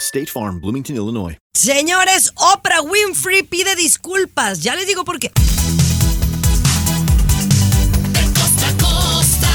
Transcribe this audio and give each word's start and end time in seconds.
State 0.00 0.26
Farm, 0.26 0.60
Bloomington, 0.60 0.96
Illinois. 0.96 1.36
Señores, 1.54 2.32
Oprah 2.36 2.82
Winfrey 2.82 3.42
pide 3.42 3.76
disculpas. 3.76 4.60
Ya 4.60 4.74
les 4.74 4.86
digo 4.86 5.04
por 5.04 5.18
qué. 5.18 5.30
costa 8.34 8.68
a 8.68 8.76
costa, 8.76 9.48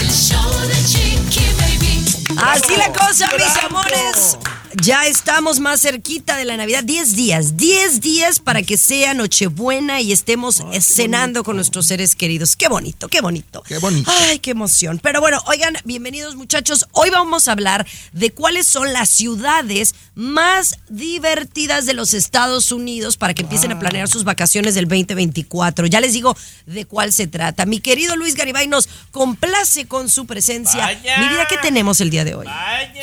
el 0.00 0.10
show 0.10 0.60
de 0.68 0.84
Chiqui 0.84 1.46
Baby. 1.58 2.04
Así 2.40 2.76
la 2.76 2.92
cosa, 2.92 3.30
mis 3.36 3.56
amores. 3.64 4.38
Ya 4.82 5.06
estamos 5.06 5.60
más 5.60 5.80
cerquita 5.82 6.36
de 6.36 6.44
la 6.44 6.56
Navidad. 6.56 6.82
10 6.82 7.14
días, 7.14 7.56
10 7.56 8.00
días 8.00 8.40
para 8.40 8.62
que 8.62 8.76
sea 8.76 9.14
Nochebuena 9.14 10.00
y 10.00 10.10
estemos 10.10 10.62
cenando 10.80 11.44
con 11.44 11.54
nuestros 11.56 11.86
seres 11.86 12.16
queridos. 12.16 12.56
Qué 12.56 12.66
bonito, 12.68 13.08
qué 13.08 13.20
bonito. 13.20 13.62
Qué 13.62 13.78
bonito. 13.78 14.10
Ay, 14.12 14.40
qué 14.40 14.50
emoción. 14.50 14.98
Pero 15.00 15.20
bueno, 15.20 15.40
oigan, 15.46 15.76
bienvenidos 15.84 16.34
muchachos. 16.34 16.86
Hoy 16.90 17.10
vamos 17.10 17.46
a 17.46 17.52
hablar 17.52 17.86
de 18.12 18.32
cuáles 18.32 18.66
son 18.66 18.92
las 18.92 19.10
ciudades 19.10 19.94
más 20.16 20.76
divertidas 20.88 21.86
de 21.86 21.94
los 21.94 22.12
Estados 22.12 22.72
Unidos 22.72 23.16
para 23.16 23.32
que 23.32 23.42
empiecen 23.42 23.70
a 23.70 23.78
planear 23.78 24.08
sus 24.08 24.24
vacaciones 24.24 24.74
del 24.74 24.86
2024. 24.88 25.86
Ya 25.86 26.00
les 26.00 26.14
digo 26.14 26.36
de 26.66 26.84
cuál 26.84 27.12
se 27.12 27.28
trata. 27.28 27.64
Mi 27.64 27.78
querido 27.78 28.16
Luis 28.16 28.34
Garibay 28.34 28.66
nos 28.66 28.88
complace 29.12 29.86
con 29.86 30.08
su 30.08 30.26
presencia. 30.26 30.80
Vaya. 30.80 31.18
Mi 31.20 31.28
vida, 31.28 31.46
¿qué 31.48 31.58
tenemos 31.58 32.00
el 32.00 32.10
día 32.10 32.24
de 32.24 32.34
hoy? 32.34 32.46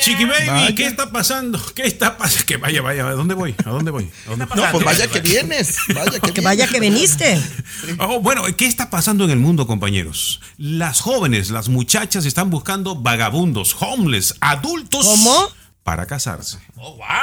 Chiqui 0.02 0.26
Baby, 0.26 0.46
Vaya. 0.46 0.74
¿qué 0.74 0.86
está 0.86 1.10
pasando? 1.10 1.61
¿Qué 1.74 1.82
está 1.82 2.16
pasando? 2.16 2.46
Que 2.46 2.56
vaya, 2.56 2.82
vaya, 2.82 3.06
¿a 3.06 3.12
dónde 3.12 3.34
voy? 3.34 3.54
¿A 3.64 3.70
dónde 3.70 3.90
voy? 3.90 4.10
¿A 4.26 4.30
dónde 4.30 4.46
No, 4.46 4.62
pues 4.72 4.84
vaya 4.84 5.06
que 5.08 5.20
vienes. 5.22 5.76
Vaya 5.94 6.20
que, 6.20 6.32
Que 6.32 6.40
vaya 6.40 6.66
que 6.66 6.80
veniste. 6.80 7.40
Oh, 7.98 8.20
bueno, 8.20 8.42
¿qué 8.56 8.66
está 8.66 8.90
pasando 8.90 9.24
en 9.24 9.30
el 9.30 9.38
mundo, 9.38 9.66
compañeros? 9.66 10.40
Las 10.56 11.00
jóvenes, 11.00 11.50
las 11.50 11.68
muchachas 11.68 12.26
están 12.26 12.50
buscando 12.50 12.96
vagabundos, 12.96 13.76
homeless, 13.80 14.34
adultos. 14.40 15.06
¿Cómo? 15.06 15.48
Para 15.82 16.06
casarse. 16.06 16.58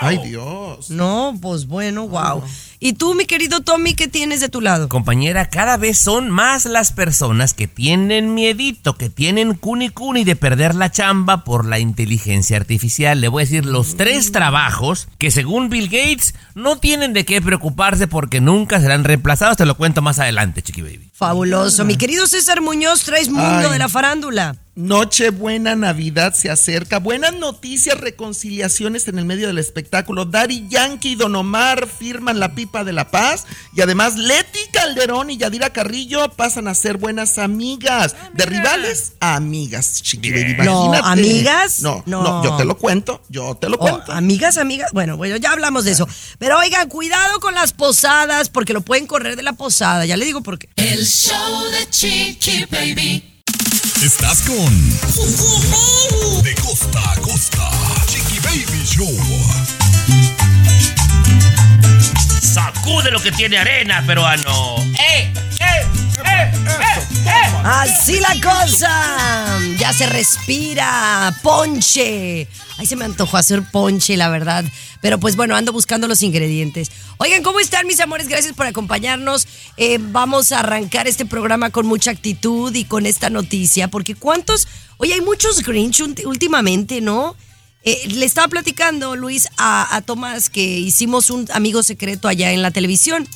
Ay, 0.01 0.19
Dios. 0.23 0.89
No, 0.89 1.37
pues 1.41 1.67
bueno, 1.67 2.07
wow. 2.07 2.43
¿Y 2.79 2.93
tú, 2.93 3.13
mi 3.13 3.25
querido 3.25 3.59
Tommy, 3.59 3.93
qué 3.93 4.07
tienes 4.07 4.39
de 4.39 4.47
tu 4.47 4.61
lado? 4.61 4.87
Compañera, 4.87 5.49
cada 5.49 5.75
vez 5.75 5.99
son 5.99 6.29
más 6.29 6.65
las 6.65 6.93
personas 6.93 7.53
que 7.53 7.67
tienen 7.67 8.33
miedito, 8.33 8.95
que 8.95 9.09
tienen 9.09 9.55
cuni 9.55 9.89
cuni 9.89 10.23
de 10.23 10.37
perder 10.37 10.75
la 10.75 10.89
chamba 10.89 11.43
por 11.43 11.65
la 11.65 11.79
inteligencia 11.79 12.55
artificial. 12.55 13.19
Le 13.19 13.27
voy 13.27 13.43
a 13.43 13.45
decir 13.45 13.65
los 13.65 13.97
tres 13.97 14.31
trabajos 14.31 15.09
que 15.17 15.29
según 15.29 15.69
Bill 15.69 15.89
Gates 15.89 16.35
no 16.55 16.77
tienen 16.77 17.11
de 17.11 17.25
qué 17.25 17.41
preocuparse 17.41 18.07
porque 18.07 18.39
nunca 18.39 18.79
serán 18.79 19.03
reemplazados. 19.03 19.57
Te 19.57 19.65
lo 19.65 19.75
cuento 19.75 20.01
más 20.01 20.19
adelante, 20.19 20.61
chiqui 20.61 20.81
baby. 20.81 21.09
Fabuloso. 21.13 21.83
Mi 21.83 21.97
querido 21.97 22.27
César 22.27 22.61
Muñoz, 22.61 23.03
traes 23.03 23.27
mundo 23.27 23.67
Ay. 23.67 23.71
de 23.71 23.77
la 23.77 23.89
farándula. 23.89 24.55
Noche 24.75 25.31
buena, 25.31 25.75
Navidad 25.75 26.33
se 26.33 26.49
acerca. 26.49 26.99
Buenas 26.99 27.33
noticias, 27.33 27.99
reconciliaciones 27.99 29.05
en 29.09 29.19
el 29.19 29.25
medio 29.25 29.48
del 29.49 29.57
espectáculo. 29.59 30.25
Daddy 30.25 30.67
Yankee 30.69 31.09
y 31.11 31.15
Don 31.15 31.35
Omar 31.35 31.87
firman 31.87 32.39
la 32.39 32.55
pipa 32.55 32.83
de 32.83 32.93
la 32.93 33.11
paz. 33.11 33.45
Y 33.75 33.81
además, 33.81 34.15
Leti 34.15 34.59
Calderón 34.71 35.29
y 35.29 35.37
Yadira 35.37 35.71
Carrillo 35.71 36.29
pasan 36.29 36.67
a 36.67 36.73
ser 36.75 36.97
buenas 36.97 37.37
amigas. 37.37 38.15
De 38.33 38.45
rivales 38.45 39.13
a 39.19 39.35
amigas, 39.35 40.01
chiqui 40.01 40.31
baby. 40.31 40.55
No. 40.63 40.93
¿amigas? 40.93 41.81
No, 41.81 42.03
No. 42.05 42.23
no, 42.23 42.43
yo 42.43 42.55
te 42.57 42.65
lo 42.65 42.77
cuento. 42.77 43.21
Yo 43.29 43.55
te 43.55 43.69
lo 43.69 43.75
Oh, 43.75 43.79
cuento. 43.79 44.11
amigas, 44.11 44.57
amigas. 44.57 44.91
Bueno, 44.93 45.17
bueno, 45.17 45.35
ya 45.37 45.51
hablamos 45.51 45.83
de 45.85 45.91
eso. 45.91 46.07
Pero 46.37 46.57
oigan, 46.59 46.87
cuidado 46.89 47.39
con 47.39 47.53
las 47.53 47.73
posadas 47.73 48.49
porque 48.49 48.73
lo 48.73 48.81
pueden 48.81 49.07
correr 49.07 49.35
de 49.35 49.43
la 49.43 49.53
posada. 49.53 50.05
Ya 50.05 50.15
le 50.17 50.25
digo 50.25 50.41
por 50.41 50.57
qué. 50.59 50.69
El 50.75 51.05
show 51.05 51.63
de 51.71 51.89
Chiqui 51.89 52.65
Baby. 52.71 53.25
Estás 54.03 54.41
con 54.43 54.89
De 56.43 56.55
costa 56.55 57.11
a 57.11 57.15
costa. 57.19 57.69
Baby 58.49 58.83
Show. 58.83 59.15
Sacude 62.41 63.11
lo 63.11 63.21
que 63.21 63.31
tiene 63.31 63.59
arena, 63.59 64.03
peruano. 64.07 64.75
¡Eh! 64.97 65.31
¡Eh! 65.59 65.85
¡Eh! 66.25 66.51
¡Eh! 67.27 67.53
Así 67.63 68.19
la 68.19 68.33
cosa. 68.41 69.59
Ya 69.77 69.93
se 69.93 70.07
respira. 70.07 71.31
Ponche. 71.43 72.47
Ay, 72.79 72.87
se 72.87 72.95
me 72.95 73.05
antojó 73.05 73.37
hacer 73.37 73.61
ponche, 73.71 74.17
la 74.17 74.29
verdad. 74.29 74.65
Pero 74.99 75.19
pues 75.19 75.35
bueno, 75.35 75.55
ando 75.55 75.71
buscando 75.71 76.07
los 76.07 76.23
ingredientes. 76.23 76.89
Oigan, 77.17 77.43
¿cómo 77.43 77.59
están 77.59 77.85
mis 77.85 77.99
amores? 77.99 78.27
Gracias 78.27 78.55
por 78.55 78.65
acompañarnos. 78.65 79.47
Eh, 79.77 79.99
vamos 80.01 80.51
a 80.51 80.61
arrancar 80.61 81.07
este 81.07 81.27
programa 81.27 81.69
con 81.69 81.85
mucha 81.85 82.09
actitud 82.09 82.73
y 82.73 82.85
con 82.85 83.05
esta 83.05 83.29
noticia. 83.29 83.89
Porque 83.89 84.15
cuántos... 84.15 84.67
Oye, 84.97 85.13
hay 85.13 85.21
muchos 85.21 85.61
Grinch 85.61 86.01
últimamente, 86.25 86.99
¿no? 86.99 87.35
Eh, 87.83 88.07
le 88.09 88.25
estaba 88.25 88.47
platicando, 88.47 89.15
Luis, 89.15 89.47
a, 89.57 89.95
a 89.95 90.01
Tomás 90.01 90.49
que 90.49 90.61
hicimos 90.61 91.29
un 91.29 91.47
amigo 91.53 91.81
secreto 91.83 92.27
allá 92.27 92.51
en 92.51 92.61
la 92.61 92.71
televisión. 92.71 93.27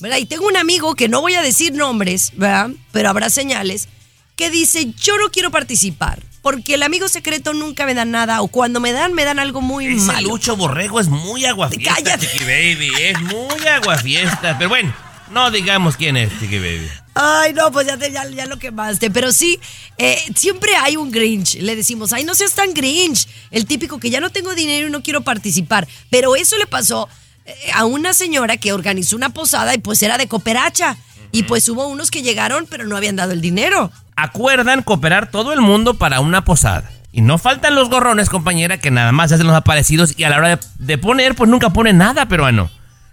¿verdad? 0.00 0.18
Y 0.18 0.26
tengo 0.26 0.46
un 0.48 0.56
amigo 0.56 0.96
que 0.96 1.08
no 1.08 1.20
voy 1.20 1.34
a 1.34 1.42
decir 1.42 1.74
nombres, 1.74 2.32
¿verdad? 2.34 2.70
Pero 2.90 3.08
habrá 3.08 3.30
señales, 3.30 3.88
que 4.34 4.50
dice, 4.50 4.92
yo 5.00 5.16
no 5.18 5.30
quiero 5.30 5.52
participar, 5.52 6.20
porque 6.42 6.74
el 6.74 6.82
amigo 6.82 7.06
secreto 7.06 7.52
nunca 7.52 7.86
me 7.86 7.94
da 7.94 8.04
nada, 8.04 8.42
o 8.42 8.48
cuando 8.48 8.80
me 8.80 8.90
dan, 8.90 9.12
me 9.12 9.22
dan 9.24 9.38
algo 9.38 9.60
muy 9.60 9.86
Ese 9.86 10.06
malo. 10.06 10.28
Lucho 10.30 10.56
Borrego 10.56 10.98
es 10.98 11.06
muy 11.06 11.44
aguafiesta, 11.44 11.94
Cállate. 11.94 12.26
chiqui 12.26 12.40
baby. 12.40 12.90
Es 13.00 13.20
muy 13.20 13.64
aguafiesta. 13.68 14.58
Pero 14.58 14.70
bueno, 14.70 14.92
no 15.32 15.50
digamos 15.50 15.96
quién 15.96 16.16
es, 16.16 16.30
chiqui 16.40 16.58
baby. 16.58 16.88
Ay, 17.14 17.52
no, 17.52 17.70
pues 17.72 17.86
ya, 17.86 17.96
te- 17.96 18.10
ya, 18.12 18.28
ya 18.28 18.46
lo 18.46 18.58
quemaste. 18.58 19.10
Pero 19.10 19.32
sí, 19.32 19.58
eh, 19.98 20.18
siempre 20.34 20.70
hay 20.76 20.96
un 20.96 21.10
Grinch. 21.10 21.56
Le 21.56 21.76
decimos, 21.76 22.12
ay, 22.12 22.24
no 22.24 22.34
seas 22.34 22.52
tan 22.52 22.72
Grinch. 22.72 23.28
El 23.50 23.66
típico 23.66 23.98
que 23.98 24.08
ya 24.10 24.20
no 24.20 24.30
tengo 24.30 24.54
dinero 24.54 24.88
y 24.88 24.90
no 24.90 25.02
quiero 25.02 25.20
participar. 25.22 25.86
Pero 26.10 26.36
eso 26.36 26.56
le 26.56 26.66
pasó 26.66 27.08
eh, 27.44 27.54
a 27.74 27.84
una 27.84 28.14
señora 28.14 28.56
que 28.56 28.72
organizó 28.72 29.16
una 29.16 29.28
posada 29.30 29.74
y 29.74 29.78
pues 29.78 30.02
era 30.02 30.16
de 30.18 30.28
cooperacha. 30.28 30.96
Y 31.32 31.44
pues 31.44 31.68
hubo 31.68 31.86
unos 31.86 32.10
que 32.10 32.22
llegaron, 32.22 32.66
pero 32.68 32.86
no 32.86 32.96
habían 32.96 33.16
dado 33.16 33.32
el 33.32 33.40
dinero. 33.40 33.90
Acuerdan 34.16 34.82
cooperar 34.82 35.30
todo 35.30 35.52
el 35.52 35.60
mundo 35.60 35.94
para 35.94 36.20
una 36.20 36.44
posada. 36.44 36.90
Y 37.10 37.20
no 37.20 37.36
faltan 37.36 37.74
los 37.74 37.90
gorrones, 37.90 38.30
compañera, 38.30 38.78
que 38.78 38.90
nada 38.90 39.12
más 39.12 39.32
hacen 39.32 39.46
los 39.46 39.56
aparecidos 39.56 40.14
y 40.18 40.24
a 40.24 40.30
la 40.30 40.36
hora 40.38 40.48
de, 40.56 40.58
de 40.78 40.98
poner, 40.98 41.34
pues 41.34 41.50
nunca 41.50 41.70
ponen 41.70 41.98
nada, 41.98 42.26
peruano. 42.26 42.70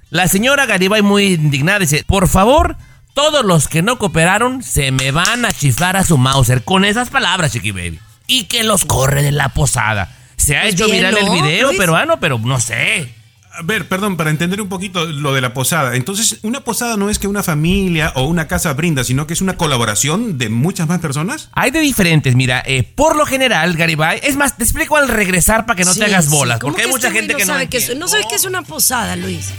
La 0.10 0.28
señora 0.28 0.66
Garibay 0.66 1.02
muy 1.02 1.34
indignada 1.34 1.80
dice, 1.80 2.04
por 2.06 2.28
favor, 2.28 2.78
todos 3.14 3.46
los 3.46 3.68
que 3.68 3.82
no 3.82 4.00
cooperaron 4.00 4.64
se 4.64 4.92
me 4.92 5.12
van 5.12 5.46
a 5.46 5.52
chiflar 5.52 5.98
a 5.98 6.04
su 6.04 6.18
Mauser 6.18 6.64
con 6.64 6.84
esas 6.86 7.10
palabras, 7.10 7.52
chiqui 7.54 7.72
baby. 7.72 8.00
Y 8.28 8.46
que 8.46 8.64
los 8.64 8.86
corre 8.86 9.22
de 9.24 9.32
la 9.32 9.50
posada. 9.50 10.16
Se 10.36 10.58
ha 10.58 10.62
Pues 10.62 10.74
hecho 10.74 10.86
bien, 10.86 10.98
viral 10.98 11.18
el 11.18 11.26
¿no, 11.26 11.32
video 11.34 11.68
Luis? 11.68 11.80
peruano, 11.80 12.20
pero 12.20 12.40
no 12.40 12.60
sé. 12.60 13.14
A 13.52 13.62
ver, 13.64 13.88
perdón, 13.88 14.16
para 14.16 14.30
entender 14.30 14.62
un 14.62 14.70
poquito 14.70 15.06
lo 15.06 15.34
de 15.34 15.42
la 15.42 15.54
posada. 15.54 15.96
Entonces, 15.96 16.40
una 16.44 16.62
posada 16.62 16.98
no 16.98 17.10
es 17.10 17.20
que 17.20 17.28
una 17.28 17.44
familia 17.44 18.14
o 18.16 18.24
una 18.24 18.48
casa 18.48 18.74
brinda, 18.74 19.04
sino 19.04 19.28
que 19.28 19.34
es 19.34 19.42
una 19.42 19.58
colaboración 19.58 20.38
de 20.38 20.50
muchas 20.50 20.88
más 20.88 21.00
personas. 21.00 21.50
Hay 21.54 21.72
de 21.72 21.80
diferentes, 21.80 22.36
mira, 22.36 22.64
eh, 22.66 22.84
por 22.84 23.16
lo 23.16 23.26
general, 23.26 23.76
Garibay, 23.76 24.20
es 24.24 24.36
más, 24.36 24.56
te 24.56 24.64
explico 24.64 24.96
al 24.98 25.08
regresar 25.08 25.66
para 25.66 25.78
que 25.78 25.84
no 25.84 25.94
Sí, 25.94 26.00
te 26.00 26.06
hagas 26.06 26.30
bolas, 26.30 26.60
¿Cómo 26.60 26.74
porque 26.74 26.84
hay 26.84 26.90
este 26.90 27.08
mucha 27.08 27.12
gente 27.12 27.36
que 27.36 27.46
no 27.46 27.54
sabe 27.54 27.68
que 27.68 27.96
no 27.96 28.08
sabe 28.08 28.24
qué 28.30 28.36
es 28.36 28.46
una 28.46 28.62
posada, 28.62 29.16
Luis. 29.16 29.50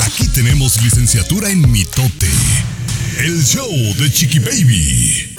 Aquí 0.00 0.28
tenemos 0.28 0.82
licenciatura 0.82 1.50
en 1.50 1.70
mitote. 1.70 2.30
El 3.18 3.44
show 3.44 3.70
de 3.98 4.10
Chiqui 4.10 4.38
Baby. 4.38 5.36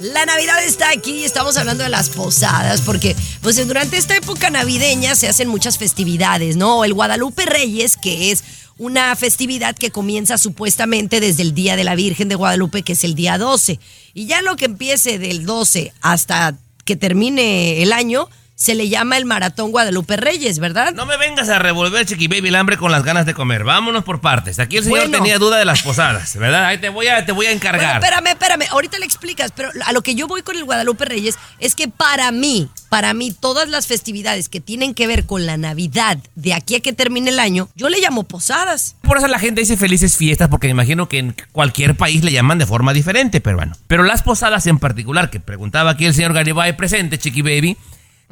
La 0.00 0.24
Navidad 0.24 0.64
está 0.64 0.88
aquí 0.88 1.18
y 1.18 1.24
estamos 1.24 1.58
hablando 1.58 1.84
de 1.84 1.90
las 1.90 2.08
posadas 2.08 2.80
porque 2.80 3.14
pues 3.42 3.56
durante 3.66 3.98
esta 3.98 4.16
época 4.16 4.48
navideña 4.48 5.14
se 5.14 5.28
hacen 5.28 5.48
muchas 5.48 5.76
festividades, 5.76 6.56
¿no? 6.56 6.86
El 6.86 6.94
Guadalupe 6.94 7.44
Reyes, 7.44 7.98
que 7.98 8.30
es 8.30 8.42
una 8.78 9.14
festividad 9.14 9.76
que 9.76 9.90
comienza 9.90 10.38
supuestamente 10.38 11.20
desde 11.20 11.42
el 11.42 11.52
Día 11.52 11.76
de 11.76 11.84
la 11.84 11.96
Virgen 11.96 12.30
de 12.30 12.34
Guadalupe, 12.34 12.82
que 12.82 12.94
es 12.94 13.04
el 13.04 13.14
día 13.14 13.36
12. 13.36 13.78
Y 14.14 14.24
ya 14.24 14.40
lo 14.40 14.56
que 14.56 14.64
empiece 14.64 15.18
del 15.18 15.44
12 15.44 15.92
hasta 16.00 16.56
que 16.86 16.96
termine 16.96 17.82
el 17.82 17.92
año, 17.92 18.26
se 18.60 18.74
le 18.74 18.90
llama 18.90 19.16
el 19.16 19.24
Maratón 19.24 19.70
Guadalupe 19.70 20.18
Reyes, 20.18 20.58
¿verdad? 20.58 20.92
No 20.92 21.06
me 21.06 21.16
vengas 21.16 21.48
a 21.48 21.58
revolver, 21.58 22.04
Chiqui 22.04 22.28
Baby, 22.28 22.48
el 22.48 22.56
hambre 22.56 22.76
con 22.76 22.92
las 22.92 23.02
ganas 23.04 23.24
de 23.24 23.32
comer. 23.32 23.64
Vámonos 23.64 24.04
por 24.04 24.20
partes. 24.20 24.58
Aquí 24.58 24.76
el 24.76 24.84
señor 24.84 24.98
Bueno. 25.00 25.16
tenía 25.16 25.38
duda 25.38 25.56
de 25.56 25.64
las 25.64 25.80
posadas, 25.80 26.36
¿verdad? 26.36 26.66
Ahí 26.66 26.76
te 26.76 26.90
voy 26.90 27.06
a, 27.06 27.24
te 27.24 27.32
voy 27.32 27.46
a 27.46 27.48
Bueno, 27.48 27.56
encargar. 27.56 27.94
espérame, 28.02 28.26
espérame, 28.26 28.64
ahorita 28.70 28.98
le 28.98 29.06
explicas, 29.06 29.50
pero 29.56 29.70
a 29.86 29.92
lo 29.94 30.02
que 30.02 30.14
yo 30.14 30.26
voy 30.28 30.42
con 30.42 30.56
el 30.56 30.64
Guadalupe 30.64 31.06
Reyes 31.06 31.38
es 31.58 31.74
que 31.74 31.88
para 31.88 32.30
mí, 32.32 32.68
para 32.90 33.14
mí, 33.14 33.32
todas 33.32 33.66
las 33.70 33.86
festividades 33.86 34.50
que 34.50 34.60
tienen 34.60 34.92
que 34.92 35.06
ver 35.06 35.24
con 35.24 35.46
la 35.46 35.56
Navidad 35.56 36.18
de 36.34 36.52
aquí 36.52 36.74
a 36.74 36.80
que 36.80 36.92
termine 36.92 37.30
el 37.30 37.38
año, 37.40 37.70
yo 37.76 37.88
le 37.88 37.98
llamo 37.98 38.24
posadas. 38.24 38.94
Por 39.00 39.16
eso 39.16 39.26
la 39.26 39.38
gente 39.38 39.62
dice 39.62 39.78
felices 39.78 40.18
fiestas, 40.18 40.48
porque 40.48 40.66
me 40.66 40.72
imagino 40.72 41.08
que 41.08 41.16
en 41.16 41.34
cualquier 41.52 41.96
país 41.96 42.22
le 42.24 42.32
llaman 42.32 42.58
de 42.58 42.66
forma 42.66 42.92
diferente, 42.92 43.40
pero 43.40 43.56
bueno. 43.56 43.72
Pero 43.86 44.02
las 44.02 44.22
posadas 44.22 44.66
en 44.66 44.78
particular, 44.78 45.30
que 45.30 45.40
preguntaba 45.40 45.92
aquí 45.92 46.04
el 46.04 46.12
señor 46.12 46.34
Garibay 46.34 46.76
presente, 46.76 47.18
Chiqui 47.18 47.40
Baby, 47.40 47.78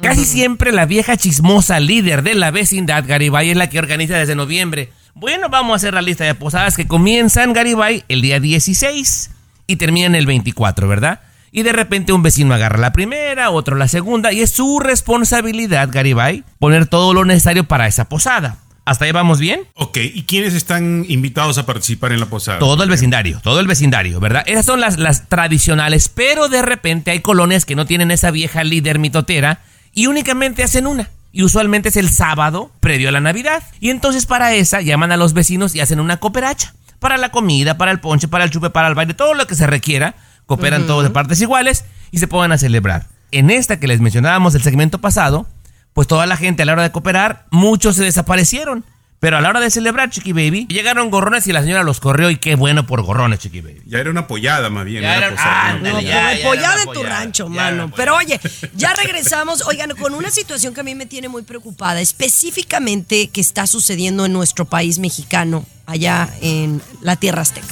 casi 0.01 0.25
siempre 0.25 0.71
la 0.71 0.85
vieja 0.85 1.17
chismosa 1.17 1.79
líder 1.79 2.23
de 2.23 2.35
la 2.35 2.51
vecindad, 2.51 3.03
Garibay, 3.05 3.51
es 3.51 3.57
la 3.57 3.69
que 3.69 3.79
organiza 3.79 4.17
desde 4.17 4.35
noviembre. 4.35 4.91
Bueno, 5.13 5.49
vamos 5.49 5.73
a 5.73 5.75
hacer 5.75 5.93
la 5.93 6.01
lista 6.01 6.23
de 6.23 6.35
posadas 6.35 6.77
que 6.77 6.87
comienzan, 6.87 7.53
Garibay, 7.53 8.03
el 8.07 8.21
día 8.21 8.39
16 8.39 9.31
y 9.67 9.75
terminan 9.75 10.15
el 10.15 10.25
24, 10.25 10.87
¿verdad? 10.87 11.21
Y 11.51 11.63
de 11.63 11.73
repente 11.73 12.13
un 12.13 12.23
vecino 12.23 12.53
agarra 12.53 12.77
la 12.77 12.93
primera, 12.93 13.49
otro 13.49 13.75
la 13.75 13.87
segunda, 13.87 14.31
y 14.31 14.41
es 14.41 14.51
su 14.51 14.79
responsabilidad, 14.79 15.89
Garibay, 15.91 16.43
poner 16.59 16.85
todo 16.87 17.13
lo 17.13 17.25
necesario 17.25 17.63
para 17.65 17.87
esa 17.87 18.07
posada. 18.07 18.59
¿Hasta 18.85 19.05
ahí 19.05 19.11
vamos 19.11 19.39
bien? 19.39 19.61
Ok, 19.75 19.97
¿y 19.97 20.23
quiénes 20.23 20.55
están 20.55 21.05
invitados 21.07 21.59
a 21.59 21.65
participar 21.65 22.11
en 22.11 22.19
la 22.19 22.25
posada? 22.25 22.57
Todo 22.57 22.83
el 22.83 22.89
vecindario, 22.89 23.39
todo 23.43 23.59
el 23.59 23.67
vecindario, 23.67 24.19
¿verdad? 24.19 24.43
Esas 24.47 24.65
son 24.65 24.79
las, 24.79 24.97
las 24.97 25.29
tradicionales, 25.29 26.09
pero 26.09 26.47
de 26.47 26.63
repente 26.63 27.11
hay 27.11 27.19
colonias 27.19 27.65
que 27.65 27.75
no 27.75 27.85
tienen 27.85 28.09
esa 28.09 28.31
vieja 28.31 28.63
líder 28.63 28.97
mitotera 28.97 29.61
y 29.99 30.07
únicamente 30.07 30.63
hacen 30.63 30.87
una. 30.87 31.09
Y 31.33 31.43
usualmente 31.43 31.89
es 31.89 31.97
el 31.97 32.09
sábado 32.09 32.71
previo 32.79 33.09
a 33.09 33.11
la 33.11 33.19
Navidad. 33.19 33.61
Y 33.81 33.89
entonces 33.89 34.25
para 34.25 34.53
esa 34.53 34.79
llaman 34.79 35.11
a 35.11 35.17
los 35.17 35.33
vecinos 35.33 35.75
y 35.75 35.81
hacen 35.81 35.99
una 35.99 36.21
cooperacha. 36.21 36.73
Para 36.99 37.17
la 37.17 37.31
comida, 37.31 37.77
para 37.77 37.91
el 37.91 37.99
ponche, 37.99 38.29
para 38.29 38.45
el 38.45 38.49
chupe, 38.49 38.69
para 38.69 38.87
el 38.87 38.95
baile, 38.95 39.13
todo 39.13 39.33
lo 39.33 39.45
que 39.45 39.55
se 39.55 39.67
requiera. 39.67 40.15
Cooperan 40.45 40.87
todos 40.87 41.03
de 41.03 41.09
partes 41.09 41.41
iguales 41.41 41.83
y 42.11 42.19
se 42.19 42.29
pongan 42.29 42.53
a 42.53 42.57
celebrar. 42.57 43.07
En 43.31 43.49
esta 43.49 43.77
que 43.77 43.87
les 43.87 43.99
mencionábamos 43.99 44.55
el 44.55 44.61
segmento 44.61 45.01
pasado, 45.01 45.47
pues 45.91 46.07
toda 46.07 46.25
la 46.25 46.37
gente 46.37 46.63
a 46.63 46.65
la 46.65 46.71
hora 46.71 46.83
de 46.83 46.93
cooperar, 46.93 47.45
muchos 47.51 47.97
se 47.97 48.05
desaparecieron. 48.05 48.85
Pero 49.21 49.37
a 49.37 49.41
la 49.41 49.49
hora 49.49 49.59
de 49.59 49.69
celebrar, 49.69 50.09
Chiqui 50.09 50.31
Baby, 50.31 50.65
llegaron 50.69 51.09
gorrones 51.09 51.45
y 51.47 51.51
la 51.51 51.61
señora 51.61 51.83
los 51.83 51.99
corrió 51.99 52.29
y 52.29 52.37
qué 52.37 52.55
bueno 52.55 52.87
por 52.87 53.01
gorrones, 53.03 53.39
Chiqui 53.39 53.59
Baby. 53.59 53.81
Ya 53.85 53.99
era 53.99 54.09
una 54.11 54.27
pollada 54.27 54.69
más 54.69 54.85
bien. 54.85 55.01
Ya 55.01 55.17
era- 55.17 55.29
posada, 55.31 55.79
ah, 55.83 56.01
ya, 56.01 56.33
ya 56.35 56.43
pollada 56.47 56.73
era 56.75 56.83
en 56.83 56.93
tu 56.93 57.03
rancho, 57.03 57.43
ya 57.49 57.49
mano. 57.49 57.91
Pero 57.97 58.15
oye, 58.15 58.39
ya 58.75 58.93
regresamos, 58.93 59.61
oigan, 59.67 59.91
con 59.99 60.13
una 60.13 60.29
situación 60.31 60.73
que 60.73 60.79
a 60.79 60.83
mí 60.83 60.95
me 60.95 61.05
tiene 61.05 61.27
muy 61.27 61.41
preocupada, 61.43 61.99
específicamente 61.99 63.27
que 63.27 63.41
está 63.41 63.67
sucediendo 63.67 64.25
en 64.25 64.31
nuestro 64.31 64.63
país 64.63 64.99
mexicano, 64.99 65.65
allá 65.85 66.29
en 66.41 66.81
la 67.01 67.17
tierra 67.17 67.41
azteca. 67.41 67.67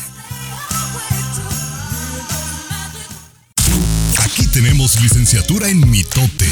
Aquí 4.26 4.48
tenemos 4.48 5.00
licenciatura 5.02 5.70
en 5.70 5.90
mitote. 5.90 6.50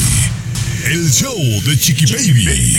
El 0.86 1.12
show 1.12 1.36
de 1.66 1.78
Chiqui 1.78 2.06
Baby. 2.06 2.78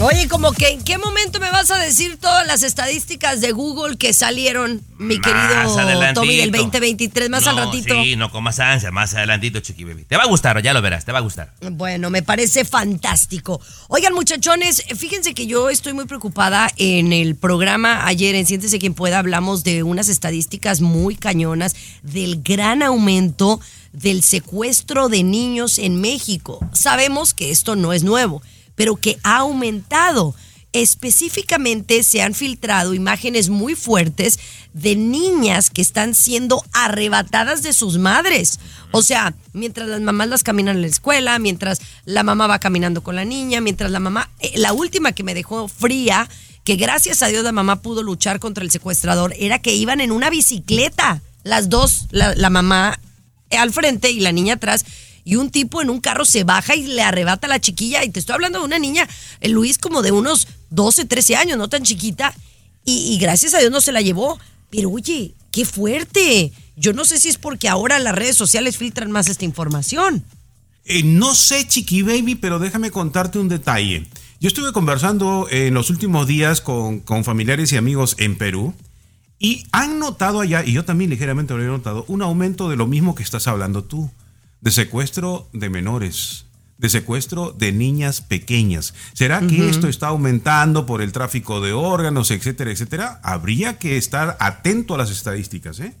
Oye, 0.00 0.28
como 0.28 0.52
que 0.52 0.68
en 0.68 0.82
qué 0.82 0.98
momento 0.98 1.38
me 1.38 1.50
vas 1.50 1.70
a 1.70 1.78
decir 1.78 2.18
todas 2.18 2.46
las 2.48 2.64
estadísticas 2.64 3.40
de 3.40 3.52
Google 3.52 3.96
que 3.96 4.12
salieron, 4.12 4.82
mi 4.98 5.18
Más 5.18 5.24
querido 5.24 5.78
adelantito. 5.78 6.20
Tommy 6.20 6.36
del 6.36 6.50
2023, 6.50 7.30
más 7.30 7.46
al 7.46 7.56
No, 7.56 7.66
ratito. 7.66 7.94
Sí, 7.94 8.16
no 8.16 8.30
comas 8.30 8.58
ansia, 8.58 8.90
más 8.90 9.14
adelantito, 9.14 9.60
Chiqui 9.60 9.84
Baby. 9.84 10.04
Te 10.04 10.16
va 10.16 10.24
a 10.24 10.26
gustar, 10.26 10.60
ya 10.62 10.74
lo 10.74 10.82
verás, 10.82 11.04
te 11.04 11.12
va 11.12 11.18
a 11.18 11.22
gustar. 11.22 11.54
Bueno, 11.72 12.10
me 12.10 12.22
parece 12.22 12.64
fantástico. 12.64 13.60
Oigan, 13.88 14.14
muchachones, 14.14 14.82
fíjense 14.96 15.32
que 15.32 15.46
yo 15.46 15.70
estoy 15.70 15.92
muy 15.92 16.06
preocupada 16.06 16.70
en 16.76 17.12
el 17.12 17.36
programa 17.36 18.04
ayer 18.06 18.34
en 18.34 18.46
Siéntese 18.46 18.80
quien 18.80 18.94
pueda 18.94 19.20
hablamos 19.20 19.62
de 19.62 19.84
unas 19.84 20.08
estadísticas 20.08 20.80
muy 20.80 21.14
cañonas 21.14 21.76
del 22.02 22.42
gran 22.42 22.82
aumento 22.82 23.60
del 23.92 24.24
secuestro 24.24 25.08
de 25.08 25.22
niños 25.22 25.78
en 25.78 26.00
México. 26.00 26.58
Sabemos 26.72 27.32
que 27.32 27.52
esto 27.52 27.76
no 27.76 27.92
es 27.92 28.02
nuevo, 28.02 28.42
pero 28.74 28.96
que 28.96 29.18
ha 29.22 29.38
aumentado. 29.38 30.34
Específicamente 30.72 32.02
se 32.02 32.20
han 32.20 32.34
filtrado 32.34 32.94
imágenes 32.94 33.48
muy 33.48 33.76
fuertes 33.76 34.40
de 34.72 34.96
niñas 34.96 35.70
que 35.70 35.80
están 35.80 36.16
siendo 36.16 36.64
arrebatadas 36.72 37.62
de 37.62 37.72
sus 37.72 37.96
madres. 37.96 38.58
O 38.90 39.02
sea, 39.02 39.34
mientras 39.52 39.88
las 39.88 40.00
mamás 40.00 40.26
las 40.26 40.42
caminan 40.42 40.76
a 40.76 40.80
la 40.80 40.88
escuela, 40.88 41.38
mientras 41.38 41.80
la 42.06 42.24
mamá 42.24 42.48
va 42.48 42.58
caminando 42.58 43.04
con 43.04 43.14
la 43.14 43.24
niña, 43.24 43.60
mientras 43.60 43.92
la 43.92 44.00
mamá... 44.00 44.30
eh, 44.40 44.52
la 44.56 44.72
última 44.72 45.12
que 45.12 45.22
me 45.22 45.34
dejó 45.34 45.68
fría, 45.68 46.28
que 46.64 46.74
gracias 46.74 47.22
a 47.22 47.28
Dios 47.28 47.44
la 47.44 47.52
mamá 47.52 47.80
pudo 47.80 48.02
luchar 48.02 48.40
contra 48.40 48.64
el 48.64 48.72
secuestrador, 48.72 49.32
era 49.38 49.60
que 49.60 49.74
iban 49.74 50.00
en 50.00 50.10
una 50.10 50.28
bicicleta. 50.28 51.22
Las 51.44 51.68
dos, 51.68 52.06
la, 52.10 52.34
la 52.34 52.50
mamá 52.50 52.98
al 53.50 53.72
frente 53.72 54.10
y 54.10 54.20
la 54.20 54.32
niña 54.32 54.54
atrás. 54.54 54.84
Y 55.24 55.36
un 55.36 55.50
tipo 55.50 55.80
en 55.80 55.90
un 55.90 56.00
carro 56.00 56.24
se 56.24 56.44
baja 56.44 56.74
y 56.74 56.86
le 56.86 57.02
arrebata 57.02 57.46
a 57.46 57.50
la 57.50 57.60
chiquilla. 57.60 58.04
Y 58.04 58.10
te 58.10 58.20
estoy 58.20 58.34
hablando 58.34 58.58
de 58.58 58.66
una 58.66 58.78
niña, 58.78 59.08
el 59.40 59.52
Luis, 59.52 59.78
como 59.78 60.02
de 60.02 60.12
unos 60.12 60.48
12, 60.70 61.06
13 61.06 61.36
años, 61.36 61.58
no 61.58 61.68
tan 61.68 61.82
chiquita. 61.82 62.34
Y, 62.84 63.16
gracias 63.18 63.54
a 63.54 63.58
Dios 63.58 63.70
no 63.70 63.80
se 63.80 63.92
la 63.92 64.02
llevó. 64.02 64.38
Pero 64.70 64.90
oye, 64.90 65.32
qué 65.50 65.64
fuerte. 65.64 66.52
Yo 66.76 66.92
no 66.92 67.04
sé 67.04 67.18
si 67.18 67.28
es 67.28 67.38
porque 67.38 67.68
ahora 67.68 67.98
las 67.98 68.14
redes 68.14 68.36
sociales 68.36 68.76
filtran 68.76 69.10
más 69.10 69.28
esta 69.28 69.44
información. 69.44 70.24
Eh, 70.84 71.02
no 71.02 71.34
sé, 71.34 71.66
Chiqui 71.66 72.02
Baby, 72.02 72.34
pero 72.34 72.58
déjame 72.58 72.90
contarte 72.90 73.38
un 73.38 73.48
detalle. 73.48 74.06
Yo 74.40 74.48
estuve 74.48 74.72
conversando 74.72 75.46
en 75.50 75.72
los 75.72 75.88
últimos 75.88 76.26
días 76.26 76.60
con, 76.60 77.00
con 77.00 77.24
familiares 77.24 77.72
y 77.72 77.78
amigos 77.78 78.16
en 78.18 78.36
Perú 78.36 78.74
y 79.38 79.66
han 79.72 79.98
notado 79.98 80.40
allá, 80.40 80.64
y 80.64 80.72
yo 80.72 80.84
también 80.84 81.10
ligeramente 81.10 81.54
lo 81.54 81.62
he 81.62 81.66
notado, 81.66 82.04
un 82.08 82.22
aumento 82.22 82.68
de 82.68 82.76
lo 82.76 82.86
mismo 82.86 83.14
que 83.14 83.22
estás 83.22 83.46
hablando 83.46 83.84
tú, 83.84 84.10
de 84.64 84.70
secuestro 84.70 85.50
de 85.52 85.68
menores, 85.68 86.46
de 86.78 86.88
secuestro 86.88 87.52
de 87.52 87.70
niñas 87.70 88.22
pequeñas. 88.22 88.94
¿Será 89.12 89.46
que 89.46 89.68
esto 89.68 89.88
está 89.88 90.08
aumentando 90.08 90.86
por 90.86 91.02
el 91.02 91.12
tráfico 91.12 91.60
de 91.60 91.74
órganos, 91.74 92.30
etcétera, 92.30 92.70
etcétera? 92.70 93.20
Habría 93.22 93.78
que 93.78 93.98
estar 93.98 94.38
atento 94.40 94.94
a 94.94 94.98
las 94.98 95.10
estadísticas, 95.10 95.80
¿eh? 95.80 95.92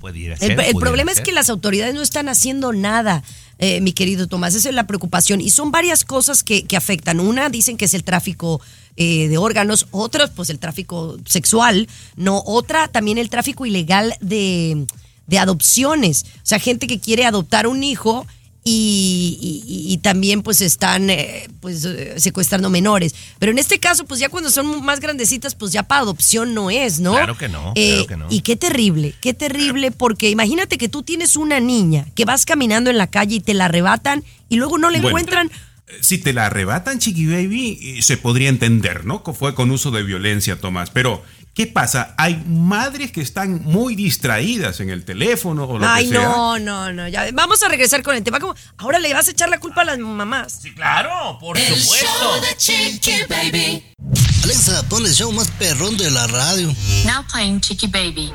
Pudiera 0.00 0.34
El, 0.34 0.40
ser. 0.40 0.50
el 0.52 0.56
pudiera 0.56 0.80
problema 0.80 1.10
es 1.12 1.18
ser. 1.18 1.26
que 1.26 1.32
las 1.32 1.50
autoridades 1.50 1.94
no 1.94 2.02
están 2.02 2.28
haciendo 2.28 2.72
nada, 2.72 3.22
eh, 3.58 3.80
mi 3.80 3.92
querido 3.92 4.26
Tomás. 4.26 4.54
Esa 4.54 4.70
es 4.70 4.74
la 4.74 4.86
preocupación. 4.86 5.40
Y 5.40 5.50
son 5.50 5.70
varias 5.70 6.04
cosas 6.04 6.42
que, 6.42 6.64
que 6.64 6.76
afectan. 6.76 7.20
Una, 7.20 7.48
dicen 7.50 7.76
que 7.76 7.84
es 7.84 7.94
el 7.94 8.02
tráfico 8.02 8.60
eh, 8.96 9.28
de 9.28 9.36
órganos. 9.38 9.86
Otras, 9.90 10.30
pues 10.30 10.48
el 10.50 10.58
tráfico 10.58 11.18
sexual. 11.26 11.86
No, 12.16 12.42
otra, 12.46 12.88
también 12.88 13.18
el 13.18 13.28
tráfico 13.28 13.66
ilegal 13.66 14.14
de, 14.22 14.86
de 15.30 15.38
adopciones. 15.38 16.26
O 16.36 16.40
sea, 16.46 16.58
gente 16.58 16.86
que 16.86 17.00
quiere 17.00 17.24
adoptar 17.24 17.66
un 17.66 17.82
hijo 17.82 18.26
y, 18.62 19.64
y- 19.66 19.92
y 19.94 19.96
también 19.98 20.42
pues 20.42 20.60
están 20.60 21.08
eh, 21.08 21.48
pues 21.60 21.84
eh, 21.86 22.14
secuestrando 22.18 22.68
menores. 22.68 23.14
Pero 23.38 23.52
en 23.52 23.58
este 23.58 23.78
caso, 23.78 24.04
pues 24.04 24.20
ya 24.20 24.28
cuando 24.28 24.50
son 24.50 24.84
más 24.84 25.00
grandecitas, 25.00 25.54
pues 25.54 25.72
ya 25.72 25.82
para 25.84 26.02
adopción 26.02 26.52
no 26.52 26.70
es, 26.70 27.00
¿no? 27.00 27.12
Claro 27.12 27.38
que 27.38 27.48
no, 27.48 27.72
Eh, 27.74 27.92
claro 27.94 28.06
que 28.06 28.16
no. 28.18 28.26
Y 28.28 28.42
qué 28.42 28.56
terrible, 28.56 29.14
qué 29.22 29.32
terrible, 29.32 29.90
porque 29.92 30.28
imagínate 30.28 30.76
que 30.76 30.90
tú 30.90 31.02
tienes 31.02 31.36
una 31.36 31.58
niña 31.58 32.06
que 32.14 32.26
vas 32.26 32.44
caminando 32.44 32.90
en 32.90 32.98
la 32.98 33.06
calle 33.06 33.36
y 33.36 33.40
te 33.40 33.54
la 33.54 33.64
arrebatan 33.66 34.24
y 34.50 34.56
luego 34.56 34.76
no 34.76 34.90
la 34.90 34.98
Bueno. 35.00 35.08
encuentran. 35.08 35.50
Si 36.02 36.18
te 36.18 36.32
la 36.32 36.46
arrebatan, 36.46 36.98
Chiqui 37.00 37.26
Baby, 37.26 38.00
se 38.02 38.16
podría 38.16 38.48
entender, 38.48 39.04
¿no? 39.06 39.24
Fue 39.36 39.54
con 39.56 39.70
uso 39.72 39.90
de 39.90 40.04
violencia, 40.04 40.60
Tomás. 40.60 40.90
Pero, 40.90 41.22
¿qué 41.54 41.66
pasa? 41.66 42.14
Hay 42.18 42.42
madres 42.46 43.12
que 43.12 43.20
están 43.20 43.62
muy 43.64 43.94
distraídas 43.94 44.80
en 44.80 44.90
el 44.90 45.04
teléfono 45.04 45.64
o 45.64 45.78
lo 45.78 45.86
Ay, 45.88 46.06
que 46.08 46.12
sea. 46.16 46.22
no, 46.24 46.58
no, 46.58 46.92
no. 46.92 47.08
Ya, 47.08 47.28
vamos 47.32 47.62
a 47.62 47.68
regresar 47.68 48.02
con 48.02 48.16
el 48.16 48.22
tema. 48.22 48.40
Como, 48.40 48.54
ahora 48.78 48.98
le 48.98 49.12
vas 49.12 49.28
a 49.28 49.30
echar 49.32 49.48
la 49.48 49.58
culpa 49.60 49.82
a 49.82 49.84
las 49.84 49.98
mamás. 49.98 50.60
Sí, 50.62 50.72
claro, 50.74 51.38
por 51.38 51.58
El 51.58 51.76
supuesto. 51.76 52.06
show 52.06 52.40
de 52.40 52.56
Chiqui 52.56 53.12
Baby. 53.28 53.84
Alexa, 54.44 54.82
pon 54.88 55.04
el 55.04 55.12
show 55.12 55.30
más 55.32 55.50
perrón 55.52 55.96
de 55.98 56.10
la 56.10 56.26
radio. 56.26 56.74
Now 57.04 57.24
playing 57.30 57.60
Chicky 57.60 57.86
Baby. 57.88 58.32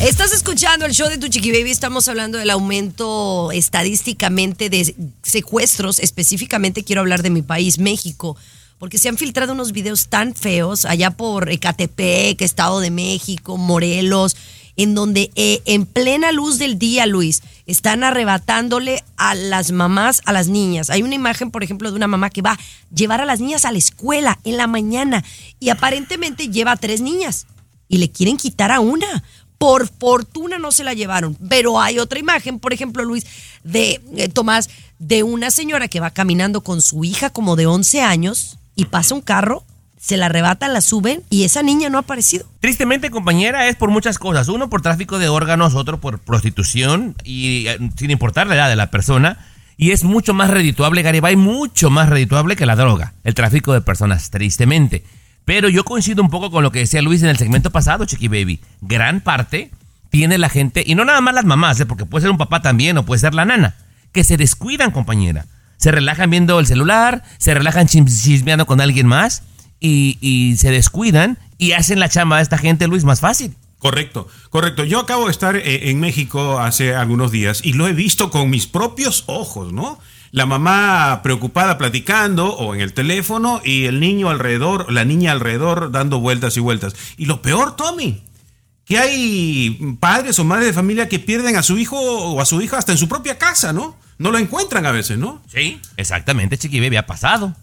Estás 0.00 0.32
escuchando 0.32 0.86
el 0.86 0.92
show 0.92 1.08
de 1.08 1.18
Tu 1.18 1.28
Chiqui 1.28 1.50
Baby. 1.50 1.70
Estamos 1.72 2.06
hablando 2.06 2.38
del 2.38 2.50
aumento 2.50 3.50
estadísticamente 3.52 4.70
de 4.70 4.94
secuestros. 5.24 5.98
Específicamente 5.98 6.84
quiero 6.84 7.00
hablar 7.00 7.22
de 7.22 7.30
mi 7.30 7.42
país, 7.42 7.78
México. 7.78 8.36
Porque 8.78 8.98
se 8.98 9.08
han 9.08 9.18
filtrado 9.18 9.52
unos 9.52 9.72
videos 9.72 10.08
tan 10.08 10.34
feos 10.34 10.84
allá 10.84 11.10
por 11.10 11.50
Ecatepec, 11.50 12.40
Estado 12.42 12.80
de 12.80 12.90
México, 12.90 13.56
Morelos, 13.56 14.36
en 14.78 14.94
donde 14.94 15.32
eh, 15.34 15.60
en 15.64 15.84
plena 15.86 16.30
luz 16.30 16.58
del 16.58 16.78
día, 16.78 17.04
Luis, 17.04 17.42
están 17.66 18.04
arrebatándole 18.04 19.02
a 19.16 19.34
las 19.34 19.72
mamás, 19.72 20.22
a 20.24 20.32
las 20.32 20.46
niñas. 20.46 20.88
Hay 20.88 21.02
una 21.02 21.16
imagen, 21.16 21.50
por 21.50 21.64
ejemplo, 21.64 21.90
de 21.90 21.96
una 21.96 22.06
mamá 22.06 22.30
que 22.30 22.42
va 22.42 22.52
a 22.52 22.58
llevar 22.94 23.20
a 23.20 23.26
las 23.26 23.40
niñas 23.40 23.64
a 23.64 23.72
la 23.72 23.78
escuela 23.78 24.38
en 24.44 24.56
la 24.56 24.68
mañana 24.68 25.24
y 25.58 25.70
aparentemente 25.70 26.48
lleva 26.48 26.72
a 26.72 26.76
tres 26.76 27.00
niñas 27.00 27.48
y 27.88 27.98
le 27.98 28.10
quieren 28.10 28.36
quitar 28.36 28.70
a 28.70 28.78
una. 28.78 29.24
Por 29.58 29.88
fortuna 29.88 30.58
no 30.58 30.70
se 30.70 30.84
la 30.84 30.94
llevaron, 30.94 31.36
pero 31.48 31.80
hay 31.80 31.98
otra 31.98 32.20
imagen, 32.20 32.60
por 32.60 32.72
ejemplo, 32.72 33.04
Luis, 33.04 33.26
de 33.64 34.00
eh, 34.14 34.28
Tomás, 34.28 34.70
de 35.00 35.24
una 35.24 35.50
señora 35.50 35.88
que 35.88 35.98
va 35.98 36.10
caminando 36.10 36.62
con 36.62 36.80
su 36.80 37.02
hija 37.02 37.30
como 37.30 37.56
de 37.56 37.66
11 37.66 38.02
años 38.02 38.58
y 38.78 38.84
pasa 38.84 39.16
un 39.16 39.22
carro, 39.22 39.64
se 39.98 40.16
la 40.16 40.26
arrebatan, 40.26 40.72
la 40.72 40.80
suben 40.80 41.24
y 41.30 41.42
esa 41.42 41.64
niña 41.64 41.90
no 41.90 41.98
ha 41.98 42.02
aparecido. 42.02 42.46
Tristemente, 42.60 43.10
compañera, 43.10 43.66
es 43.66 43.74
por 43.74 43.90
muchas 43.90 44.20
cosas. 44.20 44.46
Uno 44.46 44.70
por 44.70 44.82
tráfico 44.82 45.18
de 45.18 45.28
órganos, 45.28 45.74
otro 45.74 45.98
por 45.98 46.20
prostitución 46.20 47.16
y 47.24 47.66
eh, 47.66 47.76
sin 47.96 48.12
importar 48.12 48.46
la 48.46 48.54
edad 48.54 48.68
de 48.68 48.76
la 48.76 48.92
persona. 48.92 49.36
Y 49.76 49.90
es 49.90 50.04
mucho 50.04 50.32
más 50.32 50.50
redituable, 50.50 51.02
Garibay, 51.02 51.34
mucho 51.34 51.90
más 51.90 52.08
redituable 52.08 52.54
que 52.54 52.66
la 52.66 52.76
droga, 52.76 53.14
el 53.24 53.34
tráfico 53.34 53.72
de 53.72 53.80
personas, 53.80 54.30
tristemente. 54.30 55.02
Pero 55.44 55.68
yo 55.68 55.84
coincido 55.84 56.22
un 56.22 56.30
poco 56.30 56.52
con 56.52 56.62
lo 56.62 56.70
que 56.70 56.78
decía 56.78 57.02
Luis 57.02 57.24
en 57.24 57.30
el 57.30 57.36
segmento 57.36 57.70
pasado, 57.70 58.04
Chiqui 58.04 58.28
Baby. 58.28 58.60
Gran 58.80 59.20
parte 59.20 59.72
tiene 60.10 60.38
la 60.38 60.48
gente, 60.48 60.84
y 60.86 60.94
no 60.94 61.04
nada 61.04 61.20
más 61.20 61.34
las 61.34 61.44
mamás, 61.44 61.80
¿eh? 61.80 61.86
porque 61.86 62.06
puede 62.06 62.22
ser 62.22 62.30
un 62.30 62.38
papá 62.38 62.62
también 62.62 62.96
o 62.96 63.04
puede 63.04 63.18
ser 63.18 63.34
la 63.34 63.44
nana, 63.44 63.74
que 64.12 64.22
se 64.22 64.36
descuidan, 64.36 64.92
compañera. 64.92 65.46
Se 65.78 65.90
relajan 65.90 66.28
viendo 66.28 66.60
el 66.60 66.66
celular, 66.66 67.24
se 67.38 67.54
relajan 67.54 67.86
chis- 67.86 68.22
chismeando 68.22 68.66
con 68.66 68.80
alguien 68.80 69.06
más 69.06 69.42
y, 69.80 70.18
y 70.20 70.56
se 70.58 70.70
descuidan 70.70 71.38
y 71.56 71.72
hacen 71.72 71.98
la 71.98 72.08
chamba 72.10 72.36
de 72.36 72.42
esta 72.42 72.58
gente, 72.58 72.86
Luis, 72.86 73.04
más 73.04 73.20
fácil. 73.20 73.54
Correcto, 73.78 74.26
correcto. 74.50 74.84
Yo 74.84 74.98
acabo 74.98 75.26
de 75.26 75.30
estar 75.30 75.54
eh, 75.56 75.90
en 75.90 76.00
México 76.00 76.58
hace 76.58 76.94
algunos 76.96 77.30
días 77.30 77.60
y 77.64 77.72
lo 77.74 77.86
he 77.86 77.92
visto 77.92 78.30
con 78.30 78.50
mis 78.50 78.66
propios 78.66 79.22
ojos, 79.26 79.72
¿no? 79.72 79.98
La 80.32 80.46
mamá 80.46 81.20
preocupada 81.22 81.78
platicando 81.78 82.52
o 82.54 82.74
en 82.74 82.80
el 82.80 82.92
teléfono 82.92 83.62
y 83.64 83.84
el 83.84 84.00
niño 84.00 84.28
alrededor, 84.30 84.92
la 84.92 85.04
niña 85.04 85.32
alrededor 85.32 85.90
dando 85.92 86.18
vueltas 86.20 86.56
y 86.56 86.60
vueltas. 86.60 86.94
Y 87.16 87.26
lo 87.26 87.40
peor, 87.40 87.76
Tommy, 87.76 88.20
que 88.84 88.98
hay 88.98 89.96
padres 90.00 90.38
o 90.40 90.44
madres 90.44 90.66
de 90.66 90.72
familia 90.72 91.08
que 91.08 91.18
pierden 91.18 91.56
a 91.56 91.62
su 91.62 91.78
hijo 91.78 91.96
o 91.98 92.40
a 92.40 92.44
su 92.46 92.60
hija 92.60 92.78
hasta 92.78 92.92
en 92.92 92.98
su 92.98 93.08
propia 93.08 93.38
casa, 93.38 93.72
¿no? 93.72 93.96
No 94.18 94.30
lo 94.30 94.38
encuentran 94.38 94.84
a 94.86 94.92
veces, 94.92 95.18
¿no? 95.18 95.42
Sí, 95.52 95.80
exactamente, 95.96 96.58
Chiqui 96.58 96.80
Baby, 96.80 96.96
ha 96.96 97.06
pasado. 97.06 97.54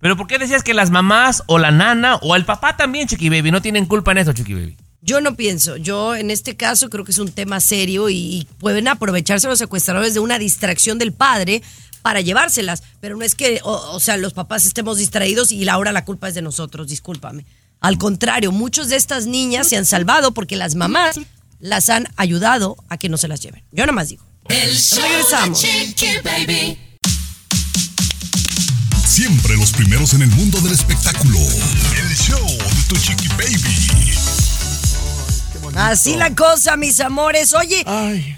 Pero 0.00 0.16
¿por 0.16 0.26
qué 0.26 0.38
decías 0.38 0.62
que 0.62 0.74
las 0.74 0.90
mamás 0.90 1.42
o 1.46 1.58
la 1.58 1.70
nana 1.70 2.16
o 2.16 2.36
el 2.36 2.44
papá 2.44 2.76
también, 2.76 3.08
Chiqui 3.08 3.30
Baby, 3.30 3.50
no 3.50 3.62
tienen 3.62 3.86
culpa 3.86 4.12
en 4.12 4.18
eso, 4.18 4.32
Chiqui 4.32 4.54
Baby? 4.54 4.76
Yo 5.00 5.20
no 5.20 5.34
pienso, 5.34 5.76
yo 5.76 6.14
en 6.14 6.30
este 6.30 6.56
caso 6.56 6.88
creo 6.88 7.04
que 7.04 7.12
es 7.12 7.18
un 7.18 7.32
tema 7.32 7.60
serio 7.60 8.08
y, 8.08 8.16
y 8.16 8.48
pueden 8.58 8.88
aprovecharse 8.88 9.48
los 9.48 9.58
secuestradores 9.58 10.14
de 10.14 10.20
una 10.20 10.38
distracción 10.38 10.98
del 10.98 11.12
padre 11.12 11.62
para 12.02 12.20
llevárselas, 12.20 12.82
pero 13.00 13.16
no 13.16 13.24
es 13.24 13.34
que, 13.34 13.60
o, 13.64 13.72
o 13.72 14.00
sea, 14.00 14.18
los 14.18 14.34
papás 14.34 14.66
estemos 14.66 14.98
distraídos 14.98 15.52
y 15.52 15.66
ahora 15.68 15.92
la 15.92 16.04
culpa 16.04 16.28
es 16.28 16.34
de 16.34 16.42
nosotros, 16.42 16.88
discúlpame. 16.88 17.46
Al 17.80 17.98
contrario, 17.98 18.52
muchas 18.52 18.88
de 18.88 18.96
estas 18.96 19.26
niñas 19.26 19.68
se 19.68 19.76
han 19.76 19.86
salvado 19.86 20.32
porque 20.32 20.56
las 20.56 20.74
mamás 20.74 21.20
las 21.60 21.88
han 21.88 22.08
ayudado 22.16 22.76
a 22.88 22.98
que 22.98 23.08
no 23.08 23.16
se 23.16 23.28
las 23.28 23.40
lleven. 23.40 23.62
Yo 23.72 23.84
nada 23.84 23.92
más 23.92 24.10
digo. 24.10 24.24
El 24.48 24.76
show 24.76 25.02
Regresamos. 25.02 25.62
de 25.62 25.68
Chiqui 25.68 26.06
Baby. 26.22 26.78
Siempre 29.06 29.56
los 29.56 29.70
primeros 29.72 30.12
en 30.14 30.22
el 30.22 30.30
mundo 30.30 30.60
del 30.60 30.72
espectáculo. 30.72 31.38
El 31.38 32.16
show 32.16 32.46
de 32.46 32.82
tu 32.88 32.96
chiqui 32.96 33.28
baby. 33.28 34.12
Así 35.76 36.16
la 36.16 36.34
cosa, 36.34 36.76
mis 36.76 37.00
amores. 37.00 37.52
Oye, 37.54 37.84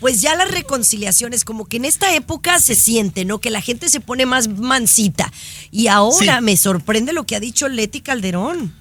pues 0.01 0.21
ya 0.21 0.35
las 0.37 0.51
reconciliaciones, 0.51 1.45
como 1.45 1.67
que 1.67 1.77
en 1.79 1.85
esta 1.87 2.15
época 2.15 2.59
se 2.61 2.75
siente, 2.75 3.25
¿no? 3.25 3.39
Que 3.41 3.51
la 3.51 3.61
gente 3.61 3.89
se 3.89 4.01
pone 4.01 4.27
más 4.27 4.49
mansita. 4.49 5.33
Y 5.71 5.89
ahora 5.89 6.39
Sí. 6.39 6.45
me 6.45 6.57
sorprende 6.57 7.13
lo 7.13 7.25
que 7.27 7.37
ha 7.37 7.41
dicho 7.41 7.69
Leti 7.69 8.01
Calderón. 8.01 8.75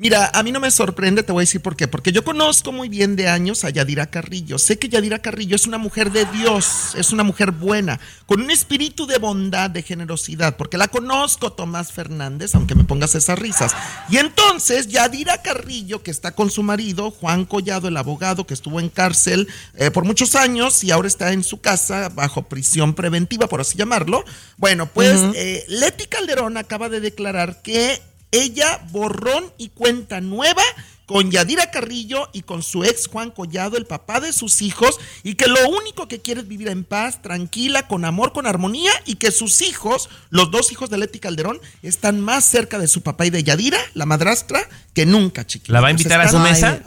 Mira, 0.00 0.30
a 0.32 0.44
mí 0.44 0.52
no 0.52 0.60
me 0.60 0.70
sorprende, 0.70 1.24
te 1.24 1.32
voy 1.32 1.40
a 1.40 1.42
decir 1.42 1.60
por 1.60 1.74
qué. 1.74 1.88
Porque 1.88 2.12
yo 2.12 2.22
conozco 2.22 2.70
muy 2.70 2.88
bien 2.88 3.16
de 3.16 3.28
años 3.28 3.64
a 3.64 3.70
Yadira 3.70 4.06
Carrillo. 4.06 4.56
Sé 4.56 4.78
que 4.78 4.88
Yadira 4.88 5.18
Carrillo 5.18 5.56
es 5.56 5.66
una 5.66 5.76
mujer 5.76 6.12
de 6.12 6.24
Dios, 6.26 6.94
es 6.94 7.12
una 7.12 7.24
mujer 7.24 7.50
buena, 7.50 7.98
con 8.24 8.40
un 8.40 8.52
espíritu 8.52 9.08
de 9.08 9.18
bondad, 9.18 9.70
de 9.70 9.82
generosidad, 9.82 10.56
porque 10.56 10.78
la 10.78 10.86
conozco, 10.86 11.52
Tomás 11.52 11.90
Fernández, 11.90 12.54
aunque 12.54 12.76
me 12.76 12.84
pongas 12.84 13.16
esas 13.16 13.40
risas. 13.40 13.74
Y 14.08 14.18
entonces, 14.18 14.86
Yadira 14.86 15.42
Carrillo, 15.42 16.00
que 16.00 16.12
está 16.12 16.30
con 16.30 16.48
su 16.48 16.62
marido, 16.62 17.10
Juan 17.10 17.44
Collado, 17.44 17.88
el 17.88 17.96
abogado, 17.96 18.46
que 18.46 18.54
estuvo 18.54 18.78
en 18.78 18.90
cárcel 18.90 19.48
eh, 19.74 19.90
por 19.90 20.04
muchos 20.04 20.36
años 20.36 20.84
y 20.84 20.92
ahora 20.92 21.08
está 21.08 21.32
en 21.32 21.42
su 21.42 21.60
casa 21.60 22.08
bajo 22.08 22.42
prisión 22.42 22.94
preventiva, 22.94 23.48
por 23.48 23.60
así 23.60 23.76
llamarlo. 23.76 24.24
Bueno, 24.58 24.86
pues 24.86 25.20
eh, 25.34 25.64
Leti 25.66 26.06
Calderón 26.06 26.56
acaba 26.56 26.88
de 26.88 27.00
declarar 27.00 27.62
que 27.62 28.00
ella 28.30 28.80
borrón 28.90 29.52
y 29.58 29.68
cuenta 29.70 30.20
nueva 30.20 30.62
con 31.08 31.30
Yadira 31.30 31.70
Carrillo 31.70 32.28
y 32.34 32.42
con 32.42 32.62
su 32.62 32.84
ex 32.84 33.08
Juan 33.08 33.30
Collado, 33.30 33.78
el 33.78 33.86
papá 33.86 34.20
de 34.20 34.30
sus 34.34 34.60
hijos, 34.60 34.98
y 35.22 35.36
que 35.36 35.46
lo 35.46 35.66
único 35.70 36.06
que 36.06 36.20
quiere 36.20 36.42
es 36.42 36.48
vivir 36.48 36.68
en 36.68 36.84
paz, 36.84 37.22
tranquila, 37.22 37.88
con 37.88 38.04
amor, 38.04 38.34
con 38.34 38.46
armonía, 38.46 38.92
y 39.06 39.14
que 39.14 39.30
sus 39.30 39.62
hijos, 39.62 40.10
los 40.28 40.50
dos 40.50 40.70
hijos 40.70 40.90
de 40.90 40.98
Leti 40.98 41.18
Calderón, 41.18 41.62
están 41.82 42.20
más 42.20 42.44
cerca 42.44 42.78
de 42.78 42.88
su 42.88 43.00
papá 43.00 43.24
y 43.24 43.30
de 43.30 43.42
Yadira, 43.42 43.78
la 43.94 44.04
madrastra, 44.04 44.68
que 44.92 45.06
nunca, 45.06 45.46
chiquita. 45.46 45.72
¿La 45.72 45.80
va 45.80 45.88
a 45.88 45.92
invitar 45.92 46.20
a 46.20 46.28
su 46.28 46.38
mesa? 46.40 46.82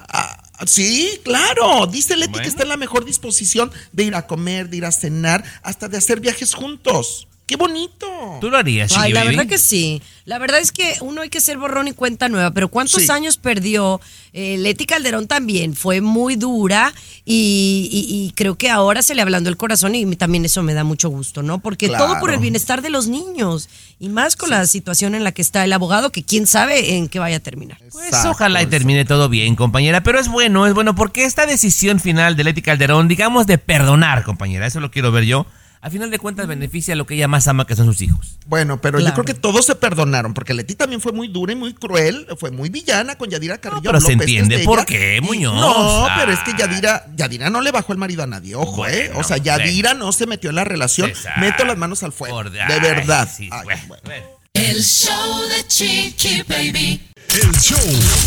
Sí, 0.67 1.19
claro. 1.23 1.87
Dice 1.87 2.15
Leti 2.15 2.33
Bueno. 2.33 2.43
que 2.43 2.49
está 2.49 2.61
en 2.61 2.69
la 2.69 2.77
mejor 2.77 3.05
disposición 3.05 3.71
de 3.91 4.03
ir 4.03 4.13
a 4.13 4.27
comer, 4.27 4.69
de 4.69 4.77
ir 4.77 4.85
a 4.85 4.91
cenar, 4.91 5.43
hasta 5.63 5.87
de 5.87 5.97
hacer 5.97 6.19
viajes 6.19 6.53
juntos. 6.53 7.27
¡Qué 7.51 7.57
bonito! 7.57 8.07
¿Tú 8.39 8.49
lo 8.49 8.57
harías, 8.57 8.93
Ay, 8.95 9.11
la 9.11 9.25
Baby? 9.25 9.35
verdad 9.35 9.49
que 9.49 9.57
sí. 9.57 10.01
La 10.23 10.39
verdad 10.39 10.61
es 10.61 10.71
que 10.71 10.95
uno 11.01 11.21
hay 11.21 11.27
que 11.27 11.41
ser 11.41 11.57
borrón 11.57 11.89
y 11.89 11.91
cuenta 11.91 12.29
nueva, 12.29 12.51
pero 12.51 12.69
¿cuántos 12.69 13.03
Sí. 13.03 13.11
años 13.11 13.35
perdió? 13.35 13.99
Eh, 14.31 14.55
Leti 14.57 14.85
Calderón 14.85 15.27
también 15.27 15.75
fue 15.75 15.99
muy 15.99 16.37
dura 16.37 16.93
y, 17.25 17.89
y- 17.91 18.15
y 18.27 18.31
creo 18.37 18.55
que 18.57 18.69
ahora 18.69 19.01
se 19.01 19.15
le 19.15 19.21
hablando 19.21 19.49
el 19.49 19.57
corazón 19.57 19.95
y 19.95 20.05
también 20.15 20.45
eso 20.45 20.63
me 20.63 20.73
da 20.73 20.85
mucho 20.85 21.09
gusto, 21.09 21.43
¿no? 21.43 21.59
Porque 21.59 21.89
todo 21.89 22.21
por 22.21 22.31
el 22.31 22.39
bienestar 22.39 22.81
de 22.81 22.89
los 22.89 23.07
niños 23.09 23.67
y 23.99 24.07
más 24.07 24.37
con 24.37 24.49
la 24.49 24.65
situación 24.65 25.13
en 25.13 25.25
la 25.25 25.33
que 25.33 25.41
está 25.41 25.65
el 25.65 25.73
abogado, 25.73 26.09
que 26.13 26.23
quién 26.23 26.47
sabe 26.47 26.95
en 26.95 27.09
qué 27.09 27.19
vaya 27.19 27.35
a 27.35 27.39
terminar. 27.41 27.79
Pues 27.91 28.13
ojalá 28.25 28.61
y 28.63 28.67
termine 28.67 29.03
todo 29.03 29.27
bien, 29.27 29.57
compañera. 29.57 30.03
Pero 30.03 30.21
es 30.21 30.29
bueno, 30.29 30.67
es 30.67 30.73
bueno, 30.73 30.95
porque 30.95 31.25
esta 31.25 31.45
decisión 31.45 31.99
final 31.99 32.37
de 32.37 32.45
Leti 32.45 32.61
Calderón, 32.61 33.09
digamos 33.09 33.45
de 33.45 33.57
perdonar, 33.57 34.23
compañera, 34.23 34.67
eso 34.67 34.79
lo 34.79 34.89
quiero 34.89 35.11
ver 35.11 35.25
yo, 35.25 35.45
a 35.83 35.89
final 35.89 36.11
de 36.11 36.19
cuentas 36.19 36.45
beneficia 36.47 36.93
a 36.93 36.97
lo 36.97 37.05
que 37.07 37.15
ella 37.15 37.27
más 37.27 37.47
ama, 37.47 37.65
que 37.65 37.75
son 37.75 37.85
sus 37.87 38.01
hijos. 38.01 38.37
Bueno, 38.45 38.79
pero 38.81 38.99
yo 38.99 39.11
creo 39.13 39.25
que 39.25 39.33
todos 39.33 39.65
se 39.65 39.75
perdonaron, 39.75 40.33
porque 40.33 40.53
Leti 40.53 40.75
también 40.75 41.01
fue 41.01 41.11
muy 41.11 41.27
dura 41.27 41.53
y 41.53 41.55
muy 41.55 41.73
cruel, 41.73 42.27
fue 42.37 42.51
muy 42.51 42.69
villana 42.69 43.15
con 43.15 43.29
Yadira 43.29 43.57
Carrillo. 43.59 43.81
pero 43.83 43.99
se 43.99 44.11
entiende 44.13 44.59
de 44.59 44.63
por 44.63 44.79
ella. 44.79 44.85
qué, 44.85 45.19
Muñoz. 45.21 45.55
No, 45.55 46.05
Ah. 46.05 46.17
pero 46.19 46.31
es 46.33 46.39
que 46.41 46.53
Yadira, 46.57 47.05
Yadira 47.15 47.49
no 47.49 47.61
le 47.61 47.71
bajó 47.71 47.93
el 47.93 47.99
marido 47.99 48.21
a 48.23 48.27
nadie, 48.27 48.55
ojo, 48.55 48.85
¿eh? 48.87 49.11
O 49.15 49.23
sea, 49.23 49.37
Yadira 49.37 49.93
no 49.95 50.11
se 50.11 50.27
metió 50.27 50.49
en 50.51 50.55
la 50.57 50.63
relación, 50.63 51.09
Exacto. 51.09 51.39
meto 51.41 51.65
las 51.65 51.77
manos 51.77 52.03
al 52.03 52.11
fuego. 52.11 52.35
Por- 52.35 52.51
de 52.51 52.61
ay, 52.61 52.79
verdad. 52.79 53.27
sí, 53.35 53.49
Ay, 53.51 53.61
bueno, 53.63 53.81
bueno. 53.87 54.01
bueno. 54.05 54.25
El 54.53 54.83
show 54.83 55.41
de 55.47 55.65
Chiqui 55.67 56.43
Baby. 56.47 57.01
El 57.33 57.51
show 57.61 57.77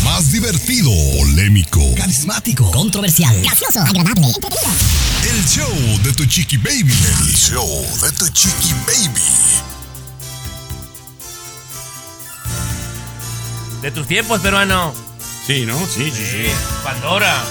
más 0.03 0.31
divertido, 0.31 0.89
polémico, 1.19 1.79
Carismático, 1.95 2.71
controversial, 2.71 3.39
gracioso, 3.43 3.79
agradable, 3.79 4.27
el 5.29 5.45
show 5.45 6.01
de 6.03 6.11
tu 6.13 6.25
chiqui 6.25 6.57
baby. 6.57 6.91
El 7.19 7.35
show 7.35 7.67
de 8.01 8.11
tu 8.13 8.27
chiqui 8.29 8.73
baby. 8.87 9.21
De 13.83 13.91
tus 13.91 14.07
tiempos, 14.07 14.41
peruano. 14.41 14.91
Sí, 15.45 15.67
¿no? 15.67 15.77
Sí, 15.85 16.09
sí, 16.09 16.25
sí. 16.25 16.47
Pandora. 16.83 17.43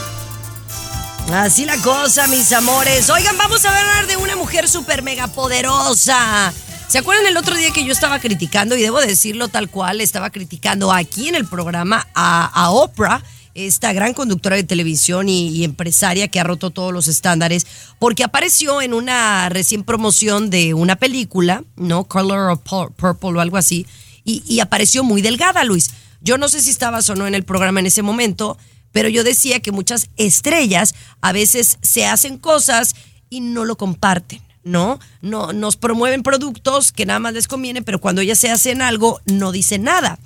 Así 1.33 1.65
la 1.67 1.77
cosa, 1.77 2.27
mis 2.27 2.53
amores. 2.53 3.09
Oigan, 3.11 3.39
vamos 3.39 3.65
a 3.65 3.69
hablar 3.69 4.09
de 4.09 4.17
una 4.17 4.35
mujer 4.35 4.69
súper 4.69 5.03
mega 5.03 5.29
poderosa. 5.29 6.53
¿Se 6.89 6.99
acuerdan 6.99 7.27
el 7.27 7.37
otro 7.37 7.57
día 7.57 7.73
que 7.73 7.85
yo 7.85 7.93
estaba 7.93 8.21
criticando, 8.21 8.77
y 8.77 8.83
debo 8.83 9.01
decirlo 9.01 9.49
tal 9.49 9.69
cual, 9.69 10.01
estaba 10.01 10.31
criticando 10.31 10.93
aquí 10.93 11.29
en 11.29 11.35
el 11.35 11.45
programa 11.45 12.07
a, 12.15 12.71
Oprah, 12.71 13.23
esta 13.55 13.93
gran 13.93 14.15
conductora 14.15 14.55
de 14.57 14.65
televisión 14.65 15.29
y, 15.29 15.65
empresaria 15.65 16.29
que 16.29 16.39
ha 16.39 16.45
roto 16.45 16.71
todos 16.71 16.93
los 16.93 17.09
estándares, 17.09 17.67
porque 17.99 18.23
apareció 18.23 18.81
en 18.81 18.95
una 18.95 19.49
recién 19.49 19.83
promoción 19.83 20.51
de 20.51 20.75
una 20.75 20.97
película, 20.97 21.65
¿no? 21.77 22.05
Color 22.05 22.51
of 22.51 22.61
Pur- 22.63 22.93
Purple 22.93 23.39
o 23.39 23.41
algo 23.41 23.57
así, 23.57 23.87
y, 24.25 24.43
y 24.47 24.61
apareció 24.61 25.03
muy 25.03 25.21
delgada, 25.21 25.65
Luis. 25.65 25.91
Yo 26.21 26.39
no 26.39 26.49
sé 26.49 26.61
si 26.63 26.71
estabas 26.71 27.09
o 27.11 27.17
no 27.17 27.27
en 27.27 27.35
el 27.35 27.45
programa 27.45 27.81
en 27.81 27.87
ese 27.87 28.03
momento, 28.03 28.57
pero 28.93 29.09
yo 29.09 29.25
decía 29.25 29.61
que 29.61 29.73
muchas 29.73 30.11
estrellas 30.17 30.95
a 31.21 31.33
veces 31.33 31.79
se 31.83 32.07
hacen 32.07 32.39
cosas 32.39 32.95
y 33.31 33.41
no 33.41 33.65
lo 33.65 33.77
comparten, 33.77 34.41
¿no? 34.65 34.99
No 35.23 35.53
nos 35.53 35.77
promueven 35.77 36.23
productos 36.23 36.93
que 36.93 37.07
nada 37.07 37.19
más 37.19 37.35
les 37.35 37.49
conviene, 37.49 37.83
pero 37.83 38.01
cuando 38.01 38.21
ellas 38.23 38.39
se 38.39 38.51
hacen 38.51 38.83
algo 38.83 39.21
no 39.27 39.53
dicen 39.53 39.83
nada. 39.85 40.19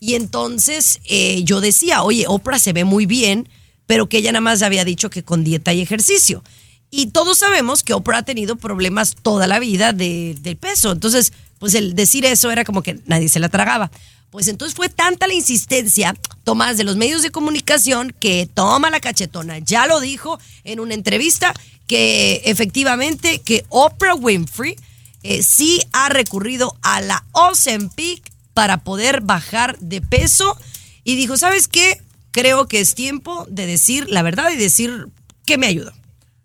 Y 0.00 0.14
entonces 0.14 1.00
eh, 1.04 1.42
yo 1.44 1.60
decía, 1.60 2.02
oye, 2.02 2.24
Oprah 2.28 2.58
se 2.58 2.72
ve 2.72 2.84
muy 2.84 3.06
bien, 3.06 3.48
pero 3.86 4.08
que 4.08 4.18
ella 4.18 4.32
nada 4.32 4.42
más 4.42 4.62
había 4.62 4.84
dicho 4.84 5.10
que 5.10 5.22
con 5.24 5.42
dieta 5.44 5.72
y 5.72 5.80
ejercicio. 5.80 6.44
Y 6.90 7.06
todos 7.06 7.38
sabemos 7.38 7.82
que 7.82 7.92
Oprah 7.94 8.18
ha 8.18 8.22
tenido 8.22 8.56
problemas 8.56 9.16
toda 9.20 9.46
la 9.46 9.58
vida 9.58 9.92
de- 9.92 10.36
del 10.40 10.56
peso. 10.56 10.92
Entonces, 10.92 11.32
pues 11.58 11.74
el 11.74 11.94
decir 11.94 12.24
eso 12.24 12.50
era 12.50 12.64
como 12.64 12.82
que 12.82 13.00
nadie 13.06 13.28
se 13.28 13.40
la 13.40 13.48
tragaba. 13.48 13.90
Pues 14.30 14.46
entonces 14.48 14.76
fue 14.76 14.88
tanta 14.90 15.26
la 15.26 15.32
insistencia, 15.34 16.14
Tomás, 16.44 16.76
de 16.76 16.84
los 16.84 16.96
medios 16.96 17.22
de 17.22 17.30
comunicación, 17.30 18.14
que 18.20 18.48
toma 18.52 18.90
la 18.90 19.00
cachetona. 19.00 19.58
Ya 19.58 19.86
lo 19.86 20.00
dijo 20.00 20.38
en 20.64 20.80
una 20.80 20.94
entrevista 20.94 21.54
que 21.88 22.42
efectivamente 22.44 23.40
que 23.40 23.64
Oprah 23.70 24.14
Winfrey 24.14 24.76
eh, 25.24 25.42
sí 25.42 25.80
ha 25.92 26.08
recurrido 26.10 26.76
a 26.82 27.00
la 27.00 27.24
Ozempic 27.32 28.30
para 28.54 28.78
poder 28.84 29.22
bajar 29.22 29.78
de 29.80 30.00
peso 30.00 30.56
y 31.02 31.16
dijo, 31.16 31.36
¿sabes 31.36 31.66
qué? 31.66 32.00
Creo 32.30 32.68
que 32.68 32.80
es 32.80 32.94
tiempo 32.94 33.46
de 33.48 33.66
decir 33.66 34.06
la 34.08 34.22
verdad 34.22 34.50
y 34.52 34.56
decir 34.56 35.08
que 35.44 35.58
me 35.58 35.66
ayudó. 35.66 35.92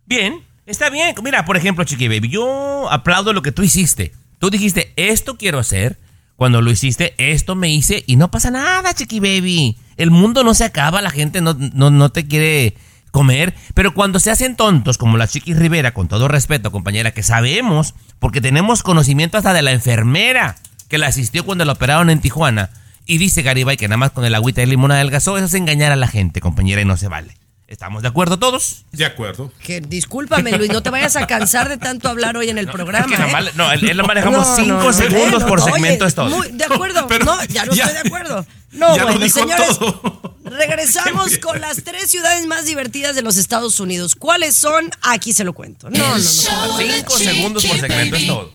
Bien, 0.06 0.44
está 0.66 0.90
bien. 0.90 1.14
Mira, 1.22 1.46
por 1.46 1.58
ejemplo, 1.58 1.84
Chiqui 1.84 2.08
Baby, 2.08 2.30
yo 2.30 2.90
aplaudo 2.90 3.34
lo 3.34 3.42
que 3.42 3.52
tú 3.52 3.62
hiciste. 3.62 4.14
Tú 4.40 4.50
dijiste, 4.50 4.94
esto 4.96 5.38
quiero 5.38 5.60
hacer. 5.60 6.00
Cuando 6.36 6.62
lo 6.62 6.72
hiciste, 6.72 7.14
esto 7.18 7.56
me 7.56 7.70
hice 7.70 8.04
y 8.08 8.16
no 8.16 8.32
pasa 8.32 8.50
nada, 8.50 8.94
Chiqui 8.94 9.20
Baby. 9.20 9.78
El 9.98 10.10
mundo 10.10 10.44
no 10.44 10.54
se 10.54 10.64
acaba, 10.64 11.02
la 11.02 11.12
gente 11.12 11.42
no, 11.42 11.54
no, 11.54 11.92
no 11.92 12.12
te 12.12 12.28
quiere 12.28 12.76
comer. 13.14 13.54
Pero 13.76 13.94
cuando 13.94 14.20
se 14.20 14.32
hacen 14.32 14.58
tontos, 14.58 14.98
como 14.98 15.18
la 15.18 15.28
Chiqui 15.28 15.54
Rivera, 15.54 15.94
con 15.94 16.10
todo 16.10 16.28
respeto, 16.28 16.72
compañera, 16.72 17.12
que 17.12 17.24
sabemos, 17.24 17.94
porque 18.20 18.42
tenemos 18.42 18.84
conocimiento 18.84 19.38
hasta 19.38 19.54
de 19.54 19.62
la 19.62 19.72
enfermera 19.72 20.58
que 20.90 20.98
la 20.98 21.08
asistió 21.08 21.46
cuando 21.46 21.64
la 21.64 21.74
operaron 21.74 22.10
en 22.10 22.20
Tijuana. 22.20 22.72
Y 23.06 23.20
dice 23.20 23.44
Garibay 23.44 23.78
que 23.78 23.88
nada 23.88 23.98
más 23.98 24.12
con 24.12 24.26
el 24.26 24.36
agüita 24.36 24.62
de 24.62 24.68
limón 24.68 24.92
adelgazó, 24.92 25.38
eso 25.38 25.46
es 25.46 25.54
engañar 25.54 25.92
a 25.92 25.96
la 25.96 26.08
gente, 26.08 26.42
compañera, 26.42 26.82
y 26.82 26.86
no 26.86 26.98
se 26.98 27.08
vale. 27.08 27.38
¿Estamos 27.74 28.04
de 28.04 28.08
acuerdo 28.08 28.38
todos? 28.38 28.86
De 28.92 29.04
acuerdo. 29.04 29.52
Que 29.64 29.82
discúlpame, 29.82 30.52
Luis, 30.52 30.72
no 30.72 30.84
te 30.84 30.92
vayas 30.92 31.16
a 31.16 31.26
cansar 31.26 31.70
de 31.70 31.78
tanto 31.78 32.08
hablar 32.08 32.38
hoy 32.38 32.50
en 32.50 32.60
el 32.60 32.68
programa. 32.68 33.06
Es 33.06 33.12
que 33.12 33.16
¿eh? 33.22 33.26
nomás 33.26 33.44
le- 33.46 33.54
no, 33.54 33.72
él- 33.72 33.90
él 33.90 33.98
lo 33.98 34.06
manejamos 34.06 34.48
No, 34.48 34.56
cinco 34.56 34.84
no, 34.84 34.94
segundos 34.94 35.32
bueno, 35.32 35.48
por 35.48 35.60
oye, 35.62 35.72
segmento, 35.72 36.06
es 36.06 36.14
todo. 36.14 36.42
de 36.44 36.64
acuerdo. 36.66 37.08
Pero 37.10 37.26
no, 37.26 37.44
ya 37.46 37.66
no 37.66 37.74
ya- 37.74 37.86
estoy 37.86 38.02
de 38.02 38.08
acuerdo. 38.08 38.46
No, 38.74 38.96
ya 38.96 39.04
lo 39.04 39.10
bueno, 39.12 39.24
dijo 39.26 39.40
señores, 39.40 39.78
todo. 39.78 40.36
regresamos 40.46 41.38
con 41.38 41.62
las 41.62 41.84
tres 41.84 42.10
ciudades 42.10 42.48
más 42.48 42.66
divertidas 42.66 43.16
de 43.16 43.22
los 43.22 43.38
Estados 43.38 43.80
Unidos. 43.80 44.16
¿Cuáles 44.16 44.56
son? 44.56 44.90
Aquí 45.04 45.32
se 45.32 45.44
lo 45.44 45.54
cuento. 45.54 45.92
No, 45.92 46.00
no, 46.00 46.16
no. 46.16 46.20
Cinco 46.20 47.18
segundos 47.20 47.66
por 47.68 47.80
segmento 47.80 48.16
es 48.16 48.26
todo. 48.28 48.52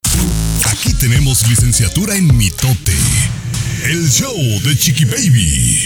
Aquí 0.72 0.92
tenemos 0.94 1.46
licenciatura 1.48 2.16
en 2.16 2.36
mitote. 2.36 2.96
El 3.84 4.10
show 4.10 4.34
de 4.64 4.76
Chiqui 4.76 5.04
Baby. 5.04 5.84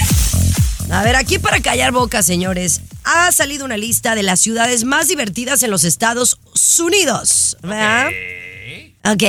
A 0.91 1.03
ver, 1.03 1.17
aquí 1.17 1.39
para 1.39 1.61
callar 1.61 1.93
boca, 1.93 2.23
señores, 2.23 2.81
ha 3.05 3.31
salido 3.33 3.65
una 3.65 3.77
lista 3.77 4.15
de 4.15 4.23
las 4.23 4.41
ciudades 4.41 4.85
más 4.85 5.09
divertidas 5.09 5.63
en 5.63 5.71
los 5.71 5.85
Estados 5.85 6.39
Unidos. 6.79 7.57
¿verdad? 7.63 8.09
Ok. 9.05 9.23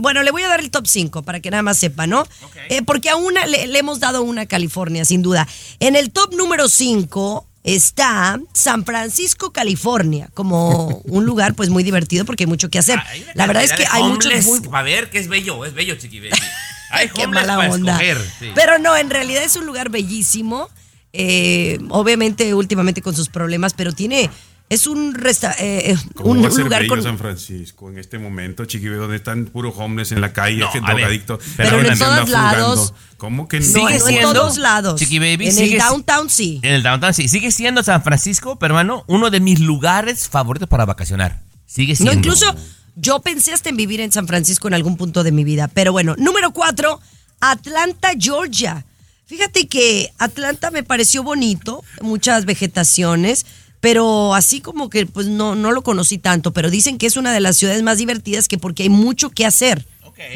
Bueno, 0.00 0.22
le 0.22 0.30
voy 0.30 0.42
a 0.42 0.48
dar 0.48 0.60
el 0.60 0.70
top 0.70 0.86
5 0.86 1.22
para 1.22 1.40
que 1.40 1.50
nada 1.50 1.62
más 1.62 1.78
sepa, 1.78 2.06
¿no? 2.06 2.26
Eh, 2.68 2.82
porque 2.82 3.10
a 3.10 3.16
una 3.16 3.46
le, 3.46 3.66
le 3.66 3.78
hemos 3.78 4.00
dado 4.00 4.22
una 4.22 4.42
a 4.42 4.46
California, 4.46 5.04
sin 5.04 5.22
duda. 5.22 5.46
En 5.80 5.96
el 5.96 6.12
top 6.12 6.34
número 6.34 6.68
5 6.68 7.46
está 7.64 8.40
San 8.54 8.84
Francisco, 8.84 9.52
California, 9.52 10.28
como 10.34 11.02
un 11.04 11.26
lugar 11.26 11.54
pues 11.54 11.68
muy 11.68 11.84
divertido 11.84 12.24
porque 12.24 12.44
hay 12.44 12.48
mucho 12.48 12.70
que 12.70 12.78
hacer. 12.78 13.00
La 13.34 13.46
verdad 13.46 13.64
es 13.64 13.72
que 13.72 13.86
hay 13.90 14.02
muchos 14.02 14.44
muy... 14.46 14.60
A 14.72 14.82
ver, 14.82 15.10
que 15.10 15.18
es 15.18 15.28
bello, 15.28 15.64
es 15.64 15.74
bello, 15.74 15.94
Chiqui 15.96 16.20
Baby. 16.20 16.30
Hay 16.94 17.08
Qué 17.08 17.24
homeless 17.24 17.46
mala 17.46 17.70
onda. 17.70 17.92
escoger, 17.92 18.18
sí. 18.38 18.50
Pero 18.54 18.78
no, 18.78 18.94
en 18.94 19.08
realidad 19.08 19.42
es 19.42 19.56
un 19.56 19.64
lugar 19.64 19.88
bellísimo. 19.88 20.68
Eh, 21.12 21.78
obviamente, 21.90 22.54
últimamente 22.54 23.02
con 23.02 23.14
sus 23.14 23.28
problemas, 23.28 23.74
pero 23.74 23.92
tiene. 23.92 24.30
Es 24.68 24.86
un, 24.86 25.12
resta- 25.14 25.54
eh, 25.58 25.94
¿Cómo 26.14 26.30
un 26.30 26.42
va 26.42 26.48
a 26.48 26.50
ser 26.50 26.64
lugar 26.64 26.80
bello 26.80 26.94
con. 26.94 27.02
San 27.02 27.18
Francisco 27.18 27.90
en 27.90 27.98
este 27.98 28.18
momento, 28.18 28.64
Chiqui, 28.64 28.86
donde 28.86 29.16
están 29.16 29.44
puros 29.44 29.74
homeless 29.76 30.12
en 30.12 30.22
la 30.22 30.32
calle, 30.32 30.60
No, 30.60 30.70
gente 30.70 30.90
drogadictos? 30.90 31.40
pero 31.58 31.78
en 31.80 31.98
todos 31.98 32.28
lados. 32.30 32.94
¿Cómo 33.18 33.48
que 33.48 33.60
No? 33.60 33.66
Sigue 33.66 33.82
no 33.82 33.90
en 33.90 34.00
siendo- 34.00 34.32
todos 34.32 34.56
lados. 34.56 34.98
Chiqui 34.98 35.18
Baby, 35.18 35.48
en 35.48 35.52
sigue- 35.52 35.72
el 35.74 35.78
downtown 35.78 36.30
sí. 36.30 36.60
En 36.62 36.72
el 36.72 36.82
downtown, 36.82 37.12
sí. 37.12 37.28
Sigue 37.28 37.52
siendo 37.52 37.82
San 37.82 38.02
Francisco, 38.02 38.58
pero 38.58 38.72
hermano, 38.74 39.04
uno 39.08 39.28
de 39.28 39.40
mis 39.40 39.60
lugares 39.60 40.26
favoritos 40.30 40.70
para 40.70 40.86
vacacionar. 40.86 41.42
Sigue 41.66 41.94
siendo. 41.94 42.12
No, 42.12 42.18
incluso 42.18 42.46
yo 42.96 43.20
pensé 43.20 43.52
hasta 43.52 43.68
en 43.68 43.76
vivir 43.76 44.00
en 44.00 44.10
San 44.10 44.26
Francisco 44.26 44.68
en 44.68 44.74
algún 44.74 44.96
punto 44.96 45.22
de 45.22 45.32
mi 45.32 45.44
vida. 45.44 45.68
Pero 45.68 45.92
bueno, 45.92 46.14
número 46.16 46.52
cuatro, 46.52 46.98
Atlanta, 47.40 48.12
Georgia. 48.18 48.86
Fíjate 49.32 49.66
que 49.66 50.12
Atlanta 50.18 50.70
me 50.70 50.82
pareció 50.82 51.22
bonito, 51.22 51.82
muchas 52.02 52.44
vegetaciones, 52.44 53.46
pero 53.80 54.34
así 54.34 54.60
como 54.60 54.90
que 54.90 55.06
pues 55.06 55.26
no, 55.26 55.54
no 55.54 55.72
lo 55.72 55.80
conocí 55.82 56.18
tanto, 56.18 56.52
pero 56.52 56.68
dicen 56.68 56.98
que 56.98 57.06
es 57.06 57.16
una 57.16 57.32
de 57.32 57.40
las 57.40 57.56
ciudades 57.56 57.82
más 57.82 57.96
divertidas 57.96 58.46
que 58.46 58.58
porque 58.58 58.82
hay 58.82 58.88
mucho 58.90 59.30
que 59.30 59.46
hacer. 59.46 59.86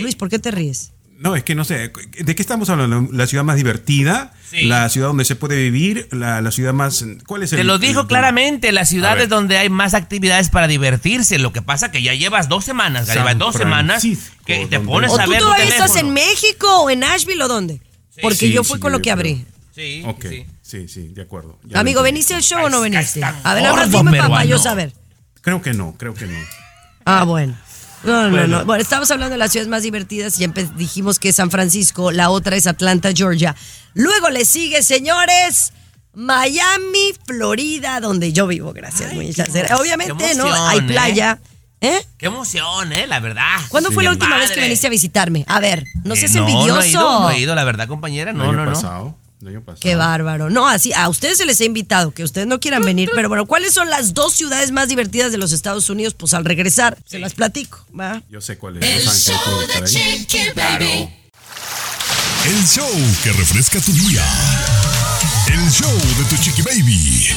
Luis, 0.00 0.14
¿por 0.16 0.30
qué 0.30 0.38
te 0.38 0.50
ríes? 0.50 0.92
No, 1.18 1.36
es 1.36 1.44
que 1.44 1.54
no 1.54 1.64
sé. 1.64 1.92
¿De 2.24 2.34
qué 2.34 2.40
estamos 2.42 2.70
hablando? 2.70 3.06
¿La 3.12 3.26
ciudad 3.26 3.44
más 3.44 3.56
divertida? 3.56 4.32
Sí. 4.50 4.62
¿La 4.64 4.88
ciudad 4.88 5.08
donde 5.08 5.26
se 5.26 5.36
puede 5.36 5.56
vivir? 5.56 6.08
¿La, 6.12 6.40
la 6.40 6.50
ciudad 6.50 6.72
más...? 6.72 7.04
¿Cuál 7.26 7.42
es 7.42 7.52
el...? 7.52 7.58
Te 7.58 7.64
lo 7.64 7.78
dijo 7.78 8.00
el- 8.00 8.06
claramente, 8.06 8.72
las 8.72 8.88
A 8.88 8.90
ciudades 8.90 9.28
donde 9.28 9.58
hay 9.58 9.68
más 9.68 9.92
actividades 9.92 10.48
para 10.50 10.68
divertirse. 10.68 11.38
Lo 11.38 11.52
que 11.52 11.60
pasa 11.62 11.90
que 11.90 12.02
ya 12.02 12.14
llevas 12.14 12.48
dos 12.48 12.64
semanas, 12.64 13.08
San 13.08 13.38
dos 13.38 13.56
semanas 13.56 14.02
que 14.46 14.66
te 14.66 14.80
pones 14.80 15.10
¿O 15.12 15.18
a 15.20 15.24
tú 15.24 15.30
ver 15.30 15.38
tu 15.40 15.44
todavía 15.44 15.64
estás 15.66 15.92
teléfono. 15.92 16.08
en 16.08 16.14
México 16.14 16.80
o 16.80 16.90
en 16.90 17.00
Nashville 17.00 17.42
o 17.44 17.48
dónde? 17.48 17.80
Porque 18.22 18.36
Sí, 18.38 18.52
yo 18.52 18.64
fui 18.64 18.76
sí, 18.76 18.80
con 18.80 18.92
lo 18.92 19.00
que 19.00 19.10
abrí. 19.10 19.44
Sí, 19.74 20.02
sí. 20.22 20.46
sí, 20.62 20.88
sí, 20.88 21.08
de 21.08 21.22
acuerdo. 21.22 21.58
Ya 21.64 21.80
Amigo. 21.80 22.02
¿veniste 22.02 22.34
al 22.34 22.42
show 22.42 22.64
o 22.64 22.70
no 22.70 22.82
Ay, 22.82 22.90
veniste? 22.90 23.22
A 23.22 23.54
ver, 23.54 23.70
gordo, 23.70 23.86
dime 23.98 24.18
para 24.18 24.44
yo 24.44 24.58
saber. 24.58 24.92
Creo 25.42 25.60
que 25.60 25.74
no, 25.74 25.94
creo 25.98 26.14
que 26.14 26.26
no. 26.26 26.38
Ah, 27.04 27.24
bueno. 27.24 27.56
No, 28.02 28.30
no, 28.30 28.46
no. 28.46 28.64
Bueno, 28.64 28.82
estamos 28.82 29.10
hablando 29.10 29.32
de 29.32 29.38
las 29.38 29.52
ciudades 29.52 29.68
más 29.68 29.82
divertidas 29.82 30.38
y 30.38 30.46
ya 30.46 30.52
dijimos 30.76 31.18
que 31.18 31.30
es 31.30 31.36
San 31.36 31.50
Francisco, 31.50 32.10
la 32.12 32.30
otra 32.30 32.56
es 32.56 32.66
Atlanta, 32.66 33.10
Georgia. 33.14 33.54
Luego 33.94 34.30
le 34.30 34.44
sigue, 34.44 34.82
señores, 34.82 35.72
Miami, 36.14 37.14
Florida, 37.26 38.00
donde 38.00 38.32
yo 38.32 38.46
vivo, 38.46 38.72
gracias. 38.72 39.12
muchas 39.12 39.52
gracias. 39.52 39.78
Obviamente, 39.78 40.34
¿no? 40.34 40.52
Hay 40.52 40.78
¿eh? 40.78 40.82
playa. 40.82 41.38
¿Eh? 41.42 41.55
Qué 41.80 42.26
emoción, 42.26 42.92
¿eh? 42.92 43.06
La 43.06 43.20
verdad. 43.20 43.58
¿Cuándo 43.68 43.92
fue 43.92 44.02
la 44.02 44.10
última 44.10 44.36
vez 44.38 44.50
que 44.50 44.60
viniste 44.60 44.86
a 44.86 44.90
visitarme? 44.90 45.44
A 45.46 45.60
ver, 45.60 45.84
no 46.04 46.14
Eh, 46.14 46.16
seas 46.16 46.32
No, 46.32 46.40
envidioso. 46.48 46.74
no 46.74 46.82
he 46.82 46.88
ido, 46.88 47.20
no 47.20 47.30
he 47.30 47.38
ido, 47.40 47.54
la 47.54 47.64
verdad, 47.64 47.86
compañera. 47.88 48.30
El 48.30 48.38
No, 48.38 48.44
año 48.44 48.52
no, 48.54 48.64
no. 48.64 48.72
pasado. 48.72 49.16
el 49.42 49.48
año 49.48 49.60
pasado. 49.60 49.80
Qué 49.80 49.94
bárbaro. 49.94 50.48
No, 50.50 50.66
así, 50.66 50.92
a 50.94 51.08
ustedes 51.08 51.36
se 51.38 51.44
les 51.44 51.60
ha 51.60 51.64
invitado, 51.64 52.10
que 52.12 52.24
ustedes 52.24 52.46
no 52.46 52.58
quieran 52.58 52.82
venir, 52.82 53.10
pero 53.14 53.28
bueno, 53.28 53.44
¿cuáles 53.46 53.74
son 53.74 53.90
las 53.90 54.14
dos 54.14 54.32
ciudades 54.32 54.72
más 54.72 54.88
divertidas 54.88 55.30
de 55.30 55.38
los 55.38 55.52
Estados 55.52 55.88
Unidos? 55.90 56.14
Pues 56.14 56.32
al 56.34 56.44
regresar, 56.44 56.96
se 57.04 57.18
las 57.18 57.34
platico, 57.34 57.84
¿va? 57.98 58.22
Yo 58.30 58.40
sé 58.40 58.56
cuál 58.56 58.82
es. 58.82 59.04
Los 59.04 59.24
que 59.26 59.32
estar 59.32 59.82
ahí. 59.84 60.26
Chiqui 60.26 60.38
Baby. 60.56 61.10
El 62.46 62.66
show 62.66 62.90
que 63.22 63.32
refresca 63.32 63.78
tu 63.80 63.92
día. 63.92 64.24
El 65.48 65.70
show 65.70 65.92
de 65.94 66.24
tu 66.24 66.36
Chiqui 66.42 66.62
Baby. 66.62 67.28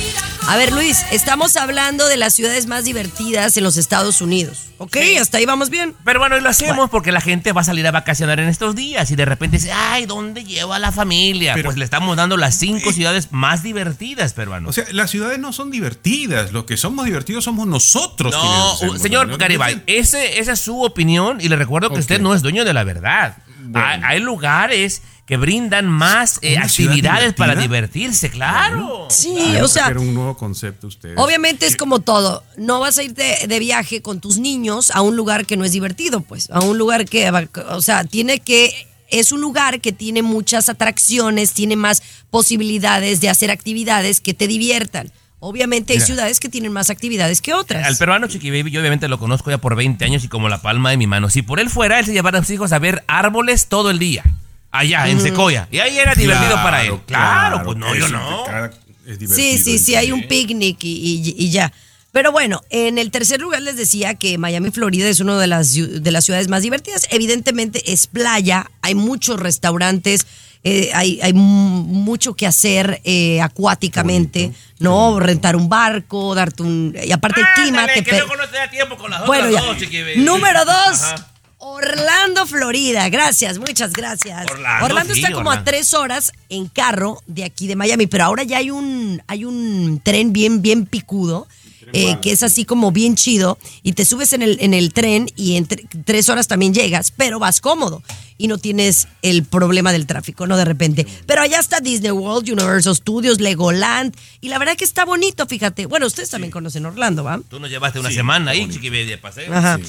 A 0.49 0.57
ver, 0.57 0.73
Luis, 0.73 1.05
estamos 1.11 1.55
hablando 1.57 2.07
de 2.07 2.17
las 2.17 2.33
ciudades 2.33 2.65
más 2.65 2.83
divertidas 2.83 3.55
en 3.55 3.63
los 3.63 3.77
Estados 3.77 4.19
Unidos. 4.19 4.69
¿Ok? 4.79 4.97
Hasta 5.21 5.37
ahí 5.37 5.45
vamos 5.45 5.69
bien. 5.69 5.93
Pero 6.03 6.19
bueno, 6.19 6.39
y 6.39 6.41
lo 6.41 6.49
hacemos 6.49 6.89
porque 6.89 7.11
la 7.11 7.21
gente 7.21 7.51
va 7.53 7.61
a 7.61 7.63
salir 7.63 7.85
a 7.85 7.91
vacacionar 7.91 8.39
en 8.39 8.49
estos 8.49 8.75
días 8.75 9.11
y 9.11 9.15
de 9.15 9.25
repente 9.25 9.57
dice, 9.57 9.71
ay, 9.71 10.07
¿dónde 10.07 10.43
llevo 10.43 10.73
a 10.73 10.79
la 10.79 10.91
familia? 10.91 11.53
Pero- 11.53 11.65
pues 11.67 11.77
le 11.77 11.85
estamos 11.85 12.17
dando 12.17 12.35
las 12.35 12.55
cinco 12.55 12.91
ciudades 12.91 13.31
más 13.31 13.61
divertidas, 13.61 14.33
peruanos. 14.33 14.71
O 14.71 14.73
sea, 14.73 14.91
las 14.91 15.11
ciudades 15.11 15.37
no 15.37 15.53
son 15.53 15.69
divertidas. 15.69 16.51
Los 16.51 16.63
que 16.63 16.77
somos 16.77 17.05
divertidos 17.05 17.43
somos 17.43 17.67
nosotros. 17.67 18.33
no, 18.33 18.71
hacemos, 18.73 18.99
señor 19.03 19.27
¿no? 19.27 19.37
Garibay, 19.37 19.83
ese, 19.85 20.39
esa 20.39 20.53
es 20.53 20.59
su 20.59 20.81
opinión 20.81 21.37
y 21.41 21.47
le 21.47 21.57
recuerdo 21.57 21.91
que 21.91 21.99
usted 21.99 22.19
no 22.19 22.33
es 22.33 22.41
dueño 22.41 22.65
de 22.65 22.73
la 22.73 22.83
verdad. 22.83 23.37
Hay, 23.73 24.01
hay 24.03 24.19
lugares 24.19 25.01
que 25.29 25.37
brindan 25.37 25.87
más 25.87 26.39
eh, 26.41 26.55
¿Una 26.55 26.67
ciudad 26.67 26.93
actividades 26.93 27.33
para 27.35 27.53
divertirse, 27.53 28.31
claro. 28.31 29.05
Sí, 29.11 29.57
o 29.61 29.67
sea, 29.67 29.89
un 29.89 30.15
nuevo 30.15 30.35
concepto 30.35 30.87
ustedes. 30.87 31.19
obviamente 31.19 31.67
es 31.67 31.77
como 31.77 31.99
todo. 31.99 32.43
No 32.57 32.79
vas 32.79 32.97
a 32.97 33.03
ir 33.03 33.13
de, 33.13 33.45
de 33.47 33.59
viaje 33.59 34.01
con 34.01 34.21
tus 34.21 34.39
niños 34.39 34.89
a 34.89 35.01
un 35.01 35.15
lugar 35.15 35.45
que 35.45 35.55
no 35.55 35.65
es 35.65 35.71
divertido, 35.71 36.21
pues. 36.21 36.49
A 36.49 36.61
un 36.61 36.79
lugar 36.79 37.05
que, 37.05 37.29
o 37.29 37.81
sea, 37.83 38.05
tiene 38.05 38.39
que. 38.39 38.73
Es 39.11 39.31
un 39.31 39.39
lugar 39.39 39.81
que 39.81 39.91
tiene 39.91 40.23
muchas 40.23 40.67
atracciones, 40.67 41.53
tiene 41.53 41.75
más 41.75 42.01
posibilidades 42.31 43.21
de 43.21 43.29
hacer 43.29 43.51
actividades 43.51 44.21
que 44.21 44.33
te 44.33 44.47
diviertan. 44.47 45.11
Obviamente 45.41 45.93
hay 45.93 45.97
Mira. 45.99 46.05
ciudades 46.05 46.39
que 46.39 46.49
tienen 46.49 46.73
más 46.73 46.89
actividades 46.89 47.41
que 47.41 47.53
otras. 47.53 47.85
Al 47.85 47.95
peruano 47.95 48.27
Chiqui 48.27 48.49
Baby, 48.51 48.71
yo 48.71 48.81
obviamente 48.81 49.07
lo 49.07 49.17
conozco 49.19 49.49
ya 49.49 49.57
por 49.57 49.75
20 49.75 50.03
años 50.03 50.23
y 50.23 50.27
como 50.27 50.49
la 50.49 50.61
palma 50.61 50.89
de 50.89 50.97
mi 50.97 51.07
mano. 51.07 51.29
Si 51.29 51.41
por 51.41 51.59
él 51.61 51.69
fuera, 51.69 51.99
él 51.99 52.05
se 52.05 52.11
llevara 52.13 52.39
a 52.39 52.41
sus 52.41 52.51
hijos 52.51 52.73
a 52.73 52.79
ver 52.79 53.03
árboles 53.07 53.67
todo 53.67 53.89
el 53.89 53.99
día. 53.99 54.23
Allá, 54.71 55.07
en 55.07 55.19
Secoya. 55.21 55.67
Y 55.71 55.79
ahí 55.79 55.97
era 55.97 56.13
divertido 56.13 56.55
para 56.55 56.83
él. 56.83 56.93
Claro, 57.07 57.63
pues 57.63 57.77
no, 57.77 57.95
yo 57.95 58.07
no. 58.09 58.43
cada- 58.45 58.67
es 59.07 59.17
divertido, 59.17 59.35
Sí, 59.35 59.57
sí, 59.57 59.79
sí, 59.79 59.95
hay 59.95 60.11
un 60.11 60.27
picnic 60.27 60.83
y, 60.83 60.89
y- 60.89 61.35
y 61.45 61.49
ya. 61.51 61.71
Pero 62.11 62.31
bueno, 62.31 62.61
en 62.71 62.97
el 62.97 63.11
tercer 63.11 63.39
lugar 63.39 63.61
les 63.61 63.77
decía 63.77 64.15
que 64.15 64.37
Miami, 64.37 64.71
Florida 64.71 65.07
es 65.07 65.19
una 65.19 65.37
de 65.37 65.45
las, 65.47 65.73
de 65.75 66.11
las 66.11 66.25
ciudades 66.25 66.47
más 66.47 66.63
divertidas. 66.63 67.05
Evidentemente 67.11 67.91
es 67.91 68.07
playa, 68.07 68.71
hay 68.81 68.95
muchos 68.95 69.39
restaurantes, 69.39 70.25
eh, 70.63 70.89
hay, 70.95 71.19
hay 71.21 71.33
mu- 71.33 71.83
mucho 71.83 72.33
que 72.35 72.47
hacer 72.47 72.99
eh, 73.03 73.39
acuáticamente, 73.41 74.51
¿no? 74.79 75.19
Rentar 75.19 75.55
un 75.55 75.69
barco, 75.69 76.33
darte 76.33 76.63
un... 76.63 76.95
Y 77.05 77.11
aparte 77.11 77.41
el 77.41 77.47
clima 77.55 77.85
te... 77.87 78.03
que 78.03 78.11
luego 78.17 78.35
no 78.35 78.49
te 78.49 78.57
da 78.57 78.69
tiempo 78.71 78.97
con 78.97 79.11
las 79.11 79.25
Bueno, 79.27 79.47
otras 79.49 79.79
ya. 79.79 80.03
dos. 80.03 80.17
Número 80.17 80.65
dos. 80.65 81.01
Ajá. 81.03 81.27
Orlando, 81.61 82.47
Florida. 82.47 83.09
Gracias, 83.09 83.59
muchas 83.59 83.91
gracias. 83.93 84.47
Orlando, 84.81 85.13
sí, 85.13 85.19
está 85.21 85.33
como 85.33 85.49
a 85.49 85.53
Orlando. 85.55 85.69
tres 85.71 85.93
horas 85.93 86.31
en 86.47 86.67
carro 86.67 87.21
de 87.27 87.43
aquí 87.43 87.67
de 87.67 87.75
Miami, 87.75 88.07
pero 88.07 88.23
ahora 88.23 88.43
ya 88.43 88.57
hay 88.57 88.71
un, 88.71 89.21
hay 89.27 89.43
un 89.43 89.99
tren 90.03 90.31
bien, 90.31 90.61
bien 90.61 90.85
picudo 90.85 91.47
eh, 91.93 92.17
que 92.21 92.31
es 92.31 92.43
así 92.43 92.65
como 92.65 92.91
bien 92.91 93.15
chido, 93.15 93.57
y 93.83 93.93
te 93.93 94.05
subes 94.05 94.33
en 94.33 94.41
el, 94.41 94.57
en 94.61 94.73
el 94.73 94.93
tren 94.93 95.29
y 95.35 95.55
en 95.55 95.67
tre- 95.67 95.87
tres 96.05 96.29
horas 96.29 96.47
también 96.47 96.73
llegas, 96.73 97.11
pero 97.15 97.39
vas 97.39 97.61
cómodo 97.61 98.01
y 98.37 98.47
no 98.47 98.57
tienes 98.57 99.07
el 99.21 99.43
problema 99.43 99.91
del 99.91 100.05
tráfico, 100.05 100.47
¿no? 100.47 100.55
De 100.55 100.65
repente. 100.65 101.05
Pero 101.25 101.41
allá 101.41 101.59
está 101.59 101.79
Disney 101.81 102.11
World, 102.11 102.49
Universal 102.49 102.95
Studios, 102.95 103.41
Legoland, 103.41 104.15
y 104.41 104.47
la 104.49 104.57
verdad 104.59 104.77
que 104.77 104.85
está 104.85 105.03
bonito, 105.05 105.45
fíjate. 105.45 105.85
Bueno, 105.87 106.07
ustedes 106.07 106.29
también 106.29 106.51
conocen 106.51 106.85
Orlando, 106.85 107.23
¿va? 107.23 107.41
Tú 107.49 107.59
nos 107.59 107.69
llevaste 107.69 107.99
una 107.99 108.11
semana 108.11 108.51
ahí, 108.51 108.65
de 108.67 109.17
paseo. 109.17 109.53
Ajá. 109.53 109.79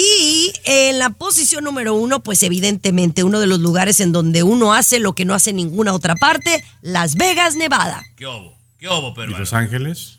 Y 0.00 0.52
en 0.64 1.00
la 1.00 1.10
posición 1.10 1.64
número 1.64 1.94
uno, 1.94 2.22
pues 2.22 2.44
evidentemente 2.44 3.24
uno 3.24 3.40
de 3.40 3.48
los 3.48 3.58
lugares 3.58 3.98
en 3.98 4.12
donde 4.12 4.44
uno 4.44 4.72
hace 4.72 5.00
lo 5.00 5.14
que 5.14 5.24
no 5.24 5.34
hace 5.34 5.52
ninguna 5.52 5.92
otra 5.92 6.14
parte, 6.14 6.62
Las 6.82 7.16
Vegas, 7.16 7.56
Nevada. 7.56 8.04
¿Qué 8.14 8.24
hubo? 8.24 8.56
¿Qué 8.78 8.86
hubo, 8.86 9.12
¿Y? 9.24 9.34
Los 9.40 9.52
Ángeles? 9.52 10.17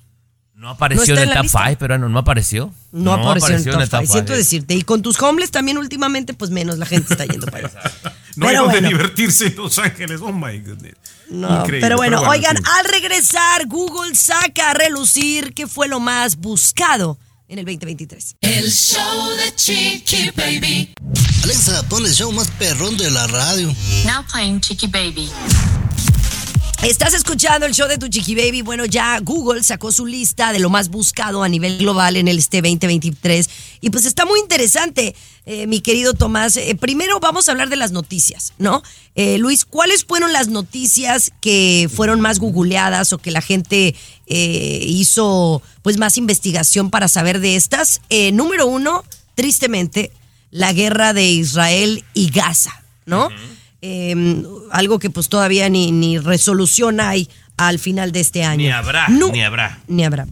No 0.60 0.70
apareció 0.72 1.16
No 1.16 1.22
en 1.22 1.24
en 1.24 1.30
el 1.30 1.36
top 1.36 1.44
lista. 1.44 1.64
5, 1.68 1.80
peruano, 1.80 2.10
no 2.10 2.20
apareció. 2.20 2.74
No, 2.92 3.14
apareció, 3.14 3.74
en 3.74 3.82
el 3.82 3.90
top 3.90 4.06
siento 4.06 4.34
decirte. 4.34 4.74
Y 4.76 4.82
con 4.82 5.02
tus 5.02 5.18
homeless 5.22 5.52
también 5.52 5.78
últimamente, 5.78 6.34
pues 6.34 6.52
menos 6.52 6.78
la 6.78 6.86
gente 6.86 7.14
está 7.14 7.26
yendo 7.26 7.46
para 7.48 7.68
allá. 7.68 7.82
No 8.36 8.46
hay 8.48 8.52
Pero 8.54 8.64
donde 8.66 8.80
bueno. 8.82 8.98
divertirse 8.98 9.48
en 9.48 9.56
Los 9.58 9.78
Ángeles. 9.80 10.22
Oh 10.22 10.32
my 10.32 10.60
goodness. 10.60 10.94
No, 11.30 11.62
Increíble, 11.62 11.80
pero 11.82 11.98
bueno, 11.98 12.22
oigan, 12.22 12.56
sí. 12.56 12.64
al 12.78 12.86
regresar, 12.86 13.68
Google 13.68 14.16
saca 14.16 14.72
a 14.72 14.74
relucir 14.74 15.54
qué 15.54 15.68
fue 15.68 15.88
lo 15.90 16.00
más 16.00 16.38
buscado 16.38 17.18
en 17.50 17.60
el 17.60 17.66
2023. 17.66 18.38
El 18.42 18.72
show 18.72 19.30
de 19.36 19.56
Chiqui 19.56 20.32
Baby. 20.38 20.94
Alexa, 21.44 21.84
pon 21.90 22.06
el 22.06 22.14
show 22.14 22.32
más 22.32 22.50
perrón 22.52 22.96
de 22.98 23.10
la 23.12 23.28
radio. 23.28 23.74
Now 24.06 24.24
playing 24.32 24.62
Chiqui 24.62 24.88
Baby. 24.88 25.30
Estás 26.82 27.14
escuchando 27.14 27.66
el 27.66 27.74
show 27.74 27.90
de 27.90 27.98
tu 27.98 28.08
chiqui 28.08 28.36
baby. 28.36 28.62
Bueno, 28.62 28.86
ya 28.86 29.20
Google 29.20 29.64
sacó 29.64 29.92
su 29.92 30.06
lista 30.06 30.54
de 30.54 30.60
lo 30.60 30.70
más 30.70 30.88
buscado 30.88 31.44
a 31.44 31.50
nivel 31.50 31.78
global 31.78 32.16
en 32.16 32.30
el 32.30 32.40
este 32.40 32.62
2023. 32.62 33.50
Y 33.82 33.90
pues 33.90 34.06
está 34.06 34.26
muy 34.26 34.40
interesante, 34.40 35.14
eh, 35.46 35.68
mi 35.68 35.82
querido 35.82 36.14
Tomás. 36.14 36.56
Eh, 36.56 36.78
primero 36.80 37.20
vamos 37.20 37.50
a 37.50 37.52
hablar 37.52 37.68
de 37.68 37.76
las 37.76 37.92
noticias, 37.92 38.54
¿no? 38.60 38.82
Eh, 39.16 39.38
Luis, 39.40 39.66
¿cuáles 39.66 40.06
fueron 40.06 40.32
las 40.32 40.48
noticias 40.48 41.34
que 41.42 41.90
fueron 41.94 42.22
más 42.22 42.40
googleadas 42.40 43.12
o 43.12 43.18
que 43.18 43.32
la 43.32 43.42
gente 43.42 43.94
hizo 44.26 45.62
pues 45.82 45.98
más 45.98 46.18
investigación 46.18 46.92
para 46.92 47.10
saber 47.10 47.42
de 47.42 47.58
estas? 47.58 48.00
Número 48.32 48.68
uno, 48.68 49.04
tristemente, 49.36 50.14
la 50.50 50.72
guerra 50.72 51.12
de 51.12 51.26
Israel 51.26 52.06
y 52.14 52.30
Gaza, 52.30 52.84
¿no? 53.06 53.28
Eh, 53.82 54.44
algo 54.72 55.00
que 55.00 55.10
pues 55.10 55.30
todavía 55.30 55.70
ni, 55.70 55.92
ni 55.92 56.18
resolución 56.18 57.00
hay 57.00 57.30
al 57.58 57.80
final 57.80 58.12
de 58.12 58.20
este 58.20 58.44
año. 58.44 58.64
Ni 58.64 58.72
habrá, 58.72 59.08
No, 59.10 59.30
ni 59.32 59.44
habrá. 59.44 59.80
Ni 59.88 60.04
habrá. 60.06 60.28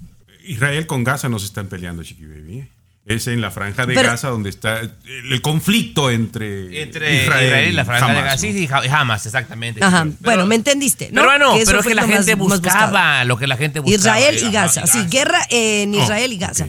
Israel 0.45 0.87
con 0.87 1.03
Gaza 1.03 1.27
no 1.29 1.39
se 1.39 1.45
están 1.45 1.67
peleando, 1.67 2.03
Chiqui 2.03 2.25
Baby. 2.25 2.67
Es 3.05 3.25
en 3.27 3.39
la 3.39 3.51
franja 3.51 3.85
de 3.85 3.93
Pero- 3.95 4.09
Gaza 4.09 4.27
donde 4.29 4.49
está 4.49 4.81
el, 4.81 5.41
conflicto 5.41 6.09
entre, 6.11 6.81
Entre 6.81 7.23
Israel, 7.23 7.69
y 7.69 7.71
la 7.73 7.85
franja 7.85 8.05
de 8.07 8.11
Hamas, 8.11 8.23
Gaza. 8.25 8.37
Sí, 8.37 8.47
¿no? 8.51 8.53
sí, 8.59 8.67
ja- 8.67 8.81
jamás, 8.89 9.25
exactamente. 9.25 9.81
Ajá. 9.81 10.03
Pero- 10.03 10.15
bueno, 10.21 10.45
me 10.45 10.55
entendiste, 10.55 11.05
¿no? 11.11 11.21
Pero 11.21 11.27
bueno, 11.27 11.53
Que 11.53 11.61
eso 11.61 11.71
pero 11.71 11.79
es 11.81 11.87
que 11.87 11.95
la 11.95 12.05
más- 12.05 12.11
gente 12.17 12.35
más 12.35 12.47
buscaba 12.61 13.23
lo 13.23 13.37
que 13.37 13.47
la 13.47 13.55
gente 13.55 13.79
buscaba. 13.79 14.19
Israel 14.19 14.35
y 14.37 14.43
Ajá, 14.43 14.51
Gaza. 14.51 14.87
Sí, 14.87 14.99
guerra 15.09 15.39
en 15.49 15.95
Oh, 15.95 16.03
Israel 16.03 16.33
y 16.33 16.37
Gaza. 16.37 16.67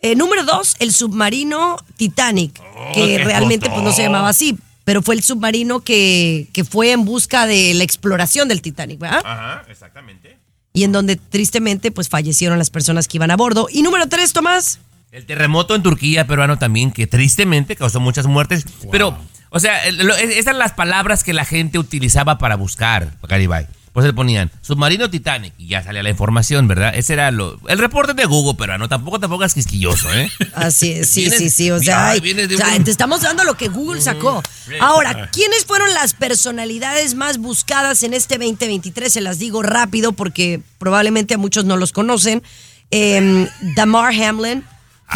Eh, 0.00 0.14
número 0.16 0.44
dos, 0.44 0.74
el 0.78 0.92
submarino 0.92 1.76
Titanic, 1.96 2.54
que 2.54 2.62
Oh, 2.76 2.92
qué 2.94 3.18
realmente 3.24 3.68
pues, 3.68 3.82
no 3.82 3.92
se 3.92 4.02
llamaba 4.04 4.28
así, 4.30 4.56
pero 4.88 5.02
fue 5.02 5.16
el 5.16 5.22
submarino 5.22 5.80
que, 5.80 6.48
que 6.54 6.64
fue 6.64 6.92
en 6.92 7.04
busca 7.04 7.46
de 7.46 7.74
la 7.74 7.84
exploración 7.84 8.48
del 8.48 8.62
Titanic, 8.62 8.98
¿verdad? 8.98 9.20
Ajá, 9.22 9.62
exactamente. 9.68 10.38
Y 10.72 10.84
en 10.84 10.92
donde 10.92 11.16
tristemente 11.16 11.90
pues 11.90 12.08
fallecieron 12.08 12.56
las 12.56 12.70
personas 12.70 13.06
que 13.06 13.18
iban 13.18 13.30
a 13.30 13.36
bordo. 13.36 13.68
Y 13.70 13.82
número 13.82 14.08
tres, 14.08 14.32
Tomás. 14.32 14.80
El 15.12 15.26
terremoto 15.26 15.74
en 15.74 15.82
Turquía 15.82 16.26
peruano 16.26 16.56
también, 16.56 16.90
que 16.90 17.06
tristemente 17.06 17.76
causó 17.76 18.00
muchas 18.00 18.24
muertes. 18.24 18.64
Pero, 18.90 19.18
o 19.50 19.60
sea, 19.60 19.84
esas 19.84 20.38
eran 20.38 20.58
las 20.58 20.72
palabras 20.72 21.22
que 21.22 21.34
la 21.34 21.44
gente 21.44 21.78
utilizaba 21.78 22.38
para 22.38 22.56
buscar, 22.56 23.12
Garibay. 23.28 23.66
Pues 23.98 24.06
le 24.06 24.12
ponían 24.12 24.48
submarino 24.60 25.10
Titanic 25.10 25.54
y 25.58 25.66
ya 25.66 25.82
salía 25.82 26.04
la 26.04 26.10
información, 26.10 26.68
¿verdad? 26.68 26.92
Ese 26.94 27.14
era 27.14 27.32
lo, 27.32 27.58
el 27.66 27.80
reporte 27.80 28.14
de 28.14 28.26
Google 28.26 28.56
peruano. 28.56 28.88
Tampoco 28.88 29.18
te 29.18 29.26
pongas 29.26 29.54
quisquilloso, 29.54 30.08
¿eh? 30.14 30.30
Así 30.54 30.92
es, 30.92 31.08
sí, 31.10 31.28
sí, 31.28 31.50
sí. 31.50 31.72
O 31.72 31.80
sea, 31.80 32.10
Ay, 32.10 32.20
o 32.20 32.56
sea, 32.56 32.76
un- 32.76 32.84
te 32.84 32.92
estamos 32.92 33.22
dando 33.22 33.42
lo 33.42 33.56
que 33.56 33.66
Google 33.66 34.00
sacó. 34.00 34.40
Ahora, 34.80 35.28
¿quiénes 35.32 35.64
fueron 35.64 35.92
las 35.94 36.14
personalidades 36.14 37.16
más 37.16 37.38
buscadas 37.38 38.04
en 38.04 38.14
este 38.14 38.38
2023? 38.38 39.12
Se 39.12 39.20
las 39.20 39.40
digo 39.40 39.64
rápido 39.64 40.12
porque 40.12 40.60
probablemente 40.78 41.34
a 41.34 41.38
muchos 41.38 41.64
no 41.64 41.76
los 41.76 41.90
conocen. 41.90 42.44
Em, 42.92 43.48
Damar 43.74 44.14
Hamlin, 44.14 44.62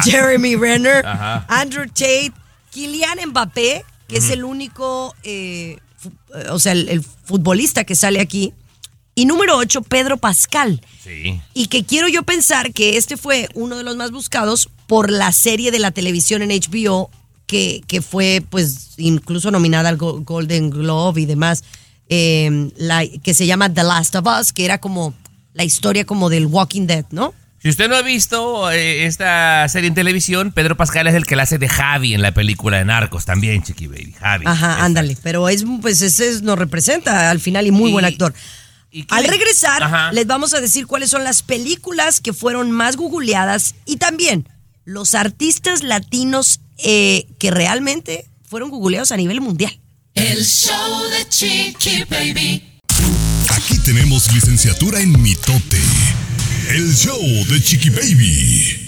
Jeremy 0.03 0.57
Renner, 0.57 1.07
Ajá. 1.07 1.47
Andrew 1.49 1.87
Tate, 1.87 2.33
Kylian 2.73 3.29
Mbappé, 3.29 3.85
que 4.09 4.17
es 4.17 4.29
el 4.31 4.43
único, 4.43 5.15
eh, 5.23 5.79
eh, 6.35 6.47
o 6.51 6.59
sea, 6.59 6.73
el, 6.73 6.89
el 6.89 7.01
futbolista 7.03 7.85
que 7.85 7.95
sale 7.95 8.21
aquí. 8.21 8.53
Y 9.15 9.27
número 9.27 9.57
8, 9.59 9.83
Pedro 9.83 10.17
Pascal. 10.17 10.81
Sí. 11.03 11.41
Y 11.55 11.67
que 11.67 11.85
quiero 11.85 12.09
yo 12.09 12.23
pensar 12.23 12.73
que 12.73 12.97
este 12.97 13.17
fue 13.17 13.49
uno 13.55 13.77
de 13.77 13.85
los 13.85 13.97
más 13.97 14.11
buscados 14.11 14.71
por 14.87 15.11
la 15.11 15.33
serie 15.33 15.71
de 15.71 15.79
la 15.79 15.91
televisión 15.91 16.41
en 16.43 16.49
HBO, 16.51 17.11
que, 17.47 17.83
que 17.87 18.01
fue 18.01 18.43
pues 18.49 18.93
incluso 18.97 19.51
nominada 19.51 19.91
al 19.91 19.97
Go- 19.99 20.21
Golden 20.23 20.71
Globe 20.71 21.21
y 21.21 21.27
demás, 21.27 21.63
eh, 22.09 22.71
la, 22.77 23.05
que 23.07 23.35
se 23.35 23.47
llama 23.47 23.73
The 23.73 23.83
Last 23.85 24.15
of 24.17 24.27
Us, 24.41 24.53
que 24.53 24.65
era 24.65 24.79
como 24.79 25.13
la 25.53 25.65
historia 25.65 26.05
como 26.07 26.31
del 26.31 26.47
Walking 26.47 26.87
Dead, 26.87 27.05
¿no? 27.11 27.35
Si 27.59 27.69
usted 27.69 27.89
no 27.89 27.95
ha 27.97 28.03
visto 28.03 28.71
eh, 28.73 29.05
esta 29.05 29.69
serie 29.69 29.89
en 29.89 29.95
televisión, 29.95 30.51
Pedro 30.53 30.77
Pascal 30.77 31.07
es 31.07 31.15
el 31.15 31.27
que 31.27 31.37
la 31.37 31.45
hace 31.45 31.59
de 31.59 31.69
Javi 31.69 32.13
en 32.15 32.21
la 32.23 32.33
película 32.33 32.79
de 32.79 32.85
Narcos 32.87 33.25
también, 33.25 33.63
Chiqui 33.63 33.87
Baby. 33.87 34.15
Javi. 34.19 34.45
Ajá, 34.49 34.83
ándale. 34.85 35.17
Pero 35.23 35.49
es, 35.49 35.65
pues 35.81 36.01
ese 36.03 36.29
es- 36.29 36.43
nos 36.43 36.59
representa 36.59 37.31
al 37.31 37.39
final 37.39 37.67
y 37.67 37.71
muy 37.71 37.91
Y- 37.91 37.93
buen 37.93 38.05
actor. 38.05 38.35
¿Y 38.93 39.05
qué 39.05 39.15
Al 39.15 39.25
regresar, 39.25 39.83
Ajá. 39.83 40.13
les 40.13 40.27
vamos 40.27 40.53
a 40.55 40.61
decir 40.61 40.87
cuáles 40.87 41.11
son 41.11 41.25
las 41.25 41.43
películas 41.43 42.21
que 42.21 42.33
fueron 42.33 42.71
más 42.71 42.97
googleadas 42.97 43.75
y 43.87 43.97
también 43.97 44.49
los 44.85 45.15
artistas 45.15 45.83
latinos 45.83 46.61
eh, 46.79 47.27
que 47.39 47.51
realmente 47.51 48.27
fueron 48.49 48.69
googleados 48.71 49.11
a 49.13 49.17
nivel 49.17 49.41
mundial. 49.41 49.81
El 50.15 50.45
show 50.45 51.03
de 51.11 51.29
Chiqui 51.29 52.05
Baby. 52.05 52.63
Aquí 53.49 53.79
tenemos 53.79 54.31
licenciatura 54.33 55.01
en 55.01 55.21
mitote. 55.23 55.81
El 56.69 56.95
show 56.95 57.19
de 57.49 57.63
Chiqui 57.63 57.91
Baby. 57.91 58.79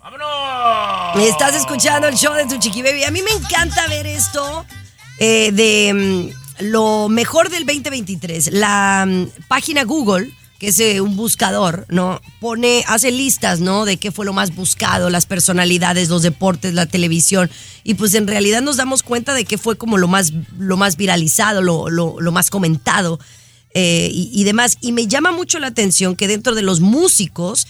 ¡Vámonos! 0.00 1.28
Estás 1.28 1.54
escuchando 1.54 2.08
el 2.08 2.16
show 2.16 2.34
de 2.34 2.46
tu 2.46 2.58
chiqui 2.58 2.82
baby. 2.82 3.04
A 3.04 3.10
mí 3.10 3.22
me 3.22 3.30
encanta 3.30 3.86
ver 3.88 4.06
esto 4.06 4.66
eh, 5.18 5.50
de 5.52 5.92
mm, 5.94 6.45
lo 6.60 7.08
mejor 7.08 7.50
del 7.50 7.64
2023. 7.66 8.52
La 8.52 9.04
mm, 9.06 9.26
página 9.48 9.84
Google, 9.84 10.30
que 10.58 10.68
es 10.68 10.80
eh, 10.80 11.00
un 11.00 11.16
buscador, 11.16 11.84
¿no? 11.90 12.20
Pone, 12.40 12.82
hace 12.86 13.10
listas, 13.10 13.60
¿no? 13.60 13.84
De 13.84 13.98
qué 13.98 14.10
fue 14.12 14.24
lo 14.24 14.32
más 14.32 14.54
buscado, 14.54 15.10
las 15.10 15.26
personalidades, 15.26 16.08
los 16.08 16.22
deportes, 16.22 16.72
la 16.74 16.86
televisión. 16.86 17.50
Y 17.84 17.94
pues 17.94 18.14
en 18.14 18.26
realidad 18.26 18.62
nos 18.62 18.76
damos 18.78 19.02
cuenta 19.02 19.34
de 19.34 19.44
qué 19.44 19.58
fue 19.58 19.76
como 19.76 19.98
lo 19.98 20.08
más, 20.08 20.32
lo 20.58 20.76
más 20.76 20.96
viralizado, 20.96 21.60
lo, 21.62 21.90
lo- 21.90 22.32
más 22.32 22.48
comentado 22.50 23.18
eh, 23.74 24.08
y 24.12 24.44
demás. 24.44 24.78
Y 24.80 24.92
me 24.92 25.06
llama 25.06 25.30
mucho 25.32 25.58
la 25.58 25.66
atención 25.66 26.16
que 26.16 26.26
dentro 26.28 26.54
de 26.54 26.62
los 26.62 26.80
músicos 26.80 27.66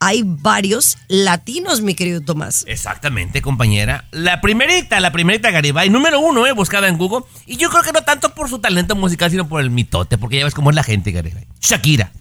hay 0.00 0.22
varios 0.24 0.96
latinos, 1.08 1.80
mi 1.80 1.94
querido 1.94 2.20
Tomás. 2.20 2.64
Exactamente, 2.68 3.42
compañera. 3.42 4.04
La 4.10 4.40
primerita, 4.40 5.00
la 5.00 5.12
primerita 5.12 5.50
Garibay, 5.50 5.90
número 5.90 6.20
uno, 6.20 6.46
eh, 6.46 6.52
buscada 6.52 6.88
en 6.88 6.98
Google. 6.98 7.24
Y 7.46 7.56
yo 7.56 7.68
creo 7.70 7.82
que 7.82 7.92
no 7.92 8.02
tanto 8.02 8.34
por 8.34 8.48
su 8.48 8.58
talento 8.60 8.94
musical, 8.94 9.30
sino 9.30 9.48
por 9.48 9.60
el 9.60 9.70
mitote, 9.70 10.18
porque 10.18 10.38
ya 10.38 10.44
ves 10.44 10.54
cómo 10.54 10.70
es 10.70 10.76
la 10.76 10.84
gente, 10.84 11.10
Garibay. 11.10 11.46
Shakira. 11.60 12.12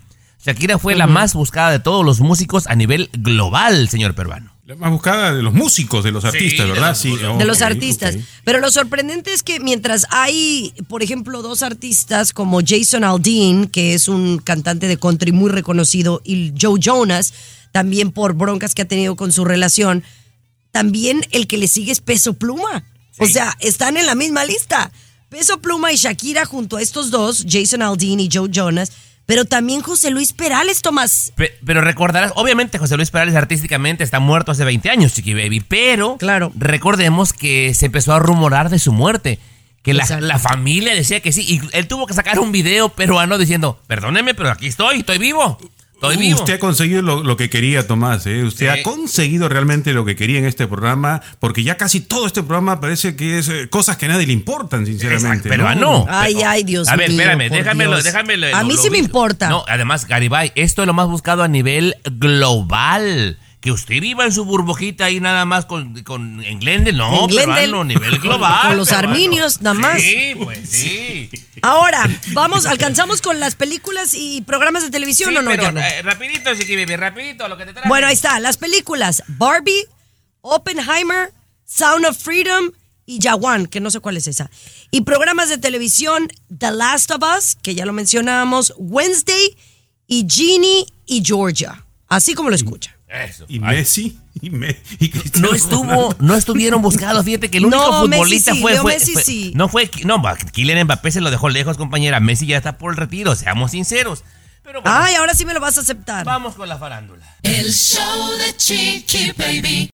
Shakira 0.44 0.78
fue 0.78 0.96
la 0.96 1.08
más 1.08 1.34
buscada 1.34 1.72
de 1.72 1.80
todos 1.80 2.06
los 2.06 2.20
músicos 2.20 2.68
a 2.68 2.76
nivel 2.76 3.10
global, 3.14 3.90
señor 3.90 4.16
peruano. 4.16 4.54
La 4.66 4.76
más 4.76 4.92
buscada 4.92 5.34
de 5.34 5.42
los 5.42 5.54
músicos, 5.54 6.04
de 6.04 6.12
los 6.12 6.26
artistas, 6.26 6.68
¿verdad? 6.68 6.90
los 6.90 6.98
Sí, 6.98 7.16
de 7.16 7.46
los 7.46 7.62
artistas. 7.62 8.18
Pero 8.44 8.60
lo 8.60 8.70
sorprendente 8.70 9.34
es 9.34 9.42
que 9.42 9.60
mientras 9.60 10.06
hay, 10.10 10.74
por 10.90 11.04
ejemplo, 11.04 11.42
dos 11.42 11.64
artistas 11.64 12.34
como 12.34 12.60
Jason 12.66 13.04
Aldean, 13.04 13.68
que 13.68 13.94
es 13.94 14.08
un 14.08 14.40
cantante 14.40 14.88
de 14.88 14.98
country 14.98 15.32
muy 15.32 15.50
reconocido, 15.50 16.22
y 16.26 16.54
Joe 16.60 16.80
Jonas, 16.82 17.34
también 17.72 18.12
por 18.12 18.34
broncas 18.34 18.74
que 18.76 18.82
ha 18.84 18.88
tenido 18.88 19.16
con 19.16 19.32
su 19.32 19.46
relación, 19.46 20.04
también 20.72 21.26
el 21.32 21.48
que 21.48 21.58
le 21.58 21.68
sigue 21.68 21.92
es 21.92 22.02
Peso 22.02 22.34
Pluma. 22.34 22.84
O 23.20 23.26
sea, 23.28 23.56
están 23.60 23.98
en 23.98 24.06
la 24.06 24.14
misma 24.16 24.46
lista. 24.46 24.92
Peso 25.30 25.60
Pluma 25.60 25.92
y 25.92 25.96
Shakira 25.98 26.46
junto 26.46 26.78
a 26.78 26.82
estos 26.82 27.10
dos, 27.12 27.46
Jason 27.50 27.82
Aldean 27.82 28.20
y 28.20 28.30
Joe 28.32 28.48
Jonas, 28.52 28.92
pero 29.26 29.44
también 29.44 29.82
José 29.82 30.10
Luis 30.12 30.32
Perales, 30.34 30.82
Tomás. 30.82 31.34
Pe- 31.36 31.58
pero 31.66 31.82
recordarás, 31.82 32.32
obviamente 32.36 32.78
José 32.78 32.96
Luis 32.96 33.10
Perales 33.12 33.36
artísticamente 33.36 34.04
está 34.04 34.20
muerto 34.20 34.52
hace 34.52 34.64
20 34.64 34.90
años, 34.90 35.14
Chiqui 35.14 35.34
Baby, 35.34 35.60
pero 35.62 36.16
Claro. 36.18 36.52
recordemos 36.56 37.34
que 37.34 37.74
se 37.74 37.88
empezó 37.88 38.14
a 38.14 38.20
rumorar 38.20 38.70
de 38.70 38.80
su 38.80 38.94
muerte. 38.94 39.40
Que 39.84 39.94
la, 39.94 40.06
la 40.20 40.38
familia 40.38 40.94
decía 40.94 41.22
que 41.22 41.32
sí, 41.32 41.42
y 41.48 41.62
él 41.72 41.88
tuvo 41.88 42.08
que 42.08 42.14
sacar 42.14 42.40
un 42.40 42.52
video 42.52 42.90
peruano 42.90 43.38
diciendo, 43.38 43.80
perdóneme, 43.88 44.34
pero 44.34 44.52
aquí 44.52 44.68
estoy, 44.68 45.00
estoy 45.00 45.18
vivo. 45.18 45.58
Estoy 45.98 46.18
vivo. 46.18 46.40
Usted 46.40 46.54
ha 46.54 46.60
conseguido 46.60 47.02
lo, 47.02 47.24
lo 47.24 47.36
que 47.38 47.50
quería, 47.50 47.88
Tomás. 47.88 48.26
¿eh? 48.28 48.44
Usted 48.44 48.72
Sí. 48.72 48.80
ha 48.80 48.84
conseguido 48.84 49.50
realmente 49.50 49.94
lo 49.94 50.06
que 50.06 50.16
quería 50.16 50.38
en 50.40 50.46
este 50.46 50.68
programa, 50.68 51.22
porque 51.40 51.64
ya 51.64 51.76
casi 51.76 52.02
todo 52.02 52.28
este 52.28 52.44
programa 52.44 52.80
parece 52.80 53.16
que 53.16 53.40
es 53.40 53.50
eh, 53.50 53.68
cosas 53.70 53.98
que 53.98 54.06
a 54.06 54.10
nadie 54.10 54.28
le 54.28 54.34
importan, 54.34 54.86
sinceramente. 54.86 55.50
Pero 55.50 55.74
no. 55.76 56.06
Ay, 56.08 56.36
ay, 56.46 56.64
Dios 56.64 56.88
A 56.88 56.96
ver, 56.96 57.10
mío, 57.10 57.20
espérame, 57.20 57.50
déjamelo, 57.52 57.92
Dios. 57.94 58.04
déjamelo. 58.04 58.48
A 58.56 58.62
lo- 58.62 58.68
mí 58.68 58.76
lo 58.76 58.82
sí 58.82 58.90
me 58.92 59.00
importa. 59.00 59.50
No, 59.50 59.66
además, 59.68 60.08
Garibay, 60.08 60.52
esto 60.56 60.84
es 60.84 60.88
lo 60.88 60.94
más 60.94 61.08
buscado 61.08 61.42
a 61.44 61.48
nivel 61.48 61.96
global. 62.12 63.38
Que 63.68 63.74
usted 63.74 64.00
viva 64.00 64.24
en 64.24 64.32
su 64.32 64.46
burbujita 64.46 65.04
ahí 65.04 65.20
nada 65.20 65.44
más 65.44 65.66
con, 65.66 66.02
con 66.04 66.42
en 66.42 66.58
Glendale, 66.62 66.98
no, 66.98 67.24
En 67.24 67.28
Glendale. 67.28 67.64
peruano, 67.64 67.82
a 67.82 67.84
nivel 67.84 68.18
global. 68.22 68.68
Con 68.70 68.78
los 68.78 68.88
peruano. 68.88 69.10
arminios, 69.10 69.62
nada 69.62 69.74
más. 69.74 70.02
Sí, 70.02 70.36
pues 70.42 70.70
sí. 70.70 71.30
Ahora, 71.62 72.10
vamos, 72.32 72.66
alcanzamos 72.66 73.22
con 73.22 73.42
las 73.42 73.56
películas 73.56 74.14
y 74.14 74.42
programas 74.44 74.84
de 74.84 74.90
televisión 74.90 75.32
Sí, 75.32 75.36
o 75.36 75.42
no, 75.42 75.52
pero, 75.52 75.68
eh, 75.78 76.02
rapidito, 76.02 76.56
Chiqui 76.56 76.78
Baby, 76.78 76.96
rapidito, 76.96 77.46
lo 77.50 77.58
que 77.58 77.66
te 77.66 77.74
traje. 77.74 77.90
Bueno, 77.90 78.08
ahí 78.08 78.14
está, 78.14 78.40
las 78.40 78.56
películas 78.56 79.22
Barbie, 79.28 79.84
Oppenheimer, 80.40 81.34
Sound 81.66 82.06
of 82.06 82.18
Freedom 82.18 82.72
y 83.06 83.20
Jawan, 83.22 83.68
que 83.68 83.82
no 83.82 83.92
sé 83.92 84.00
cuál 84.00 84.16
es 84.16 84.28
esa. 84.28 84.50
Y 84.92 85.02
programas 85.02 85.50
de 85.50 85.58
televisión 85.58 86.30
The 86.58 86.72
Last 86.72 87.12
of 87.12 87.22
Us, 87.38 87.58
que 87.62 87.76
ya 87.76 87.86
lo 87.86 87.92
mencionábamos, 87.92 88.74
Wednesday 88.78 89.58
y 90.08 90.26
Genie 90.26 90.86
y 91.06 91.22
Georgia. 91.22 91.84
Así 92.08 92.34
como 92.34 92.50
lo 92.50 92.56
escucha. 92.56 92.97
Eso. 93.08 93.46
Y 93.48 93.56
Ay. 93.64 93.78
Messi, 93.78 94.20
y, 94.42 94.50
Me- 94.50 94.78
y 95.00 95.10
Cristiano 95.10 95.48
No 95.50 95.56
estuvo, 95.56 95.84
Ronaldo. 95.84 96.16
no 96.20 96.36
estuvieron 96.36 96.82
buscados. 96.82 97.24
Fíjate 97.24 97.50
que 97.50 97.58
el 97.60 97.66
único 97.66 97.82
No, 97.82 98.08
Messi 98.08 98.18
futbolista 98.18 98.54
sí, 98.54 98.62
fue, 98.62 98.76
fue- 98.78 98.94
Messi 98.96 99.14
fue- 99.14 99.24
sí. 99.24 99.52
no 99.56 99.70
fue, 99.70 99.90
no, 100.04 100.22
Kylian 100.52 100.84
Mbappé 100.84 101.12
se 101.12 101.22
lo 101.22 101.32
dejó 101.32 101.48
lejos, 101.50 101.78
compañera. 101.78 102.20
Messi 102.20 102.46
ya 102.48 102.58
está 102.58 102.78
por 102.78 102.92
el 102.92 102.98
retiro, 102.98 103.36
seamos 103.36 103.72
sinceros. 103.72 104.24
Pero 104.64 104.82
bueno, 104.82 104.98
Ay, 105.02 105.16
ahora 105.16 105.34
sí 105.34 105.46
me 105.46 105.54
lo 105.54 105.62
vas 105.62 105.78
a 105.78 105.82
aceptar. 105.82 106.26
vamos 106.26 106.56
con 106.56 106.68
la 106.68 106.78
farándula. 106.78 107.26
El 107.44 107.72
show 107.74 108.32
de 108.38 108.58
Chiqui 108.58 109.32
Baby. 109.38 109.90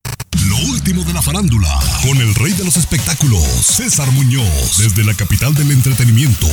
Lo 0.48 0.58
último 0.58 1.04
de 1.04 1.14
la 1.14 1.22
farándula, 1.22 1.70
con 2.02 2.18
el 2.20 2.36
rey 2.36 2.52
de 2.54 2.64
los 2.66 2.76
espectáculos, 2.78 3.44
César 3.66 4.12
Muñoz, 4.12 4.78
desde 4.78 5.04
la 5.04 5.14
capital 5.14 5.54
del 5.56 5.72
entretenimiento, 5.72 6.48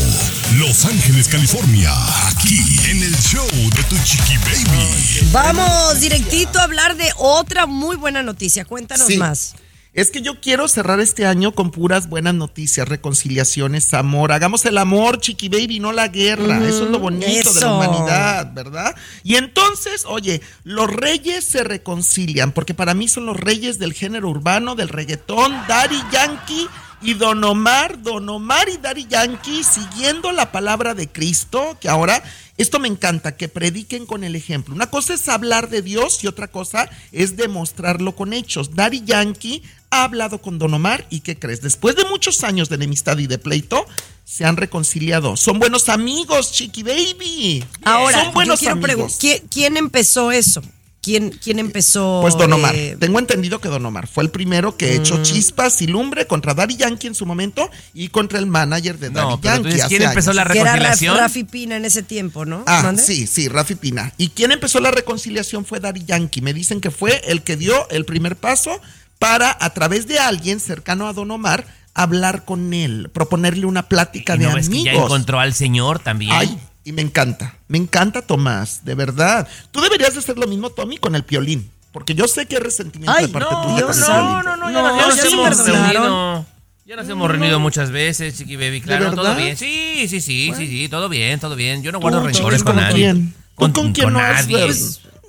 Los 0.57 0.85
Ángeles, 0.85 1.29
California, 1.29 1.93
aquí 2.29 2.61
en 2.89 3.03
el 3.03 3.17
show 3.19 3.47
de 3.75 3.83
Tu 3.85 3.97
Chiqui 4.05 4.37
Baby. 4.39 5.29
Vamos 5.33 5.99
directito 6.01 6.59
a 6.61 6.65
hablar 6.65 6.97
de 6.97 7.11
otra 7.17 7.67
muy 7.67 7.97
buena 7.97 8.23
noticia. 8.23 8.65
Cuéntanos 8.65 9.07
Sí. 9.09 9.17
más. 9.17 9.55
Es 9.93 10.13
que 10.13 10.23
yo 10.23 10.41
quiero 10.41 10.69
cerrar 10.69 11.01
este 11.01 11.27
año 11.27 11.53
con 11.53 11.73
puras 11.73 12.09
buenas 12.09 12.35
noticias, 12.35 12.89
reconciliaciones, 12.89 13.93
amor. 13.93 14.31
Hagamos 14.31 14.65
el 14.65 14.79
amor, 14.79 15.19
chiqui 15.19 15.49
baby, 15.49 15.81
no 15.81 15.91
la 15.91 16.07
guerra. 16.07 16.65
Eso 16.65 16.85
es 16.85 16.91
lo 16.91 17.01
bonito 17.01 17.53
de 17.53 17.61
la 17.61 17.75
humanidad, 17.75 18.53
¿verdad? 18.55 18.95
Y 19.25 19.35
entonces, 19.35 20.05
oye, 20.07 20.43
los 20.63 20.89
reyes 20.89 21.45
se 21.45 21.65
reconcilian, 21.65 22.53
porque 22.53 22.73
para 22.73 22.95
mí 22.95 23.09
son 23.09 23.27
los 23.27 23.37
reyes 23.37 23.81
del 23.81 23.93
género 23.93 24.29
urbano, 24.29 24.77
del 24.77 24.91
reggaetón, 24.91 25.53
Daddy 25.67 26.01
Yankee 26.13 26.69
y 27.03 27.15
Don 27.15 27.43
Omar, 27.43 28.01
Don 28.01 28.29
Omar 28.29 28.69
y 28.69 28.77
Daddy 28.77 29.07
Yankee, 29.09 29.65
siguiendo 29.65 30.31
la 30.31 30.53
palabra 30.53 30.95
de 30.95 31.09
Cristo, 31.09 31.77
que 31.81 31.89
ahora, 31.89 32.23
esto 32.59 32.79
me 32.79 32.87
encanta, 32.87 33.37
que 33.37 33.49
prediquen 33.49 34.07
con 34.07 34.23
el 34.23 34.37
ejemplo. 34.37 34.73
Una 34.73 34.89
cosa 34.89 35.15
es 35.15 35.29
hablar 35.29 35.69
de 35.69 35.83
Dios 35.83 36.23
y 36.23 36.29
otra 36.29 36.47
cosa 36.47 36.89
es 37.11 37.37
demostrarlo 37.37 38.15
con 38.15 38.33
hechos. 38.33 38.77
Daddy 38.77 39.03
Yankee 39.05 39.65
ha 39.91 40.05
hablado 40.05 40.41
con 40.41 40.59
Don 40.59 40.73
Omar 40.75 41.07
y 41.11 41.21
¿qué 41.21 41.39
crees? 41.39 41.63
Después 41.63 41.97
de 41.97 42.05
muchos 42.05 42.45
años 42.45 42.69
de 42.69 42.77
enemistad 42.77 43.19
y 43.19 43.27
de 43.27 43.39
pleito, 43.39 43.85
se 44.25 44.45
han 44.45 44.57
reconciliado. 44.57 45.37
Son 45.37 45.59
buenos 45.59 45.89
amigos, 45.89 46.53
Chiqui 46.53 46.83
Baby. 46.85 47.65
Ahora, 47.85 48.25
son 48.25 48.33
buenos 48.35 48.61
yo 48.61 48.67
quiero 48.67 48.73
amigos. 48.75 48.89
preguntar, 49.17 49.19
¿quién, 49.21 49.49
quién 49.51 49.77
empezó 49.77 50.31
eso? 50.31 50.63
¿Quién, 51.03 51.31
quién 51.31 51.59
empezó? 51.59 52.19
Pues 52.21 52.37
Don 52.37 52.53
Omar. 52.53 52.75
eh, 52.77 52.95
Tengo 53.01 53.19
entendido 53.19 53.59
que 53.59 53.69
Don 53.71 53.85
Omar 53.87 54.07
fue 54.07 54.23
el 54.23 54.31
primero 54.31 54.77
que 54.77 54.95
echó 54.97 55.17
Mm. 55.17 55.23
chispas 55.23 55.81
y 55.81 55.87
lumbre 55.87 56.27
contra 56.27 56.53
Daddy 56.53 56.77
Yankee 56.77 57.07
en 57.07 57.15
su 57.15 57.25
momento 57.25 57.71
y 57.95 58.09
contra 58.09 58.39
el 58.39 58.45
manager 58.47 58.99
de 58.99 59.09
Daddy 59.09 59.27
No, 59.27 59.41
Yankee. 59.41 59.57
entonces, 59.57 59.81
hace 59.81 59.97
¿quién 59.97 60.09
empezó 60.09 60.31
años. 60.33 60.45
la 60.45 60.53
que 60.53 60.59
era 60.59 60.73
Raf- 60.73 60.75
reconciliación? 60.75 61.17
Rafi 61.17 61.45
Pina 61.45 61.77
en 61.79 61.87
ese 61.87 62.03
tiempo, 62.03 62.45
¿no? 62.45 62.65
Ah, 62.67 62.83
¿Mande? 62.85 63.03
sí, 63.03 63.27
sí, 63.27 63.49
Rafi 63.49 63.77
Pina. 63.77 64.13
¿Y 64.19 64.29
quién 64.29 64.53
empezó 64.53 64.79
la 64.79 64.91
reconciliación 64.91 65.65
fue 65.65 65.81
Daddy 65.81 66.05
Yankee? 66.05 66.43
Me 66.43 66.53
dicen 66.53 66.83
que 66.83 66.91
fue 66.91 67.23
el 67.27 67.43
que 67.43 67.57
dio 67.57 67.89
el 67.89 68.05
primer 68.05 68.37
paso 68.37 68.79
para, 69.21 69.57
a 69.61 69.71
través 69.71 70.09
de 70.09 70.19
alguien 70.19 70.59
cercano 70.59 71.07
a 71.07 71.13
Don 71.13 71.31
Omar, 71.31 71.65
hablar 71.95 72.45
con 72.45 72.73
él, 72.75 73.11
proponerle 73.13 73.67
una 73.67 73.89
plática 73.89 74.35
¿Y 74.35 74.39
de 74.39 74.47
no 74.47 74.55
ves 74.55 74.69
que 74.69 74.83
ya 74.83 74.91
amigos. 74.91 75.05
encontró 75.07 75.39
al 75.39 75.55
señor 75.55 75.99
también? 76.01 76.33
Ay, 76.33 76.59
y 76.85 76.93
me 76.93 77.03
encanta, 77.03 77.55
me 77.69 77.77
encanta 77.79 78.23
Tomás, 78.23 78.85
de 78.85 78.95
verdad. 78.95 79.47
Tú 79.71 79.81
deberías 79.83 80.15
de 80.15 80.21
hacer 80.21 80.39
lo 80.39 80.47
mismo, 80.47 80.71
Tommy, 80.71 80.97
con 80.97 81.15
el 81.15 81.23
piolín, 81.23 81.71
porque 81.93 82.15
yo 82.15 82.27
sé 82.27 82.47
que 82.47 82.57
hay 82.57 82.63
resentimiento 82.63 83.13
Ay, 83.15 83.27
de 83.27 83.33
parte 83.33 83.53
no, 83.55 83.63
tuya 83.63 83.87
con 83.87 84.01
no, 84.01 84.43
no, 84.43 84.57
no, 84.57 84.71
ya, 84.71 84.83
No, 84.83 85.07
nos- 85.07 85.25
hemos 85.25 85.67
reunido. 85.67 86.47
Ya 86.87 86.97
nos 86.97 87.09
hemos 87.09 87.31
reunido 87.31 87.61
muchas 87.61 87.91
veces, 87.91 88.37
Chiqui 88.39 88.57
Baby, 88.57 88.81
claro, 88.81 89.13
todo 89.15 89.37
bien. 89.37 89.57
Sí, 89.57 90.07
sí, 90.09 90.21
sí, 90.21 90.53
sí, 90.57 90.67
sí, 90.67 90.89
todo 90.89 91.09
bien, 91.09 91.39
todo 91.39 91.55
bien. 91.55 91.83
Yo 91.85 91.93
no 91.93 92.01
guardo 92.01 92.27
rencores 92.27 92.65
con 92.65 92.75
¿con 92.75 92.83
nadie. 92.83 92.95
quién? 93.05 93.35
¿Tú 93.57 93.73
con 93.73 93.93
quién 93.93 94.13
no 94.13 94.19
has 94.19 94.49
nadie. 94.49 94.67
ver- 94.67 94.77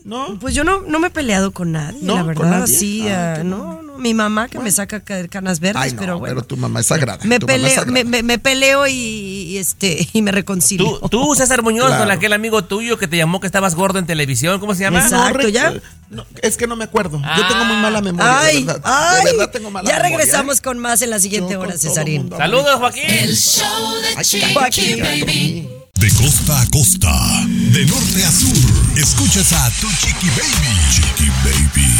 ¿No? 0.03 0.37
Pues 0.39 0.55
yo 0.55 0.63
no, 0.63 0.81
no 0.81 0.99
me 0.99 1.07
he 1.07 1.11
peleado 1.11 1.51
con 1.51 1.71
nadie, 1.73 1.99
¿No? 2.01 2.15
la 2.15 2.21
¿Con 2.33 2.45
verdad. 2.45 2.59
nadie? 2.61 2.75
Sí, 2.75 3.07
Ah, 3.07 3.35
ah, 3.39 3.43
no, 3.43 3.81
no. 3.83 3.91
Mi 3.99 4.15
mamá 4.15 4.47
que 4.47 4.57
me 4.57 4.71
saca 4.71 5.01
ca- 5.01 5.27
canas 5.27 5.59
verdes, 5.59 5.79
Ay, 5.79 5.91
no, 5.91 5.99
pero 5.99 6.13
pero, 6.13 6.19
bueno. 6.19 6.41
tu 6.41 6.57
mamá 6.57 6.79
es 6.79 6.87
sagrada. 6.87 7.19
me, 7.23 7.37
tu 7.37 7.45
mamá 7.45 7.55
es 7.55 7.61
peleo, 7.61 7.75
sagrada. 7.75 7.91
me, 7.91 8.03
me- 8.03 8.23
me 8.23 8.39
peleo 8.39 8.87
y, 8.87 8.93
y, 8.93 9.57
este, 9.59 10.07
y 10.13 10.21
me 10.23 10.31
reconcilio. 10.31 10.97
Tú, 11.01 11.09
tú, 11.09 11.35
César 11.35 11.61
Muñoz, 11.61 11.85
Claro. 11.87 12.03
con 12.05 12.11
aquel 12.11 12.33
amigo 12.33 12.63
tuyo 12.63 12.97
que 12.97 13.07
te 13.07 13.17
llamó 13.17 13.39
que 13.39 13.45
estabas 13.45 13.75
gordo 13.75 13.99
en 13.99 14.07
televisión, 14.07 14.59
¿cómo 14.59 14.73
se 14.73 14.81
llama? 14.81 15.01
Exacto. 15.03 15.47
¿ya? 15.49 15.73
no, 16.09 16.25
es 16.41 16.57
que 16.57 16.65
no 16.65 16.75
me 16.75 16.85
acuerdo. 16.85 17.21
Yo 17.37 17.47
tengo 17.47 17.63
muy 17.65 17.77
mala 17.77 18.01
memoria. 18.01 18.39
Ay, 18.39 18.61
de 18.63 18.73
verdad. 18.73 18.81
ay, 18.85 19.25
de 19.25 19.31
verdad 19.33 19.51
tengo 19.51 19.69
mala 19.69 19.87
ya 19.87 19.97
memoria, 19.97 20.17
regresamos 20.17 20.57
¿eh? 20.57 20.61
con 20.63 20.79
más 20.79 21.01
en 21.03 21.11
la 21.11 21.19
siguiente 21.19 21.53
Yo 21.53 21.59
hora, 21.59 21.77
Cesarín. 21.77 22.27
Saludos, 22.35 22.75
Joaquín. 22.79 23.03
El 23.07 23.35
show 23.37 23.93
de 24.01 24.07
Ay, 24.17 24.25
Chiqui 24.71 24.99
Baby. 25.01 25.69
De 25.95 26.09
costa 26.11 26.61
a 26.61 26.65
costa, 26.69 27.11
de 27.47 27.85
norte 27.85 28.23
a 28.23 28.31
sur, 28.31 28.97
escuchas 28.97 29.53
a 29.53 29.69
Tu 29.79 29.87
Chiqui 29.87 30.29
Baby. 30.29 30.77
Chiqui 30.91 31.29
Baby. 31.43 31.91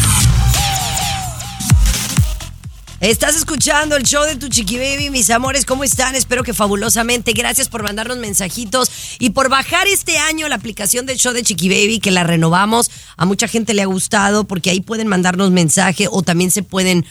Estás 3.00 3.36
escuchando 3.36 3.96
el 3.96 4.04
show 4.04 4.24
de 4.24 4.36
tu 4.36 4.46
chiqui 4.48 4.78
baby, 4.78 5.10
mis 5.10 5.28
amores, 5.30 5.64
¿cómo 5.64 5.82
están? 5.82 6.14
Espero 6.14 6.44
que 6.44 6.54
fabulosamente. 6.54 7.32
Gracias 7.32 7.68
por 7.68 7.82
mandarnos 7.82 8.18
mensajitos 8.18 8.90
y 9.18 9.30
por 9.30 9.48
bajar 9.48 9.88
este 9.88 10.18
año 10.18 10.48
la 10.48 10.54
aplicación 10.54 11.04
del 11.04 11.18
show 11.18 11.32
de 11.32 11.42
Chiqui 11.42 11.68
Baby, 11.68 11.98
que 11.98 12.12
la 12.12 12.22
renovamos. 12.22 12.92
A 13.16 13.24
mucha 13.26 13.48
gente 13.48 13.74
le 13.74 13.82
ha 13.82 13.86
gustado 13.86 14.44
porque 14.44 14.70
ahí 14.70 14.80
pueden 14.80 15.08
mandarnos 15.08 15.50
mensaje 15.50 16.06
o 16.08 16.22
también 16.22 16.52
se 16.52 16.62
pueden 16.62 17.04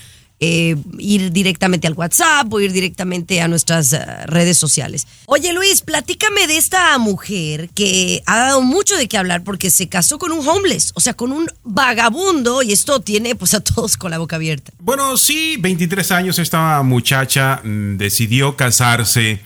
eh, 0.43 0.75
ir 0.97 1.31
directamente 1.31 1.85
al 1.85 1.93
WhatsApp 1.93 2.51
o 2.51 2.59
ir 2.59 2.71
directamente 2.71 3.41
a 3.41 3.47
nuestras 3.47 3.93
eh, 3.93 4.03
redes 4.25 4.57
sociales. 4.57 5.05
Oye 5.27 5.53
Luis, 5.53 5.81
platícame 5.81 6.47
de 6.47 6.57
esta 6.57 6.97
mujer 6.97 7.69
que 7.75 8.23
ha 8.25 8.39
dado 8.39 8.63
mucho 8.63 8.97
de 8.97 9.07
qué 9.07 9.19
hablar 9.19 9.43
porque 9.43 9.69
se 9.69 9.87
casó 9.87 10.17
con 10.17 10.31
un 10.31 10.47
homeless, 10.47 10.93
o 10.95 10.99
sea, 10.99 11.13
con 11.13 11.31
un 11.31 11.47
vagabundo 11.63 12.63
y 12.63 12.71
esto 12.71 13.01
tiene 13.01 13.35
pues 13.35 13.53
a 13.53 13.59
todos 13.59 13.97
con 13.97 14.09
la 14.09 14.17
boca 14.17 14.37
abierta. 14.37 14.73
Bueno, 14.79 15.15
sí, 15.15 15.57
23 15.59 16.11
años 16.11 16.39
esta 16.39 16.81
muchacha 16.81 17.61
mm, 17.63 17.97
decidió 17.97 18.57
casarse 18.57 19.41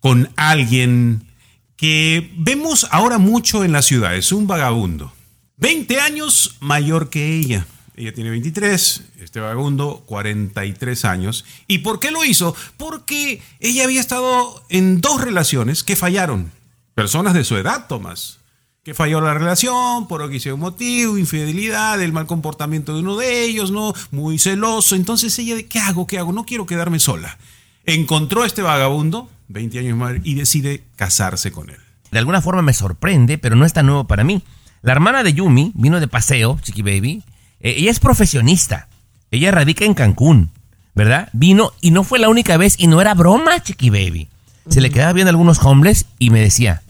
con 0.00 0.30
alguien 0.36 1.28
que 1.76 2.32
vemos 2.38 2.86
ahora 2.90 3.18
mucho 3.18 3.64
en 3.64 3.72
la 3.72 3.82
ciudad, 3.82 4.16
es 4.16 4.32
un 4.32 4.46
vagabundo. 4.46 5.12
20 5.58 6.00
años 6.00 6.56
mayor 6.60 7.10
que 7.10 7.36
ella. 7.36 7.66
Ella 7.94 8.14
tiene 8.14 8.30
23, 8.30 9.02
este 9.20 9.40
vagabundo 9.40 10.02
43 10.06 11.04
años. 11.04 11.44
¿Y 11.66 11.78
por 11.78 12.00
qué 12.00 12.10
lo 12.10 12.24
hizo? 12.24 12.56
Porque 12.76 13.42
ella 13.60 13.84
había 13.84 14.00
estado 14.00 14.64
en 14.70 15.00
dos 15.00 15.20
relaciones 15.20 15.84
que 15.84 15.94
fallaron. 15.94 16.50
Personas 16.94 17.34
de 17.34 17.44
su 17.44 17.56
edad, 17.56 17.86
Tomás. 17.88 18.38
Que 18.82 18.94
falló 18.94 19.20
la 19.20 19.34
relación 19.34 20.08
por 20.08 20.22
un 20.22 20.60
motivo, 20.60 21.16
infidelidad, 21.16 22.02
el 22.02 22.12
mal 22.12 22.26
comportamiento 22.26 22.94
de 22.94 23.00
uno 23.00 23.16
de 23.16 23.44
ellos, 23.44 23.70
¿no? 23.70 23.92
Muy 24.10 24.38
celoso. 24.38 24.96
Entonces 24.96 25.38
ella, 25.38 25.56
¿qué 25.68 25.78
hago? 25.78 26.06
¿Qué 26.06 26.18
hago? 26.18 26.32
No 26.32 26.44
quiero 26.44 26.66
quedarme 26.66 26.98
sola. 26.98 27.38
Encontró 27.84 28.42
a 28.42 28.46
este 28.46 28.62
vagabundo, 28.62 29.30
20 29.48 29.78
años 29.78 29.98
más, 29.98 30.14
y 30.24 30.34
decide 30.34 30.82
casarse 30.96 31.52
con 31.52 31.70
él. 31.70 31.76
De 32.10 32.18
alguna 32.18 32.42
forma 32.42 32.62
me 32.62 32.72
sorprende, 32.72 33.38
pero 33.38 33.54
no 33.54 33.64
es 33.64 33.72
tan 33.72 33.86
nuevo 33.86 34.06
para 34.06 34.24
mí. 34.24 34.42
La 34.82 34.92
hermana 34.92 35.22
de 35.22 35.32
Yumi 35.32 35.72
vino 35.74 36.00
de 36.00 36.08
paseo, 36.08 36.58
Chiqui 36.60 36.82
Baby. 36.82 37.22
Eh, 37.62 37.74
ella 37.78 37.90
es 37.90 38.00
profesionista. 38.00 38.88
Ella 39.30 39.50
radica 39.50 39.84
en 39.84 39.94
Cancún, 39.94 40.50
¿verdad? 40.94 41.28
Vino 41.32 41.72
y 41.80 41.90
no 41.90 42.04
fue 42.04 42.18
la 42.18 42.28
única 42.28 42.56
vez 42.56 42.74
y 42.78 42.86
no 42.86 43.00
era 43.00 43.14
broma, 43.14 43.62
Chiqui 43.62 43.88
Baby. 43.88 44.28
Se 44.68 44.80
le 44.80 44.90
quedaba 44.90 45.12
viendo 45.12 45.30
algunos 45.30 45.58
homeless 45.58 46.06
y 46.18 46.30
me 46.30 46.40
decía, 46.40 46.82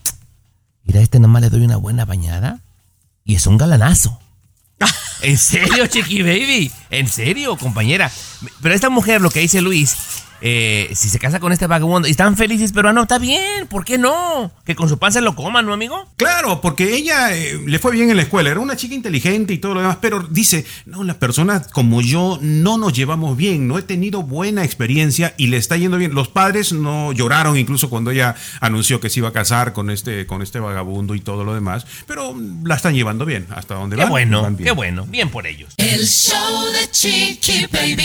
mira, 0.85 1.01
a 1.01 1.03
este 1.03 1.21
nomás 1.21 1.43
le 1.43 1.51
doy 1.51 1.63
una 1.63 1.77
buena 1.77 2.05
bañada 2.05 2.61
y 3.25 3.37
es 3.37 3.47
un 3.47 3.57
galanazo. 3.57 4.21
¿En 5.23 5.39
serio, 5.39 5.87
Chiqui 5.87 6.23
Baby? 6.23 6.73
¿En 6.91 7.09
serio, 7.09 7.57
compañera? 7.57 8.11
Pero 8.61 8.75
esta 8.75 8.91
mujer, 8.91 9.21
lo 9.21 9.31
que 9.31 9.41
dice 9.41 9.61
Luis, 9.63 9.97
eh, 10.43 10.91
si 10.95 11.09
se 11.09 11.19
casa 11.19 11.39
con 11.41 11.53
este 11.53 11.67
vagabundo 11.67 12.09
y 12.09 12.11
están 12.11 12.37
felices, 12.37 12.73
pero 12.73 12.89
ah, 12.89 12.93
no, 12.93 13.03
está 13.03 13.19
bien, 13.19 13.67
¿por 13.69 13.85
qué 13.85 13.97
no? 13.97 14.51
Que 14.65 14.75
con 14.75 14.89
su 14.89 14.99
pan 14.99 15.13
se 15.13 15.21
lo 15.21 15.37
coman, 15.37 15.65
¿no, 15.65 15.73
amigo? 15.73 16.09
Claro, 16.17 16.61
porque 16.61 16.95
ella 16.95 17.35
eh, 17.35 17.61
le 17.65 17.79
fue 17.79 17.93
bien 17.93 18.11
en 18.11 18.17
la 18.17 18.23
escuela, 18.23 18.51
era 18.51 18.61
una 18.61 18.77
chica 18.77 18.95
inteligente 18.95 19.55
y 19.55 19.59
todo 19.59 19.75
lo 19.75 19.81
demás, 19.81 19.99
pero 20.01 20.21
dice, 20.21 20.67
no, 20.85 21.05
las 21.05 21.17
personas 21.17 21.69
como 21.69 22.01
yo 22.03 22.39
no 22.43 22.77
nos 22.77 22.93
llevamos 22.93 23.37
bien, 23.37 23.69
no 23.69 23.79
he 23.79 23.83
tenido 23.83 24.23
buena 24.23 24.65
experiencia 24.65 25.35
y 25.37 25.47
le 25.47 25.57
está 25.57 25.77
yendo 25.77 25.97
bien. 25.97 26.15
Los 26.15 26.29
padres 26.29 26.73
no 26.73 27.13
lloraron 27.13 27.57
incluso 27.57 27.89
cuando 27.89 28.11
ella 28.11 28.35
anunció 28.61 29.01
que 29.01 29.11
se 29.11 29.21
iba 29.21 29.29
a 29.29 29.33
casar 29.33 29.73
con 29.73 29.91
este, 29.91 30.27
con 30.27 30.43
este 30.43 30.59
vagabundo 30.59 31.15
y 31.15 31.21
todo 31.21 31.45
lo 31.45 31.55
demás, 31.55 31.87
pero 32.07 32.35
la 32.65 32.75
están 32.75 32.95
llevando 32.95 33.25
bien, 33.25 33.47
hasta 33.51 33.75
donde 33.75 33.97
Qué 33.97 34.03
van, 34.03 34.11
bueno, 34.11 34.43
van 34.43 34.57
bien. 34.57 34.67
qué 34.67 34.73
bueno, 34.73 35.07
bien 35.07 35.31
por 35.31 35.47
ellos. 35.47 35.73
El 35.77 36.07
show 36.07 36.65
de 36.73 36.91
Chiqui 36.91 37.67
Baby. 37.71 38.05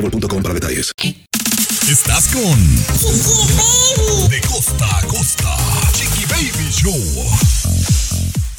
boostmobile.com 0.00 0.42
para 0.42 0.54
detalles. 0.54 0.92
Estás 1.90 2.28
con 2.28 2.76
De 4.30 4.40
costa 4.42 4.98
a 4.98 5.02
costa. 5.06 5.56
Chiqui 5.94 6.24
Baby 6.26 6.70
Show. 6.70 6.94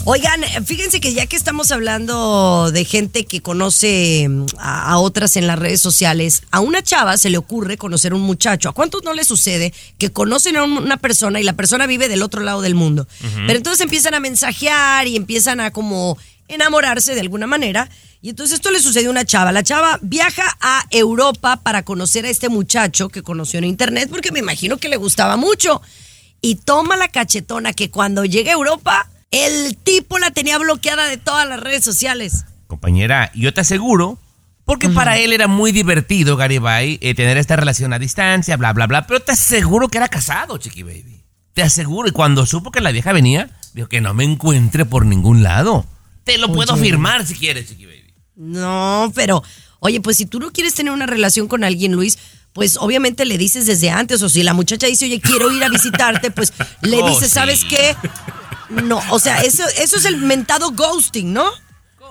Oigan, 0.06 0.41
fíjense 0.65 0.99
que 1.02 1.13
ya 1.13 1.28
que 1.28 1.36
estamos 1.36 1.69
hablando 1.71 2.71
de 2.71 2.84
gente 2.84 3.25
que 3.25 3.41
conoce 3.41 4.25
mm, 4.28 4.45
a, 4.58 4.91
a 4.93 4.97
otras 4.97 5.36
en 5.36 5.45
las 5.45 5.60
redes 5.60 5.82
sociales, 5.82 6.41
a 6.52 6.62
una 6.62 6.82
chava 6.82 7.17
se 7.17 7.30
le 7.30 7.38
ocurre 7.38 7.78
conocer 7.78 8.13
a 8.13 8.15
un 8.15 8.21
muchacho. 8.21 8.69
¿A 8.69 8.73
cuántos 8.73 9.04
no 9.04 9.13
le 9.13 9.23
sucede 9.23 9.71
que 9.99 10.10
conocen 10.10 10.58
a 10.58 10.63
un- 10.63 10.78
una 10.78 10.97
persona 10.97 11.39
y 11.39 11.43
la 11.43 11.54
persona 11.54 11.86
vive 11.86 12.08
del 12.08 12.23
otro 12.23 12.41
lado 12.41 12.62
del 12.62 12.73
mundo? 12.75 13.08
Pero 13.45 13.58
entonces 13.58 13.82
empiezan 13.82 14.15
a 14.15 14.19
mensajear 14.19 15.06
y 15.06 15.15
empiezan 15.15 15.60
a 15.60 15.69
como 15.71 16.17
enamorarse 16.49 17.15
de 17.15 17.21
alguna 17.21 17.47
manera. 17.47 17.89
Y 18.21 18.29
entonces 18.29 18.55
esto 18.55 18.71
le 18.71 18.79
sucedió 18.79 19.09
a 19.09 19.12
una 19.12 19.25
chava. 19.25 19.51
La 19.51 19.63
chava 19.63 19.97
viaja 20.01 20.43
a 20.59 20.85
Europa 20.91 21.62
para 21.63 21.83
conocer 21.83 22.25
a 22.25 22.29
este 22.29 22.49
muchacho 22.49 23.09
que 23.09 23.23
conoció 23.23 23.59
en 23.59 23.65
internet 23.65 24.09
porque 24.09 24.31
me 24.31 24.39
imagino 24.39 24.77
que 24.77 24.89
le 24.89 24.97
gustaba 24.97 25.38
mucho. 25.38 25.81
Y 26.41 26.55
toma 26.55 26.97
la 26.97 27.07
cachetona 27.07 27.73
que 27.73 27.89
cuando 27.89 28.25
llega 28.25 28.51
a 28.51 28.55
Europa, 28.55 29.09
el 29.31 29.77
tipo 29.77 30.17
la 30.19 30.31
tenía 30.31 30.57
bloqueada 30.57 31.07
de 31.07 31.17
todas 31.17 31.47
las 31.47 31.59
redes 31.59 31.83
sociales. 31.83 32.45
Compañera, 32.67 33.31
yo 33.33 33.53
te 33.53 33.62
aseguro, 33.62 34.17
porque 34.65 34.89
para 34.89 35.17
él 35.17 35.33
era 35.33 35.47
muy 35.47 35.71
divertido, 35.71 36.38
Garibay, 36.38 36.99
eh, 37.01 37.15
tener 37.15 37.38
esta 37.38 37.55
relación 37.55 37.91
a 37.91 37.99
distancia, 37.99 38.55
bla, 38.57 38.73
bla, 38.73 38.85
bla, 38.85 39.07
pero 39.07 39.19
te 39.19 39.31
aseguro 39.31 39.88
que 39.88 39.97
era 39.97 40.07
casado, 40.07 40.57
Chiqui 40.57 40.83
Baby. 40.83 41.23
Te 41.53 41.63
aseguro, 41.63 42.07
y 42.07 42.12
cuando 42.12 42.45
supo 42.45 42.71
que 42.71 42.79
la 42.79 42.91
vieja 42.91 43.12
venía, 43.12 43.49
dijo 43.73 43.89
que 43.89 44.01
no 44.01 44.13
me 44.13 44.23
encuentre 44.23 44.85
por 44.85 45.05
ningún 45.05 45.41
lado. 45.41 45.85
Te 46.34 46.38
lo 46.38 46.54
puedo 46.54 46.76
firmar 46.78 47.26
si 47.26 47.34
quieres, 47.34 47.68
Chiqui 47.68 47.86
Baby. 47.86 48.13
No, 48.36 49.12
pero, 49.15 49.44
oye, 49.80 50.00
pues 50.00 50.18
si 50.18 50.26
tú 50.26 50.39
no 50.39 50.52
quieres 50.52 50.76
tener 50.76 50.94
una 50.94 51.08
relación 51.08 51.48
con 51.48 51.63
alguien, 51.63 51.94
Luis, 51.94 52.20
pues 52.54 52.78
obviamente 52.78 53.26
le 53.26 53.38
dices 53.38 53.65
desde 53.65 53.89
antes. 53.89 54.22
O 54.22 54.30
si 54.30 54.44
la 54.44 54.54
muchacha 54.54 54.86
dice, 54.88 55.06
oye, 55.06 55.20
quiero 55.20 55.52
ir 55.52 55.63
a 55.63 55.70
visitarte, 55.70 56.30
pues 56.30 56.54
le 56.82 56.98
Oh, 57.02 57.10
dices, 57.10 57.30
sí. 57.30 57.34
¿sabes 57.34 57.65
qué? 57.65 57.96
No, 58.70 59.02
o 59.10 59.18
sea, 59.18 59.42
eso, 59.42 59.63
eso 59.82 59.98
es 59.98 60.06
el 60.06 60.18
mentado 60.18 60.72
ghosting, 60.72 61.34
¿no? 61.34 61.50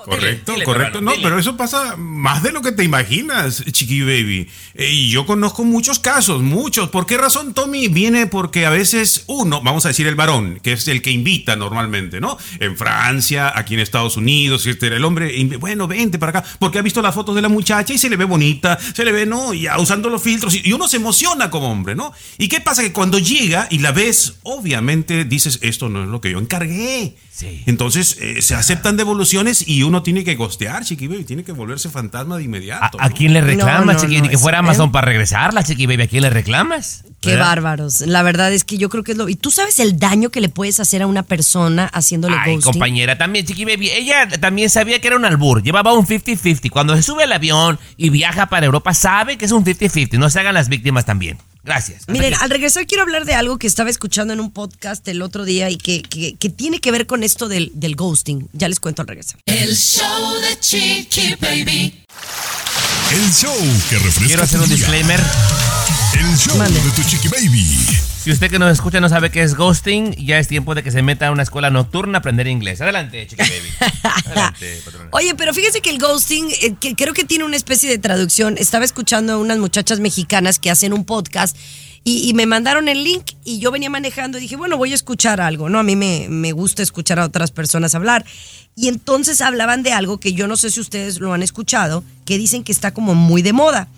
Correcto, 0.05 0.53
Dile, 0.53 0.65
correcto. 0.65 0.99
hermano, 0.99 1.17
No, 1.17 1.23
pero 1.23 1.39
eso 1.39 1.57
pasa 1.57 1.97
más 1.97 2.43
de 2.43 2.53
lo 2.53 2.63
que 2.63 2.73
te 2.73 2.85
imaginas, 2.85 3.65
Chiqui 3.71 4.01
Baby. 4.03 4.49
Eh, 4.75 4.91
Y 4.91 5.11
yo 5.11 5.27
conozco 5.27 5.65
muchos 5.65 5.99
casos, 5.99 6.43
muchos. 6.43 6.89
¿Por 6.89 7.07
qué 7.07 7.17
razón, 7.17 7.55
Tommy? 7.55 7.89
Viene 7.89 8.27
porque 8.27 8.67
a 8.67 8.71
veces 8.71 9.25
uno, 9.27 9.61
vamos 9.63 9.85
a 9.85 9.89
decir 9.89 10.07
el 10.07 10.15
varón, 10.15 10.61
que 10.63 10.73
es 10.73 10.89
el 10.89 11.03
que 11.03 11.11
invita 11.11 11.57
normalmente, 11.57 12.21
¿no? 12.21 12.39
En 12.61 12.77
Francia, 12.77 13.53
aquí 13.55 13.75
en 13.75 13.81
Estados 13.81 14.17
Unidos, 14.17 14.67
este, 14.67 14.87
el 14.89 15.05
hombre, 15.05 15.33
bueno, 15.59 15.87
vente 15.87 16.19
para 16.19 16.39
acá, 16.39 16.45
porque 16.59 16.79
ha 16.79 16.83
visto 16.83 17.03
las 17.03 17.15
fotos 17.15 17.35
de 17.35 17.43
la 17.43 17.49
muchacha 17.49 17.93
y 17.93 17.99
se 17.99 18.09
le 18.09 18.17
ve 18.17 18.25
bonita, 18.25 18.79
se 18.95 19.05
le 19.05 19.13
ve, 19.13 19.27
¿no? 19.27 19.53
Y 19.55 19.63
ya 19.63 19.79
usando 19.79 20.09
los 20.11 20.23
filtros, 20.23 20.55
y 20.55 20.73
uno 20.73 20.89
se 20.89 20.97
emociona 20.97 21.51
como 21.51 21.71
hombre, 21.71 21.95
¿no? 21.95 22.13
¿Y 22.39 22.49
qué 22.49 22.61
pasa? 22.61 22.83
Que 22.83 22.93
cuando 22.93 23.19
llega 23.19 23.67
y 23.71 23.79
la 23.79 23.93
ves, 23.93 24.35
obviamente 24.43 25.25
dices, 25.25 25.59
esto 25.63 25.89
no 25.89 26.03
es 26.03 26.09
lo 26.09 26.21
que 26.21 26.31
yo 26.31 26.39
encargué. 26.39 27.15
Sí. 27.39 27.63
Entonces 27.67 28.17
eh, 28.21 28.43
se 28.43 28.57
aceptan 28.57 28.97
devoluciones 28.97 29.63
y 29.69 29.85
uno 29.85 30.03
tiene 30.03 30.25
que 30.25 30.35
gostear, 30.35 30.85
Chiqui 30.85 31.07
Baby, 31.07 31.23
tiene 31.23 31.45
que 31.45 31.53
volverse 31.53 31.89
fantasma 31.89 32.37
de 32.37 32.43
¿A, 32.43 32.45
inmediato. 32.45 32.99
a 33.01 33.09
¿no? 33.09 33.15
quién 33.15 33.33
le 33.33 33.41
reclamas, 33.41 33.87
No, 33.87 33.93
no, 33.93 34.01
Chiqui? 34.01 34.17
no, 34.17 34.23
Ni 34.23 34.29
que 34.31 34.39
fuera 34.39 34.59
Amazon 34.59 34.89
¿eh? 34.89 34.93
para 34.93 35.05
regresarla, 35.07 35.63
Chiqui 35.63 35.87
Baby. 35.87 36.03
¿A 36.03 36.07
quién 36.09 36.23
le 36.23 36.31
reclamas? 36.31 37.05
Qué 37.21 37.31
¿Verdad? 37.31 37.47
bárbaros. 37.47 38.01
La 38.01 38.25
verdad 38.25 38.53
es 38.53 38.65
que 38.65 38.77
yo 38.77 38.89
creo 38.89 39.05
que 39.05 39.13
es 39.13 39.19
lo. 39.19 39.29
¿Y 39.29 39.37
tú 39.37 39.53
sabes 39.53 39.79
el 39.79 39.99
daño 40.01 40.31
que 40.31 40.41
le 40.41 40.49
puedes 40.49 40.81
hacer 40.81 41.01
a 41.03 41.07
una 41.07 41.23
persona 41.23 41.87
haciéndole 41.87 42.37
Ay, 42.39 42.55
ghosting? 42.57 42.73
compañera, 42.73 43.17
también, 43.19 43.47
Chiqui 43.47 43.65
Baby. 43.65 43.91
Ella 43.91 44.29
también 44.41 44.69
sabía 44.69 45.01
que 45.01 45.07
era 45.07 45.17
un 45.17 45.25
albur. 45.25 45.63
Llevaba 45.63 45.93
un 45.93 46.07
50-50. 46.07 46.71
Cuando 46.71 46.97
se 46.97 47.03
sube 47.03 47.23
al 47.25 47.33
avión 47.33 47.79
y 47.97 48.11
viaja 48.11 48.47
para 48.47 48.67
Europa, 48.67 48.95
sabe 48.95 49.39
que 49.39 49.45
es 49.45 49.53
un 49.53 49.65
50-50. 49.65 50.19
No 50.19 50.29
se 50.29 50.41
hagan 50.41 50.55
las 50.55 50.69
víctimas 50.69 51.05
también. 51.07 51.39
Gracias. 51.65 52.05
Miren, 52.09 52.33
aquí. 52.33 52.45
al 52.45 52.51
regresar 52.51 52.87
quiero 52.87 53.03
hablar 53.03 53.27
de 53.27 53.35
algo 53.35 53.59
que 53.59 53.67
estaba 53.67 53.91
escuchando 53.91 54.33
en 54.33 54.41
un 54.41 54.51
podcast 54.53 55.07
el 55.09 55.21
otro 55.21 55.45
día 55.45 55.69
y 55.69 55.77
que, 55.77 56.01
que- 56.03 56.35
que 56.37 56.49
tiene 56.49 56.79
que 56.81 56.91
ver 56.93 57.07
con 57.07 57.23
esto 57.29 57.49
del, 57.49 57.71
del 57.75 57.95
ghosting. 57.95 58.49
Ya 58.53 58.69
les 58.69 58.81
cuento 58.81 59.03
al 59.03 59.09
regresar. 59.09 59.39
El 59.47 59.77
show 59.77 60.35
de 60.41 60.59
Chiqui 60.59 61.35
Baby. 61.41 62.05
El 63.11 63.33
show 63.33 63.55
que 63.89 63.99
refresca 63.99 64.27
Quiero 64.27 64.43
hacer 64.43 64.61
un 64.61 64.69
disclaimer. 64.69 65.21
El 66.13 66.37
show 66.37 66.59
de 66.59 66.91
tu 66.95 67.03
chiqui 67.09 67.29
baby. 67.29 67.79
Si 68.23 68.31
usted 68.31 68.51
que 68.51 68.59
nos 68.59 68.73
escucha 68.73 69.01
no 69.01 69.09
sabe 69.09 69.31
qué 69.31 69.43
es 69.43 69.55
ghosting, 69.55 70.13
ya 70.17 70.39
es 70.39 70.49
tiempo 70.49 70.75
de 70.75 70.83
que 70.83 70.91
se 70.91 71.01
meta 71.01 71.29
a 71.29 71.31
una 71.31 71.43
escuela 71.43 71.71
nocturna 71.71 72.19
a 72.19 72.21
aprender 72.21 72.47
inglés. 72.49 72.81
Adelante, 72.81 73.27
Chiqui 73.27 73.43
Baby. 73.43 73.93
Adelante, 74.27 74.83
patrona. 74.85 75.09
Oye, 75.13 75.35
pero 75.37 75.55
fíjense 75.55 75.81
que 75.81 75.91
el 75.91 75.99
ghosting, 75.99 76.51
eh, 76.61 76.75
que 76.81 76.95
creo 76.97 77.15
que 77.15 77.25
tiene 77.25 77.45
una 77.45 77.57
especie 77.57 77.89
de 77.89 77.99
traducción. 77.99 78.57
Estaba 78.59 78.85
escuchando 78.85 79.35
a 79.35 79.37
unas 79.39 79.59
muchachas 79.59 80.01
mexicanas 80.01 80.59
que 80.59 80.71
hacen 80.71 80.93
un 80.93 81.05
podcast 81.05 81.57
y, 82.09 82.27
y 82.27 82.33
me 82.33 82.47
mandaron 82.47 82.89
el 82.89 83.05
link 83.05 83.33
y 83.45 83.59
yo 83.59 83.71
venía 83.71 83.91
manejando 83.91 84.39
y 84.39 84.41
dije, 84.41 84.57
bueno, 84.57 84.79
voy 84.79 84.93
a 84.93 84.95
escuchar 84.95 85.43
algo, 85.43 85.69
¿no? 85.69 85.79
A 85.79 85.83
mí 85.83 85.95
me, 85.95 86.27
me 86.31 86.53
gusta 86.53 86.83
escuchar 86.83 87.19
a 87.19 87.27
otras 87.27 87.51
personas 87.51 87.95
hablar. 87.95 88.25
Y 88.75 88.89
entonces 88.89 89.43
hablaban 89.43 89.83
de 89.83 89.93
algo 89.93 90.19
que 90.19 90.33
yo 90.33 90.49
no 90.49 90.57
sé 90.57 90.71
si 90.71 90.81
ustedes 90.81 91.21
lo 91.21 91.35
han 91.35 91.43
escuchado, 91.43 92.03
que 92.25 92.39
dicen 92.39 92.65
que 92.65 92.73
está 92.73 92.95
como 92.95 93.15
muy 93.15 93.43
de 93.43 93.53
moda, 93.53 93.89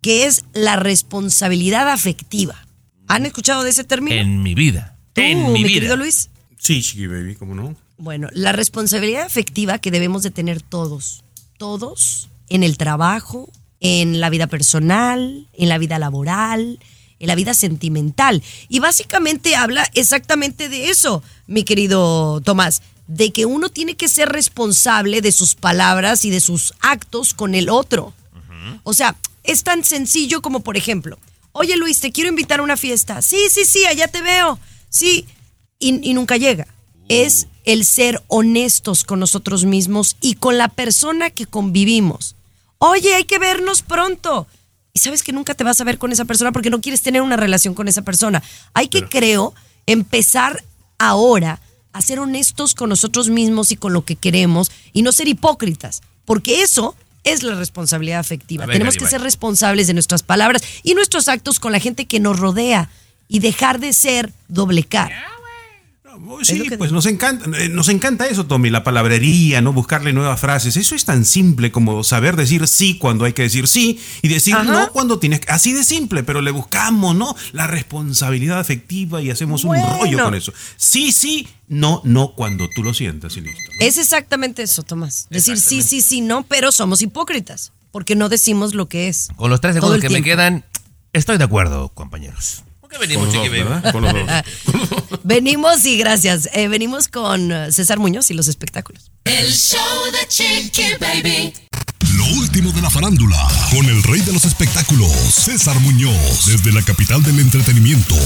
que 0.00 0.24
es 0.24 0.46
la 0.54 0.76
responsabilidad 0.76 1.90
afectiva. 1.90 2.66
¿Han 3.06 3.26
escuchado 3.26 3.64
de 3.64 3.70
ese 3.70 3.84
término? 3.84 4.16
En 4.16 4.42
mi 4.42 4.54
vida. 4.54 4.96
¿Tú, 5.12 5.20
en 5.20 5.52
mi, 5.52 5.62
mi 5.62 5.64
vida. 5.64 5.74
querido 5.74 5.96
Luis? 5.98 6.30
Sí, 6.58 6.80
Chiqui 6.80 7.06
Baby, 7.06 7.34
¿cómo 7.34 7.54
no? 7.54 7.76
Bueno, 7.98 8.28
la 8.32 8.52
responsabilidad 8.52 9.26
afectiva 9.26 9.78
que 9.78 9.90
debemos 9.90 10.22
de 10.22 10.30
tener 10.30 10.62
todos, 10.62 11.22
todos, 11.58 12.30
en 12.48 12.62
el 12.62 12.78
trabajo, 12.78 13.50
en 13.80 14.20
la 14.20 14.30
vida 14.30 14.46
personal, 14.46 15.48
en 15.52 15.68
la 15.68 15.76
vida 15.76 15.98
laboral, 15.98 16.78
en 17.22 17.28
la 17.28 17.34
vida 17.36 17.54
sentimental. 17.54 18.42
Y 18.68 18.80
básicamente 18.80 19.56
habla 19.56 19.88
exactamente 19.94 20.68
de 20.68 20.90
eso, 20.90 21.22
mi 21.46 21.62
querido 21.62 22.40
Tomás, 22.42 22.82
de 23.06 23.32
que 23.32 23.46
uno 23.46 23.68
tiene 23.68 23.94
que 23.94 24.08
ser 24.08 24.28
responsable 24.28 25.20
de 25.20 25.32
sus 25.32 25.54
palabras 25.54 26.24
y 26.24 26.30
de 26.30 26.40
sus 26.40 26.74
actos 26.80 27.32
con 27.32 27.54
el 27.54 27.70
otro. 27.70 28.12
O 28.82 28.92
sea, 28.92 29.16
es 29.44 29.62
tan 29.62 29.84
sencillo 29.84 30.42
como, 30.42 30.60
por 30.60 30.76
ejemplo, 30.76 31.18
oye 31.52 31.76
Luis, 31.76 32.00
te 32.00 32.12
quiero 32.12 32.28
invitar 32.28 32.60
a 32.60 32.64
una 32.64 32.76
fiesta. 32.76 33.22
Sí, 33.22 33.38
sí, 33.50 33.64
sí, 33.64 33.86
allá 33.86 34.08
te 34.08 34.20
veo. 34.20 34.58
Sí. 34.88 35.26
Y, 35.78 36.08
y 36.08 36.14
nunca 36.14 36.36
llega. 36.36 36.66
Es 37.08 37.46
el 37.64 37.84
ser 37.84 38.20
honestos 38.26 39.04
con 39.04 39.20
nosotros 39.20 39.64
mismos 39.64 40.16
y 40.20 40.34
con 40.34 40.58
la 40.58 40.68
persona 40.68 41.30
que 41.30 41.46
convivimos. 41.46 42.34
Oye, 42.78 43.14
hay 43.14 43.24
que 43.24 43.38
vernos 43.38 43.82
pronto. 43.82 44.48
Y 44.94 44.98
sabes 44.98 45.22
que 45.22 45.32
nunca 45.32 45.54
te 45.54 45.64
vas 45.64 45.80
a 45.80 45.84
ver 45.84 45.98
con 45.98 46.12
esa 46.12 46.24
persona 46.24 46.52
porque 46.52 46.70
no 46.70 46.80
quieres 46.80 47.00
tener 47.00 47.22
una 47.22 47.36
relación 47.36 47.74
con 47.74 47.88
esa 47.88 48.02
persona. 48.02 48.42
Hay 48.74 48.88
que, 48.88 49.08
creo, 49.08 49.54
empezar 49.86 50.62
ahora 50.98 51.60
a 51.92 52.02
ser 52.02 52.18
honestos 52.18 52.74
con 52.74 52.88
nosotros 52.88 53.28
mismos 53.28 53.72
y 53.72 53.76
con 53.76 53.92
lo 53.92 54.04
que 54.04 54.16
queremos 54.16 54.70
y 54.92 55.02
no 55.02 55.12
ser 55.12 55.28
hipócritas, 55.28 56.02
porque 56.24 56.62
eso 56.62 56.94
es 57.24 57.42
la 57.42 57.54
responsabilidad 57.54 58.20
afectiva. 58.20 58.64
A 58.64 58.66
ver, 58.66 58.74
Tenemos 58.74 58.96
que 58.96 59.06
ser 59.06 59.20
responsables 59.20 59.86
de 59.86 59.94
nuestras 59.94 60.22
palabras 60.22 60.62
y 60.82 60.94
nuestros 60.94 61.28
actos 61.28 61.60
con 61.60 61.72
la 61.72 61.80
gente 61.80 62.06
que 62.06 62.20
nos 62.20 62.38
rodea 62.38 62.90
y 63.28 63.38
dejar 63.38 63.80
de 63.80 63.92
ser 63.92 64.32
doble 64.48 64.84
cara. 64.84 65.31
Sí, 66.42 66.64
pues 66.78 66.92
nos 66.92 67.06
encanta, 67.06 67.46
eh, 67.58 67.68
nos 67.68 67.88
encanta 67.88 68.26
eso, 68.26 68.46
Tommy, 68.46 68.70
la 68.70 68.84
palabrería, 68.84 69.60
¿no? 69.60 69.72
Buscarle 69.72 70.12
nuevas 70.12 70.40
frases. 70.40 70.76
Eso 70.76 70.94
es 70.94 71.04
tan 71.04 71.24
simple 71.24 71.72
como 71.72 72.04
saber 72.04 72.36
decir 72.36 72.66
sí 72.68 72.98
cuando 72.98 73.24
hay 73.24 73.32
que 73.32 73.42
decir 73.42 73.66
sí 73.68 74.00
y 74.22 74.28
decir 74.28 74.54
Ajá. 74.54 74.64
no 74.64 74.90
cuando 74.92 75.18
tienes 75.18 75.40
que. 75.40 75.50
Así 75.50 75.72
de 75.72 75.84
simple, 75.84 76.22
pero 76.22 76.40
le 76.42 76.50
buscamos, 76.50 77.14
¿no? 77.16 77.34
La 77.52 77.66
responsabilidad 77.66 78.58
afectiva 78.58 79.20
y 79.22 79.30
hacemos 79.30 79.64
Bueno. 79.64 79.86
un 79.86 80.00
rollo 80.00 80.24
con 80.24 80.34
eso. 80.34 80.52
Sí, 80.76 81.12
sí, 81.12 81.48
no, 81.68 82.00
no 82.04 82.34
cuando 82.34 82.68
tú 82.74 82.82
lo 82.82 82.92
sientas 82.94 83.36
y 83.36 83.40
listo. 83.40 83.60
Es 83.80 83.98
exactamente 83.98 84.62
eso, 84.62 84.82
Tomás. 84.82 85.26
Decir 85.30 85.58
sí, 85.58 85.82
sí, 85.82 86.00
sí, 86.00 86.20
no, 86.20 86.42
pero 86.44 86.72
somos 86.72 87.00
hipócritas. 87.02 87.72
Porque 87.90 88.16
no 88.16 88.28
decimos 88.30 88.74
lo 88.74 88.88
que 88.88 89.08
es. 89.08 89.28
Con 89.36 89.50
los 89.50 89.60
tres 89.60 89.74
segundos 89.74 90.00
que 90.00 90.08
me 90.08 90.22
tiempo. 90.22 90.24
quedan, 90.24 90.64
estoy 91.12 91.36
de 91.36 91.44
acuerdo, 91.44 91.90
compañeros. 91.90 92.62
¿Por 92.92 93.00
qué 93.00 93.06
venimos, 93.06 93.28
Con 93.28 93.34
los 93.34 93.44
Chiqui 93.44 93.58
dos, 93.58 93.66
Baby? 93.66 93.80
¿verdad? 93.82 93.92
Con 94.62 94.80
los 94.80 95.10
dos. 95.10 95.20
Venimos 95.24 95.84
y 95.84 95.96
gracias. 95.98 96.48
Eh, 96.52 96.68
venimos 96.68 97.08
con 97.08 97.52
eh, 97.52 97.72
César 97.72 97.98
Muñoz 97.98 98.30
y 98.30 98.34
los 98.34 98.48
espectáculos. 98.48 99.10
El 99.24 99.52
show 99.52 99.78
de 100.12 100.26
Chiqui 100.28 100.94
Baby. 101.00 101.54
Lo 102.16 102.26
último 102.38 102.72
de 102.72 102.82
la 102.82 102.90
farándula, 102.90 103.38
con 103.70 103.86
el 103.86 104.02
rey 104.02 104.20
de 104.20 104.32
los 104.32 104.44
espectáculos, 104.44 105.10
César 105.12 105.78
Muñoz, 105.80 106.44
desde 106.46 106.72
la 106.72 106.82
capital 106.82 107.22
del 107.22 107.38
entretenimiento, 107.40 108.16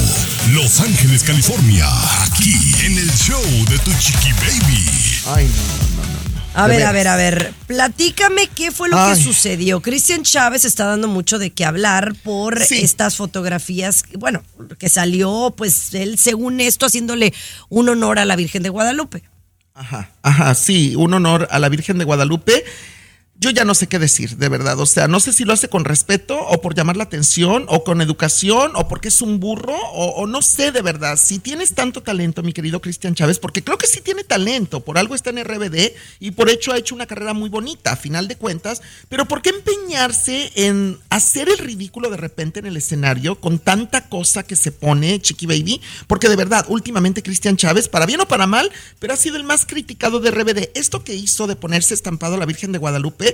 Los 0.50 0.80
Ángeles, 0.80 1.22
California, 1.22 1.86
aquí 2.24 2.54
en 2.84 2.98
el 2.98 3.10
show 3.12 3.40
de 3.68 3.78
Tu 3.78 3.92
Chiqui 4.00 4.32
Baby. 4.32 4.84
Ay, 5.26 5.48
no, 5.54 6.02
no, 6.02 6.02
no, 6.02 6.30
no. 6.30 6.35
A 6.56 6.66
ver, 6.66 6.82
a 6.84 6.92
ver, 6.92 7.06
a 7.08 7.16
ver. 7.16 7.52
Platícame 7.66 8.48
qué 8.48 8.70
fue 8.72 8.88
lo 8.88 8.96
que 9.08 9.16
sucedió. 9.16 9.80
Cristian 9.82 10.22
Chávez 10.22 10.64
está 10.64 10.86
dando 10.86 11.06
mucho 11.06 11.38
de 11.38 11.50
qué 11.50 11.64
hablar 11.64 12.14
por 12.24 12.62
Sí. 12.64 12.78
estas 12.82 13.16
fotografías. 13.16 14.04
Bueno, 14.18 14.42
que 14.78 14.88
salió, 14.88 15.52
pues 15.56 15.92
él, 15.94 16.18
según 16.18 16.60
esto, 16.60 16.86
haciéndole 16.86 17.34
un 17.68 17.88
honor 17.88 18.18
a 18.18 18.24
la 18.24 18.36
Virgen 18.36 18.62
de 18.62 18.70
Guadalupe. 18.70 19.22
Ajá, 19.74 20.10
ajá, 20.22 20.54
sí, 20.54 20.94
un 20.96 21.12
honor 21.12 21.46
a 21.50 21.58
la 21.58 21.68
Virgen 21.68 21.98
de 21.98 22.04
Guadalupe. 22.04 22.64
Yo 23.38 23.50
ya 23.50 23.66
no 23.66 23.74
sé 23.74 23.86
qué 23.86 23.98
decir, 23.98 24.38
de 24.38 24.48
verdad. 24.48 24.80
O 24.80 24.86
sea, 24.86 25.08
no 25.08 25.20
sé 25.20 25.32
si 25.32 25.44
lo 25.44 25.52
hace 25.52 25.68
con 25.68 25.84
respeto 25.84 26.38
o 26.38 26.62
por 26.62 26.74
llamar 26.74 26.96
la 26.96 27.04
atención 27.04 27.66
o 27.68 27.84
con 27.84 28.00
educación 28.00 28.72
o 28.74 28.88
porque 28.88 29.08
es 29.08 29.20
un 29.20 29.40
burro 29.40 29.76
o, 29.92 30.06
o 30.16 30.26
no 30.26 30.40
sé 30.40 30.72
de 30.72 30.80
verdad. 30.80 31.18
Si 31.22 31.38
tienes 31.38 31.74
tanto 31.74 32.02
talento, 32.02 32.42
mi 32.42 32.54
querido 32.54 32.80
Cristian 32.80 33.14
Chávez, 33.14 33.38
porque 33.38 33.62
creo 33.62 33.76
que 33.76 33.86
sí 33.86 34.00
tiene 34.00 34.24
talento, 34.24 34.80
por 34.80 34.96
algo 34.96 35.14
está 35.14 35.30
en 35.30 35.44
RBD 35.44 35.92
y 36.18 36.30
por 36.30 36.48
hecho 36.48 36.72
ha 36.72 36.78
hecho 36.78 36.94
una 36.94 37.06
carrera 37.06 37.34
muy 37.34 37.50
bonita, 37.50 37.92
a 37.92 37.96
final 37.96 38.26
de 38.26 38.36
cuentas, 38.36 38.80
pero 39.10 39.26
¿por 39.26 39.42
qué 39.42 39.50
empeñarse 39.50 40.52
en 40.54 40.98
hacer 41.10 41.50
el 41.50 41.58
ridículo 41.58 42.08
de 42.08 42.16
repente 42.16 42.60
en 42.60 42.66
el 42.66 42.76
escenario 42.76 43.38
con 43.38 43.58
tanta 43.58 44.08
cosa 44.08 44.44
que 44.44 44.56
se 44.56 44.72
pone, 44.72 45.20
Chiqui 45.20 45.44
Baby? 45.44 45.82
Porque 46.06 46.30
de 46.30 46.36
verdad, 46.36 46.64
últimamente 46.68 47.22
Cristian 47.22 47.56
Chávez, 47.56 47.88
para 47.88 48.06
bien 48.06 48.20
o 48.20 48.28
para 48.28 48.46
mal, 48.46 48.72
pero 48.98 49.12
ha 49.12 49.16
sido 49.16 49.36
el 49.36 49.44
más 49.44 49.66
criticado 49.66 50.20
de 50.20 50.30
RBD. 50.30 50.70
Esto 50.74 51.04
que 51.04 51.14
hizo 51.14 51.46
de 51.46 51.56
ponerse 51.56 51.92
estampado 51.92 52.36
a 52.36 52.38
la 52.38 52.46
Virgen 52.46 52.72
de 52.72 52.78
Guadalupe, 52.78 53.25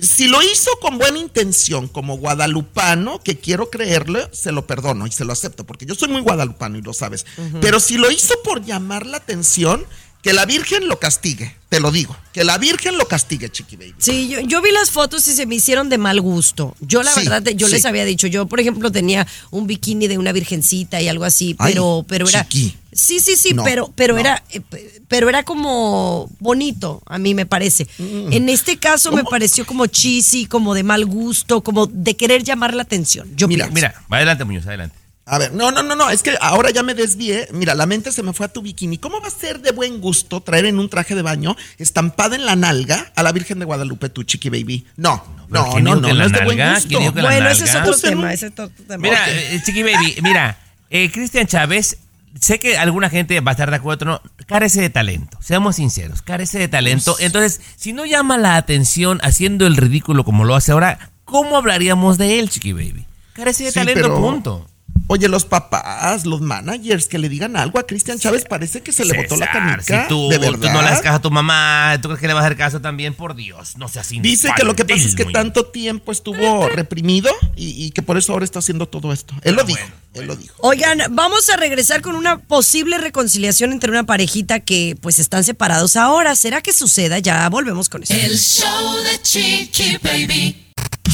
si 0.00 0.28
lo 0.28 0.42
hizo 0.42 0.70
con 0.80 0.98
buena 0.98 1.18
intención, 1.18 1.88
como 1.88 2.18
guadalupano, 2.18 3.20
que 3.22 3.38
quiero 3.38 3.70
creerle, 3.70 4.28
se 4.32 4.52
lo 4.52 4.66
perdono 4.66 5.06
y 5.06 5.12
se 5.12 5.24
lo 5.24 5.32
acepto, 5.32 5.64
porque 5.64 5.86
yo 5.86 5.94
soy 5.94 6.08
muy 6.08 6.20
guadalupano 6.20 6.78
y 6.78 6.82
lo 6.82 6.92
sabes. 6.92 7.24
Pero 7.60 7.80
si 7.80 7.96
lo 7.96 8.10
hizo 8.10 8.34
por 8.44 8.64
llamar 8.64 9.06
la 9.06 9.18
atención, 9.18 9.86
que 10.26 10.32
la 10.32 10.44
Virgen 10.44 10.88
lo 10.88 10.98
castigue, 10.98 11.54
te 11.68 11.78
lo 11.78 11.92
digo, 11.92 12.16
que 12.32 12.42
la 12.42 12.58
Virgen 12.58 12.98
lo 12.98 13.06
castigue, 13.06 13.48
Chiqui 13.48 13.76
Baby. 13.76 13.94
Sí, 13.98 14.26
yo, 14.28 14.40
yo 14.40 14.60
vi 14.60 14.72
las 14.72 14.90
fotos 14.90 15.28
y 15.28 15.32
se 15.32 15.46
me 15.46 15.54
hicieron 15.54 15.88
de 15.88 15.98
mal 15.98 16.20
gusto. 16.20 16.74
Yo 16.80 17.04
la 17.04 17.12
Sí, 17.12 17.20
verdad, 17.28 17.44
yo 17.54 17.68
sí. 17.68 17.74
les 17.74 17.84
había 17.84 18.04
dicho, 18.04 18.26
yo 18.26 18.46
por 18.46 18.58
ejemplo 18.58 18.90
tenía 18.90 19.24
un 19.52 19.68
bikini 19.68 20.08
de 20.08 20.18
una 20.18 20.32
virgencita 20.32 21.00
y 21.00 21.06
algo 21.06 21.24
así, 21.24 21.54
Ay, 21.60 21.74
pero, 21.74 22.04
pero 22.08 22.28
era... 22.28 22.42
chiqui. 22.42 22.74
Sí, 22.92 23.20
sí, 23.20 23.36
sí, 23.36 23.52
No, 23.54 23.62
pero, 23.62 23.92
pero 23.94 24.14
no. 24.14 24.20
era, 24.20 24.42
eh, 24.50 24.60
pe- 24.60 25.00
pero 25.06 25.28
era 25.28 25.44
como 25.44 26.28
bonito, 26.40 27.02
a 27.06 27.18
mí 27.18 27.32
me 27.34 27.46
parece. 27.46 27.86
En 28.00 28.48
este 28.48 28.78
caso 28.78 29.12
me 29.12 29.22
pareció 29.22 29.64
como 29.64 29.86
cheesy, 29.86 30.46
como 30.46 30.74
de 30.74 30.82
mal 30.82 31.06
gusto, 31.06 31.62
como 31.62 31.86
de 31.86 32.16
querer 32.16 32.42
llamar 32.42 32.74
la 32.74 32.82
atención. 32.82 33.28
Yo 33.36 33.46
Mira, 33.46 33.66
pienso. 33.66 33.74
Mira, 33.74 34.02
va 34.12 34.16
adelante, 34.16 34.42
Muñoz, 34.44 34.66
adelante. 34.66 34.96
A 35.28 35.38
ver, 35.38 35.52
no, 35.52 35.72
no, 35.72 35.82
no, 35.82 35.96
no, 35.96 36.08
es 36.08 36.22
que 36.22 36.36
ahora 36.40 36.70
ya 36.70 36.84
me 36.84 36.94
desvié. 36.94 37.48
Mira, 37.52 37.74
la 37.74 37.84
mente 37.84 38.12
se 38.12 38.22
me 38.22 38.32
fue 38.32 38.46
a 38.46 38.48
tu 38.48 38.62
bikini. 38.62 38.96
¿Cómo 38.98 39.20
va 39.20 39.26
a 39.26 39.30
ser 39.32 39.60
de 39.60 39.72
buen 39.72 40.00
gusto 40.00 40.40
traer 40.40 40.66
en 40.66 40.78
un 40.78 40.88
traje 40.88 41.16
de 41.16 41.22
baño 41.22 41.56
estampada 41.78 42.36
en 42.36 42.46
la 42.46 42.54
nalga 42.54 43.10
a 43.16 43.22
la 43.24 43.32
Virgen 43.32 43.58
de 43.58 43.64
Guadalupe, 43.64 44.08
tu 44.08 44.22
chiqui 44.22 44.50
baby? 44.50 44.86
No, 44.96 45.24
no, 45.48 45.72
¿quién 45.72 45.82
no, 45.82 45.96
no, 45.96 46.14
no 46.14 46.24
es 46.24 46.30
de 46.32 46.44
buen 46.44 46.58
gusto. 46.58 46.88
¿Quién 46.88 47.00
dijo 47.00 47.12
que 47.14 47.22
la 47.22 47.28
bueno, 47.28 47.48
ese 47.48 47.64
es 47.64 47.74
otro 47.74 47.86
Pues 47.86 48.02
tema, 48.02 48.32
ese 48.32 48.46
es 48.46 48.52
otro 48.52 48.70
tema. 48.86 48.98
Mira, 48.98 49.18
eh, 49.28 49.60
Chiqui 49.64 49.82
Baby, 49.82 50.16
mira, 50.22 50.58
eh, 50.90 51.10
Cristian 51.10 51.48
Chávez, 51.48 51.98
sé 52.40 52.60
que 52.60 52.78
alguna 52.78 53.10
gente 53.10 53.40
va 53.40 53.50
a 53.50 53.54
estar 53.54 53.68
de 53.70 53.76
acuerdo, 53.78 54.04
no, 54.04 54.22
carece 54.46 54.80
de 54.80 54.90
talento, 54.90 55.38
seamos 55.42 55.74
sinceros, 55.74 56.22
carece 56.22 56.60
de 56.60 56.68
talento. 56.68 57.16
Entonces, 57.18 57.60
si 57.74 57.92
no 57.92 58.04
llama 58.06 58.38
la 58.38 58.56
atención 58.56 59.18
haciendo 59.24 59.66
el 59.66 59.76
ridículo 59.76 60.22
como 60.24 60.44
lo 60.44 60.54
hace 60.54 60.70
ahora, 60.70 61.10
¿cómo 61.24 61.56
hablaríamos 61.56 62.16
de 62.16 62.38
él, 62.38 62.48
Chiqui 62.48 62.72
Baby? 62.72 63.06
Carece 63.32 63.64
de 63.64 63.70
Sí, 63.72 63.74
talento, 63.80 64.02
pero- 64.02 64.20
punto. 64.20 64.66
Oye, 65.08 65.28
los 65.28 65.44
papás, 65.44 66.26
los 66.26 66.40
managers, 66.40 67.06
que 67.06 67.18
le 67.18 67.28
digan 67.28 67.56
algo 67.56 67.78
a 67.78 67.86
Cristian 67.86 68.18
Chávez, 68.18 68.44
parece 68.44 68.82
que 68.82 68.90
se 68.90 69.04
le 69.04 69.16
botó 69.16 69.36
la 69.36 69.50
canica. 69.50 70.02
Si 70.02 70.08
tú, 70.08 70.28
de 70.28 70.36
tú 70.36 70.42
verdad. 70.42 70.72
no 70.72 70.82
le 70.82 70.88
das 70.90 71.00
caso 71.00 71.16
a 71.16 71.22
tu 71.22 71.30
mamá, 71.30 71.96
¿tú 72.02 72.08
crees 72.08 72.20
que 72.20 72.26
le 72.26 72.34
vas 72.34 72.42
a 72.42 72.46
hacer 72.46 72.58
caso 72.58 72.80
también? 72.80 73.14
Por 73.14 73.36
Dios, 73.36 73.76
no 73.76 73.88
seas 73.88 74.08
Dice 74.08 74.50
que 74.56 74.64
lo 74.64 74.74
que 74.74 74.84
pasa 74.84 75.06
es 75.06 75.14
que 75.14 75.22
infantil, 75.22 75.32
tanto 75.32 75.66
tiempo 75.66 76.10
estuvo 76.10 76.68
reprimido 76.68 77.30
y, 77.54 77.84
y 77.84 77.90
que 77.92 78.02
por 78.02 78.16
eso 78.18 78.32
ahora 78.32 78.44
está 78.44 78.58
haciendo 78.58 78.86
todo 78.86 79.12
esto. 79.12 79.34
Él 79.42 79.54
lo 79.54 79.62
dijo, 79.62 79.86
él 80.14 80.26
lo 80.26 80.34
dijo. 80.34 80.56
Oigan, 80.58 81.00
vamos 81.10 81.48
a 81.50 81.56
regresar 81.56 82.02
con 82.02 82.16
una 82.16 82.38
posible 82.38 82.98
reconciliación 82.98 83.72
entre 83.72 83.90
una 83.90 84.04
parejita 84.04 84.60
que 84.60 84.96
pues 85.00 85.18
están 85.18 85.44
separados 85.44 85.96
ahora. 85.96 86.34
¿Será 86.34 86.62
que 86.62 86.72
suceda? 86.72 87.18
Ya 87.20 87.48
volvemos 87.48 87.88
con 87.88 88.02
eso. 88.02 88.12
El 88.12 88.36
show 88.38 88.96
de 89.04 89.22
Chiqui 89.22 89.98
Baby. 90.02 90.65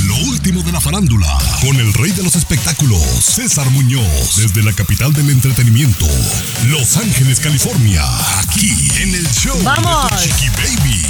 Lo 0.07 0.17
último 0.17 0.63
de 0.63 0.73
la 0.73 0.81
farándula, 0.81 1.39
con 1.61 1.77
el 1.77 1.93
rey 1.95 2.11
de 2.11 2.23
los 2.23 2.35
espectáculos, 2.35 3.01
César 3.01 3.71
Muñoz, 3.71 4.37
desde 4.37 4.63
la 4.63 4.73
capital 4.73 5.13
del 5.13 5.31
entretenimiento, 5.31 6.07
Los 6.67 6.97
Ángeles, 6.97 7.39
California, 7.39 8.03
aquí 8.41 8.71
en 9.01 9.15
el 9.15 9.29
show 9.29 9.57
¡Vamos! 9.63 10.11
de 10.11 10.17
Chiqui 10.17 10.49
Baby. 10.49 11.03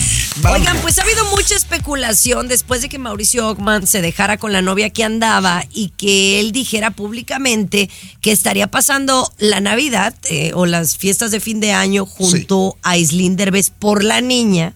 Vamos. 0.43 0.61
Oigan, 0.61 0.79
pues 0.83 0.99
ha 0.99 1.03
habido 1.03 1.25
mucha 1.31 1.55
especulación 1.55 2.49
después 2.49 2.83
de 2.83 2.89
que 2.89 2.99
Mauricio 2.99 3.49
Ockman 3.49 3.87
se 3.87 4.03
dejara 4.03 4.37
con 4.37 4.53
la 4.53 4.63
novia 4.63 4.91
que 4.91 5.05
andaba 5.05 5.65
y 5.73 5.91
que 5.91 6.41
él 6.41 6.53
dijera 6.53 6.91
públicamente 6.91 7.89
que 8.21 8.33
estaría 8.33 8.67
pasando 8.67 9.33
la 9.39 9.61
Navidad 9.61 10.15
eh, 10.25 10.53
o 10.55 10.67
las 10.67 10.97
fiestas 10.97 11.31
de 11.31 11.41
fin 11.41 11.61
de 11.61 11.73
año 11.73 12.07
junto 12.07 12.77
a 12.83 12.97
Islín 12.97 13.37
Derbez 13.37 13.71
por 13.71 14.05
la 14.05 14.21
niña. 14.21 14.75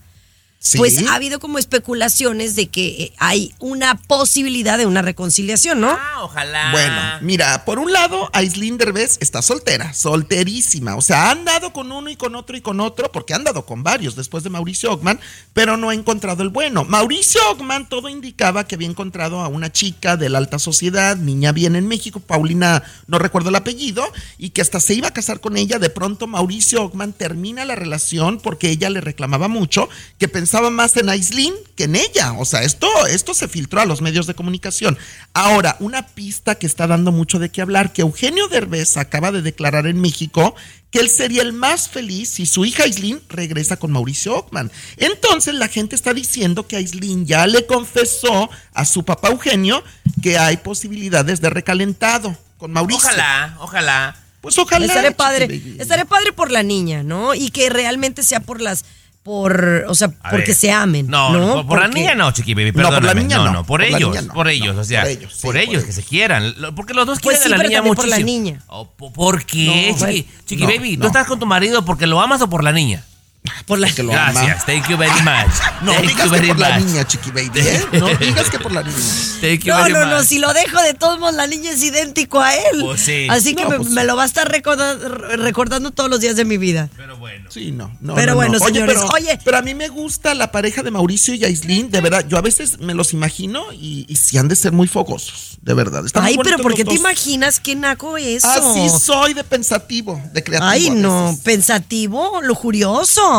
Sí. 0.58 0.78
Pues 0.78 1.06
ha 1.06 1.14
habido 1.14 1.38
como 1.38 1.58
especulaciones 1.58 2.56
de 2.56 2.66
que 2.68 2.86
eh, 2.88 3.12
hay 3.18 3.54
una 3.60 3.94
posibilidad 3.94 4.78
de 4.78 4.86
una 4.86 5.00
reconciliación, 5.00 5.80
¿no? 5.80 5.90
Ah, 5.90 6.24
ojalá. 6.24 6.72
Bueno, 6.72 7.00
mira, 7.20 7.64
por 7.64 7.78
un 7.78 7.92
lado, 7.92 8.30
Aislinn 8.32 8.76
Derbez 8.76 9.18
está 9.20 9.42
soltera, 9.42 9.92
solterísima. 9.92 10.96
O 10.96 11.02
sea, 11.02 11.28
ha 11.28 11.30
andado 11.30 11.72
con 11.72 11.92
uno 11.92 12.10
y 12.10 12.16
con 12.16 12.34
otro 12.34 12.56
y 12.56 12.62
con 12.62 12.80
otro, 12.80 13.12
porque 13.12 13.32
ha 13.32 13.36
andado 13.36 13.64
con 13.64 13.84
varios 13.84 14.16
después 14.16 14.42
de 14.42 14.50
Mauricio 14.50 14.92
Ockman, 14.92 15.20
pero 15.52 15.76
no 15.76 15.90
ha 15.90 15.94
encontrado 15.94 16.42
el 16.42 16.48
bueno. 16.48 16.84
Mauricio 16.84 17.40
Ockman 17.50 17.88
todo 17.88 18.08
indicaba 18.08 18.66
que 18.66 18.74
había 18.74 18.88
encontrado 18.88 19.42
a 19.42 19.48
una 19.48 19.70
chica 19.70 20.16
de 20.16 20.30
la 20.30 20.38
alta 20.38 20.58
sociedad, 20.58 21.16
niña 21.16 21.52
bien 21.52 21.76
en 21.76 21.86
México, 21.86 22.18
Paulina, 22.18 22.82
no 23.06 23.18
recuerdo 23.18 23.50
el 23.50 23.56
apellido, 23.56 24.04
y 24.36 24.50
que 24.50 24.62
hasta 24.62 24.80
se 24.80 24.94
iba 24.94 25.08
a 25.08 25.12
casar 25.12 25.38
con 25.38 25.56
ella. 25.56 25.78
De 25.78 25.90
pronto, 25.90 26.26
Mauricio 26.26 26.82
Ockman 26.82 27.12
termina 27.12 27.64
la 27.64 27.76
relación 27.76 28.40
porque 28.40 28.70
ella 28.70 28.90
le 28.90 29.00
reclamaba 29.00 29.46
mucho, 29.46 29.88
que 30.18 30.26
pensaba 30.26 30.45
más 30.70 30.96
en 30.96 31.08
Aislinn 31.08 31.54
que 31.76 31.84
en 31.84 31.96
ella. 31.96 32.32
O 32.32 32.44
sea, 32.44 32.62
esto, 32.62 32.88
esto 33.06 33.34
se 33.34 33.48
filtró 33.48 33.80
a 33.80 33.86
los 33.86 34.00
medios 34.00 34.26
de 34.26 34.34
comunicación. 34.34 34.98
Ahora, 35.34 35.76
una 35.80 36.06
pista 36.06 36.54
que 36.54 36.66
está 36.66 36.86
dando 36.86 37.12
mucho 37.12 37.38
de 37.38 37.50
qué 37.50 37.62
hablar, 37.62 37.92
que 37.92 38.02
Eugenio 38.02 38.48
Derbez 38.48 38.96
acaba 38.96 39.32
de 39.32 39.42
declarar 39.42 39.86
en 39.86 40.00
México 40.00 40.54
que 40.90 41.00
él 41.00 41.10
sería 41.10 41.42
el 41.42 41.52
más 41.52 41.88
feliz 41.88 42.30
si 42.30 42.46
su 42.46 42.64
hija 42.64 42.84
Aislinn 42.84 43.20
regresa 43.28 43.76
con 43.76 43.92
Mauricio 43.92 44.34
Ockman. 44.36 44.70
Entonces 44.96 45.54
la 45.54 45.68
gente 45.68 45.96
está 45.96 46.14
diciendo 46.14 46.66
que 46.66 46.76
Aislinn 46.76 47.26
ya 47.26 47.46
le 47.46 47.66
confesó 47.66 48.48
a 48.72 48.84
su 48.84 49.04
papá 49.04 49.28
Eugenio 49.28 49.82
que 50.22 50.38
hay 50.38 50.56
posibilidades 50.58 51.40
de 51.40 51.50
recalentado 51.50 52.36
con 52.58 52.72
Mauricio. 52.72 53.08
Ojalá, 53.08 53.56
ojalá. 53.60 54.16
Pues 54.40 54.58
ojalá. 54.58 54.86
Estaré 54.86 55.10
padre. 55.10 55.62
Estaré 55.78 56.04
padre 56.04 56.32
por 56.32 56.52
la 56.52 56.62
niña, 56.62 57.02
¿no? 57.02 57.34
Y 57.34 57.50
que 57.50 57.68
realmente 57.68 58.22
sea 58.22 58.40
por 58.40 58.60
las. 58.60 58.84
Por. 59.26 59.84
O 59.88 59.94
sea, 59.96 60.12
A 60.22 60.30
porque 60.30 60.46
ver. 60.52 60.54
se 60.54 60.70
amen. 60.70 61.08
No, 61.08 61.32
No, 61.32 61.54
por, 61.56 61.66
por 61.66 61.80
la 61.80 61.88
niña 61.88 62.14
no, 62.14 62.30
Chiqui 62.30 62.54
Baby, 62.54 62.66
No, 62.68 62.74
por 62.74 62.82
la 62.84 62.90
perdóname. 63.00 63.22
niña 63.22 63.36
no, 63.38 63.44
no, 63.46 63.52
no, 63.52 63.58
por, 63.58 63.80
por 63.80 63.82
ellos, 63.82 64.10
niña 64.10 64.22
no. 64.22 64.32
por 64.32 64.46
ellos, 64.48 64.74
No, 64.76 64.80
o 64.82 64.84
sea, 64.84 65.02
por 65.02 65.10
ellos, 65.10 65.32
sí, 65.34 65.38
por 65.42 65.54
por 65.54 65.56
ellos, 65.60 65.82
que 65.84 65.90
se 65.92 66.02
quieran. 66.04 66.54
Lo- 66.60 66.74
Porque 66.76 66.94
los 66.94 67.06
dos 67.06 67.18
Pues 67.20 67.38
quieren 67.40 67.48
sí, 67.48 67.52
a 67.52 67.56
la 67.58 67.62
niña 67.64 67.78
también 67.78 67.94
por 67.96 68.06
la 68.08 68.16
muchísimo. 68.20 68.26
niña. 68.44 68.62
Oh, 68.68 68.88
po- 68.88 69.12
¿Por 69.12 69.44
qué, 69.44 69.92
No, 69.98 70.06
Chiqui, 70.06 70.28
Chiqui 70.46 70.62
no, 70.62 70.68
Baby? 70.68 70.94
¿Tú 70.96 71.00
no. 71.02 71.06
estás 71.08 71.26
con 71.26 71.40
tu 71.40 71.46
marido 71.46 71.84
porque 71.84 72.06
lo 72.06 72.20
amas 72.20 72.40
o 72.40 72.48
por 72.48 72.62
la 72.62 72.70
niña? 72.70 73.02
Por 73.66 73.78
la 73.78 73.90
Que. 73.92 74.02
Gracias, 74.02 74.66
thank 74.66 74.88
you 74.88 74.96
very 74.96 75.10
much. 75.22 75.52
No 75.82 75.92
thank 75.92 76.06
digas 76.06 76.24
you 76.26 76.30
que 76.32 76.36
very 76.36 76.48
por 76.48 76.58
la 76.58 76.78
much. 76.78 76.86
niña, 76.88 77.06
chiqui 77.06 77.30
baby, 77.30 77.50
¿eh? 77.60 77.86
No 77.92 78.08
digas 78.16 78.50
que 78.50 78.58
por 78.58 78.72
la 78.72 78.82
niña. 78.82 78.96
Thank 79.40 79.60
you 79.64 79.72
No, 79.72 79.80
very 79.82 79.92
no, 79.94 80.06
no, 80.06 80.16
much. 80.18 80.26
si 80.26 80.38
lo 80.38 80.52
dejo 80.52 80.80
de 80.82 80.94
todos 80.94 81.18
modos, 81.18 81.34
la 81.34 81.46
niña 81.46 81.70
es 81.70 81.82
idéntico 81.82 82.40
a 82.40 82.54
él. 82.54 82.80
Pues 82.82 83.00
sí. 83.00 83.26
Así 83.30 83.54
que 83.54 83.64
No, 83.64 83.70
me, 83.70 83.76
pues 83.78 83.90
me 83.90 84.00
sí. 84.02 84.06
lo 84.06 84.16
va 84.16 84.22
a 84.22 84.26
estar 84.26 84.50
recorda- 84.50 84.96
recordando 85.36 85.90
todos 85.90 86.10
los 86.10 86.20
días 86.20 86.36
de 86.36 86.44
mi 86.44 86.56
vida. 86.58 86.88
Pero 86.96 87.16
bueno. 87.16 87.50
Sí, 87.50 87.72
no, 87.72 87.96
no. 88.00 88.14
Pero 88.14 88.32
no, 88.32 88.36
bueno, 88.36 88.58
no. 88.58 88.64
Oye, 88.64 88.74
señores, 88.74 88.96
pero, 88.98 89.08
oye. 89.14 89.38
pero 89.44 89.56
a 89.58 89.62
mí 89.62 89.74
me 89.74 89.88
gusta 89.88 90.34
la 90.34 90.50
pareja 90.52 90.82
de 90.82 90.90
Mauricio 90.90 91.34
y 91.34 91.44
Aislinn, 91.44 91.90
de 91.90 92.00
verdad. 92.00 92.24
Yo 92.28 92.38
a 92.38 92.42
veces 92.42 92.78
me 92.80 92.94
los 92.94 93.12
imagino 93.12 93.72
y, 93.72 94.04
y 94.08 94.16
sí 94.16 94.38
han 94.38 94.48
de 94.48 94.56
ser 94.56 94.72
muy 94.72 94.88
fogosos, 94.88 95.58
de 95.62 95.74
verdad. 95.74 96.04
Están 96.04 96.24
Ay, 96.24 96.36
pero 96.42 96.58
¿por 96.58 96.74
qué 96.74 96.84
te 96.84 96.94
imaginas 96.94 97.60
qué 97.60 97.74
naco 97.74 98.16
eso? 98.16 98.46
Así 98.48 98.88
soy 98.98 99.34
de 99.34 99.44
pensativo, 99.44 100.20
de 100.32 100.42
creativo. 100.42 100.70
Ay, 100.70 100.90
no, 100.90 101.36
pensativo, 101.44 102.40
lujurioso. 102.42 103.35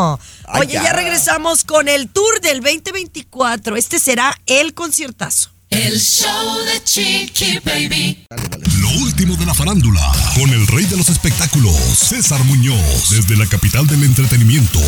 Ay, 0.48 0.62
Oye, 0.62 0.74
ya. 0.74 0.84
ya. 0.84 0.94
regresamos 0.94 1.64
con 1.64 1.88
el 1.88 2.10
tour 2.10 2.42
del 2.42 2.62
2024. 2.62 3.76
Este 3.76 4.00
será 4.00 4.36
el 4.46 4.74
conciertazo. 4.74 5.52
El 5.70 6.00
show 6.00 6.60
de 6.66 6.82
Chiqui 6.84 7.60
Baby. 7.60 8.26
Lo 8.80 8.90
último 9.02 9.36
de 9.36 9.46
la 9.46 9.54
farándula, 9.54 10.02
con 10.36 10.50
el 10.50 10.66
rey 10.68 10.86
de 10.86 10.96
los 10.96 11.10
espectáculos, 11.10 11.76
César 11.76 12.42
Muñoz, 12.46 13.10
desde 13.10 13.36
la 13.36 13.46
capital 13.48 13.86
del 13.86 14.04
entretenimiento, 14.04 14.80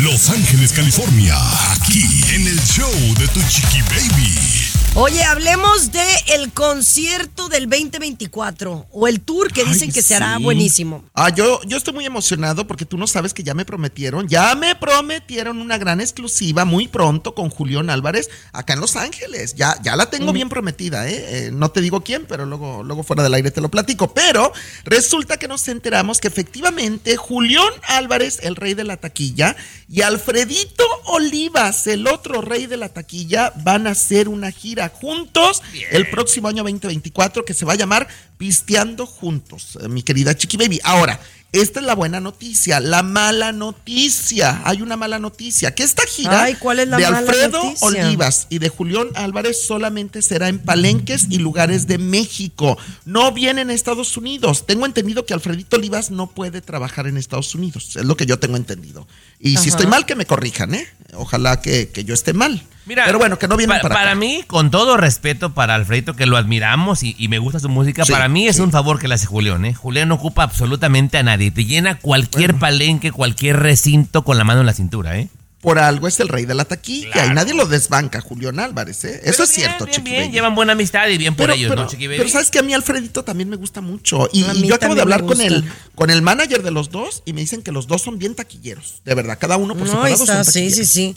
Los 0.00 0.28
Ángeles, 0.30 0.72
California, 0.72 1.36
aquí 1.74 2.02
en 2.34 2.48
el 2.48 2.60
show 2.64 2.90
de 3.18 3.28
Tu 3.28 3.40
Chiqui 3.48 3.80
Baby. 3.82 4.65
Oye, 4.98 5.22
hablemos 5.24 5.92
de 5.92 6.02
el 6.34 6.54
concierto 6.54 7.50
del 7.50 7.68
2024 7.68 8.86
o 8.90 9.06
el 9.06 9.20
tour 9.20 9.52
que 9.52 9.62
dicen 9.62 9.90
Ay, 9.90 9.92
que 9.92 10.00
se 10.00 10.14
hará 10.14 10.38
sí. 10.38 10.42
buenísimo. 10.42 11.04
Ah, 11.12 11.28
yo, 11.28 11.60
yo 11.66 11.76
estoy 11.76 11.92
muy 11.92 12.06
emocionado 12.06 12.66
porque 12.66 12.86
tú 12.86 12.96
no 12.96 13.06
sabes 13.06 13.34
que 13.34 13.42
ya 13.42 13.52
me 13.52 13.66
prometieron, 13.66 14.26
ya 14.26 14.54
me 14.54 14.74
prometieron 14.74 15.58
una 15.60 15.76
gran 15.76 16.00
exclusiva 16.00 16.64
muy 16.64 16.88
pronto 16.88 17.34
con 17.34 17.50
Julián 17.50 17.90
Álvarez 17.90 18.30
acá 18.54 18.72
en 18.72 18.80
Los 18.80 18.96
Ángeles. 18.96 19.54
Ya, 19.54 19.78
ya 19.82 19.96
la 19.96 20.08
tengo 20.08 20.32
bien 20.32 20.48
prometida, 20.48 21.06
¿eh? 21.06 21.48
Eh, 21.48 21.50
No 21.52 21.70
te 21.70 21.82
digo 21.82 22.00
quién, 22.02 22.24
pero 22.26 22.46
luego, 22.46 22.82
luego 22.82 23.02
fuera 23.02 23.22
del 23.22 23.34
aire 23.34 23.50
te 23.50 23.60
lo 23.60 23.70
platico. 23.70 24.14
Pero 24.14 24.50
resulta 24.84 25.36
que 25.36 25.46
nos 25.46 25.68
enteramos 25.68 26.20
que 26.20 26.28
efectivamente 26.28 27.16
Julián 27.18 27.68
Álvarez, 27.86 28.38
el 28.42 28.56
rey 28.56 28.72
de 28.72 28.84
la 28.84 28.96
taquilla, 28.96 29.56
y 29.88 30.02
Alfredito 30.02 30.84
Olivas, 31.04 31.86
el 31.86 32.08
otro 32.08 32.40
rey 32.40 32.66
de 32.66 32.76
la 32.76 32.88
taquilla, 32.88 33.52
van 33.62 33.86
a 33.86 33.90
hacer 33.90 34.28
una 34.28 34.50
gira 34.50 34.88
juntos 34.88 35.62
el 35.92 36.10
próximo 36.10 36.48
año 36.48 36.64
2024 36.64 37.44
que 37.44 37.54
se 37.54 37.64
va 37.64 37.74
a 37.74 37.76
llamar 37.76 38.08
Pisteando 38.36 39.06
Juntos, 39.06 39.78
eh, 39.80 39.88
mi 39.88 40.02
querida 40.02 40.36
Chiqui 40.36 40.56
Baby. 40.56 40.80
Ahora, 40.82 41.20
esta 41.60 41.80
es 41.80 41.86
la 41.86 41.94
buena 41.94 42.20
noticia, 42.20 42.80
la 42.80 43.02
mala 43.02 43.52
noticia. 43.52 44.62
Hay 44.64 44.82
una 44.82 44.96
mala 44.96 45.18
noticia, 45.18 45.74
que 45.74 45.82
esta 45.82 46.04
gira 46.06 46.44
Ay, 46.44 46.54
¿cuál 46.54 46.80
es 46.80 46.88
la 46.88 46.96
de 46.96 47.04
mala 47.04 47.18
Alfredo 47.18 47.64
noticia? 47.64 47.86
Olivas 47.86 48.46
y 48.50 48.58
de 48.58 48.68
Julián 48.68 49.08
Álvarez 49.14 49.66
solamente 49.66 50.22
será 50.22 50.48
en 50.48 50.58
palenques 50.58 51.26
y 51.30 51.38
lugares 51.38 51.86
de 51.86 51.98
México. 51.98 52.78
No 53.04 53.32
vienen 53.32 53.70
a 53.70 53.74
Estados 53.74 54.16
Unidos. 54.16 54.66
Tengo 54.66 54.86
entendido 54.86 55.26
que 55.26 55.34
Alfredito 55.34 55.76
Olivas 55.76 56.10
no 56.10 56.28
puede 56.28 56.60
trabajar 56.60 57.06
en 57.06 57.16
Estados 57.16 57.54
Unidos. 57.54 57.96
Es 57.96 58.04
lo 58.04 58.16
que 58.16 58.26
yo 58.26 58.38
tengo 58.38 58.56
entendido. 58.56 59.06
Y 59.38 59.56
si 59.56 59.68
estoy 59.68 59.86
mal, 59.86 60.06
que 60.06 60.14
me 60.14 60.26
corrijan, 60.26 60.74
¿eh? 60.74 60.86
Ojalá 61.14 61.60
que, 61.60 61.88
que 61.88 62.04
yo 62.04 62.14
esté 62.14 62.32
mal. 62.32 62.62
Mira, 62.86 63.04
Pero 63.06 63.18
bueno, 63.18 63.38
que 63.38 63.48
no 63.48 63.56
vienen 63.56 63.76
pa- 63.78 63.82
para, 63.82 63.94
para 63.96 64.10
acá. 64.12 64.20
mí, 64.20 64.44
con 64.46 64.70
todo 64.70 64.96
respeto 64.96 65.52
para 65.54 65.74
Alfredito, 65.74 66.14
que 66.14 66.24
lo 66.24 66.36
admiramos 66.36 67.02
y, 67.02 67.16
y 67.18 67.26
me 67.28 67.38
gusta 67.40 67.58
su 67.58 67.68
música, 67.68 68.04
Sí, 68.04 68.12
para 68.12 68.28
mí 68.28 68.46
es 68.46 68.56
sí. 68.56 68.62
un 68.62 68.70
favor 68.70 68.98
que 69.00 69.08
le 69.08 69.14
hace 69.14 69.26
Julián, 69.26 69.64
¿eh? 69.64 69.74
Julián 69.74 70.08
no 70.08 70.14
ocupa 70.14 70.44
absolutamente 70.44 71.18
a 71.18 71.22
nadie. 71.24 71.50
Te 71.50 71.64
llena 71.64 71.98
cualquier 71.98 72.54
palenque, 72.54 73.10
cualquier 73.10 73.58
recinto 73.58 74.22
con 74.22 74.38
la 74.38 74.44
mano 74.44 74.60
en 74.60 74.66
la 74.66 74.72
cintura, 74.74 75.18
¿eh? 75.18 75.28
Por 75.60 75.80
algo 75.80 76.06
es 76.06 76.20
el 76.20 76.28
rey 76.28 76.44
de 76.44 76.54
la 76.54 76.64
taquilla 76.64 77.10
Claro. 77.10 77.32
y 77.32 77.34
nadie 77.34 77.54
lo 77.54 77.66
desbanca, 77.66 78.20
Julián 78.20 78.60
Álvarez, 78.60 79.04
¿eh? 79.04 79.20
Eso 79.24 79.32
Pero 79.38 79.44
es 79.44 79.56
bien, 79.56 79.68
cierto, 79.68 79.84
bien, 79.86 79.96
Chiqui 79.96 80.10
bien, 80.10 80.22
Baby. 80.24 80.32
llevan 80.32 80.54
buena 80.54 80.72
amistad 80.74 81.08
y 81.08 81.18
bien 81.18 81.34
por 81.34 81.46
pero, 81.46 81.54
ellos, 81.58 81.70
pero- 81.70 81.82
¿no, 81.82 81.88
Chiqui 81.88 82.06
Baby? 82.06 82.18
pero 82.18 82.28
sabes 82.28 82.50
que 82.52 82.60
a 82.60 82.62
mí 82.62 82.72
Alfredito 82.72 83.24
también 83.24 83.48
me 83.48 83.56
gusta 83.56 83.80
mucho. 83.80 84.28
Y, 84.32 84.44
y 84.44 84.68
yo 84.68 84.76
acabo 84.76 84.94
de 84.94 85.00
hablar 85.00 85.24
con 85.24 85.40
el, 85.40 85.64
con 85.96 86.10
el 86.10 86.22
manager 86.22 86.62
de 86.62 86.70
los 86.70 86.90
dos 86.90 87.24
y 87.26 87.32
me 87.32 87.40
dicen 87.40 87.62
que 87.62 87.72
los 87.72 87.88
dos 87.88 88.00
son 88.02 88.16
bien 88.18 88.36
taquilleros. 88.36 89.00
De 89.04 89.14
verdad, 89.16 89.38
cada 89.40 89.56
uno 89.56 89.74
por 89.74 89.88
No, 89.88 89.92
separado 89.92 90.14
está, 90.22 90.44
son 90.44 90.52
sí, 90.52 90.70
sí, 90.70 90.84
sí. 90.84 91.16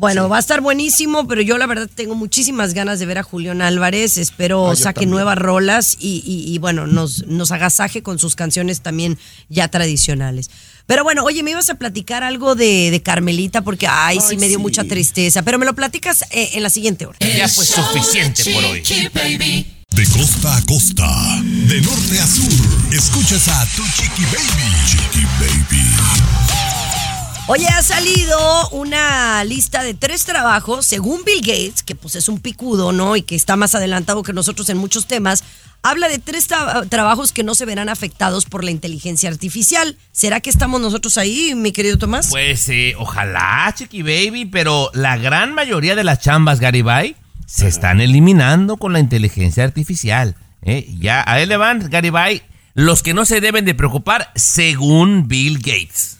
Bueno, 0.00 0.28
va 0.28 0.36
a 0.36 0.38
estar 0.38 0.60
buenísimo, 0.60 1.26
pero 1.26 1.42
yo 1.42 1.58
la 1.58 1.66
verdad 1.66 1.90
tengo 1.92 2.14
muchísimas 2.14 2.72
ganas 2.72 3.00
de 3.00 3.06
ver 3.06 3.18
a 3.18 3.24
Julián 3.24 3.60
Álvarez. 3.62 4.16
Espero 4.16 4.70
Ah, 4.70 4.76
saque 4.76 5.00
también. 5.00 5.10
nuevas 5.10 5.36
rolas 5.36 5.96
y, 5.98 6.22
y- 6.24 6.54
y, 6.54 6.58
bueno, 6.58 6.86
nos, 6.86 7.26
nos 7.26 7.50
agasaje 7.50 8.00
con 8.00 8.20
sus 8.20 8.36
canciones 8.36 8.80
también 8.80 9.18
ya 9.48 9.66
tradicionales. 9.66 10.50
Pero 10.86 11.02
bueno, 11.02 11.24
oye, 11.24 11.42
me 11.42 11.50
ibas 11.50 11.68
a 11.68 11.74
platicar 11.74 12.22
algo 12.22 12.54
de, 12.54 12.92
de 12.92 13.02
Carmelita 13.02 13.62
porque, 13.62 13.88
ay, 13.88 14.20
sí 14.20 14.36
me 14.36 14.46
dio 14.46 14.58
sí. 14.58 14.62
mucha 14.62 14.84
tristeza, 14.84 15.42
pero 15.42 15.58
me 15.58 15.66
lo 15.66 15.74
platicas 15.74 16.22
eh, 16.30 16.50
en 16.52 16.62
la 16.62 16.70
siguiente 16.70 17.04
hora. 17.04 17.18
Ya 17.18 17.48
fue 17.48 17.64
suficiente 17.66 18.44
por 18.54 18.64
hoy. 18.66 18.82
De 19.90 20.04
costa 20.10 20.56
a 20.56 20.62
costa, 20.62 21.40
de 21.42 21.80
norte 21.80 22.20
a 22.20 22.26
sur, 22.28 22.94
escuchas 22.94 23.48
a 23.48 23.66
Tu 23.74 23.82
Chiqui 23.96 24.22
Baby. 24.26 24.86
Chiqui 24.86 25.26
Baby. 25.40 26.47
Oye, 27.50 27.66
ha 27.66 27.82
salido 27.82 28.68
una 28.72 29.42
lista 29.42 29.82
de 29.82 29.94
tres 29.94 30.24
trabajos, 30.26 30.84
según 30.84 31.24
Bill 31.24 31.40
Gates, 31.40 31.82
que 31.82 31.94
pues 31.94 32.14
es 32.14 32.28
un 32.28 32.40
picudo, 32.40 32.92
¿no? 32.92 33.16
Y 33.16 33.22
que 33.22 33.34
está 33.34 33.56
más 33.56 33.74
adelantado 33.74 34.22
que 34.22 34.34
nosotros 34.34 34.68
en 34.68 34.76
muchos 34.76 35.06
temas. 35.06 35.44
Habla 35.82 36.08
de 36.08 36.18
tres 36.18 36.50
tra- 36.50 36.86
trabajos 36.90 37.32
que 37.32 37.44
no 37.44 37.54
se 37.54 37.64
verán 37.64 37.88
afectados 37.88 38.44
por 38.44 38.64
la 38.64 38.70
inteligencia 38.70 39.30
artificial. 39.30 39.96
¿Será 40.12 40.40
que 40.40 40.50
estamos 40.50 40.78
nosotros 40.82 41.16
ahí, 41.16 41.54
mi 41.54 41.72
querido 41.72 41.96
Tomás? 41.96 42.28
Pues 42.28 42.68
eh, 42.68 42.94
ojalá, 42.98 43.72
Chiqui 43.74 44.02
Baby, 44.02 44.44
pero 44.44 44.90
la 44.92 45.16
gran 45.16 45.54
mayoría 45.54 45.94
de 45.96 46.04
las 46.04 46.20
chambas, 46.20 46.60
Garibay, 46.60 47.16
se 47.46 47.66
están 47.66 48.02
eliminando 48.02 48.76
con 48.76 48.92
la 48.92 48.98
inteligencia 49.00 49.64
artificial. 49.64 50.36
¿eh? 50.62 50.86
Ya 50.98 51.24
a 51.26 51.40
él 51.40 51.48
le 51.48 51.56
van, 51.56 51.88
Garibay, 51.88 52.42
los 52.74 53.02
que 53.02 53.14
no 53.14 53.24
se 53.24 53.40
deben 53.40 53.64
de 53.64 53.74
preocupar 53.74 54.32
según 54.34 55.28
Bill 55.28 55.58
Gates. 55.60 56.17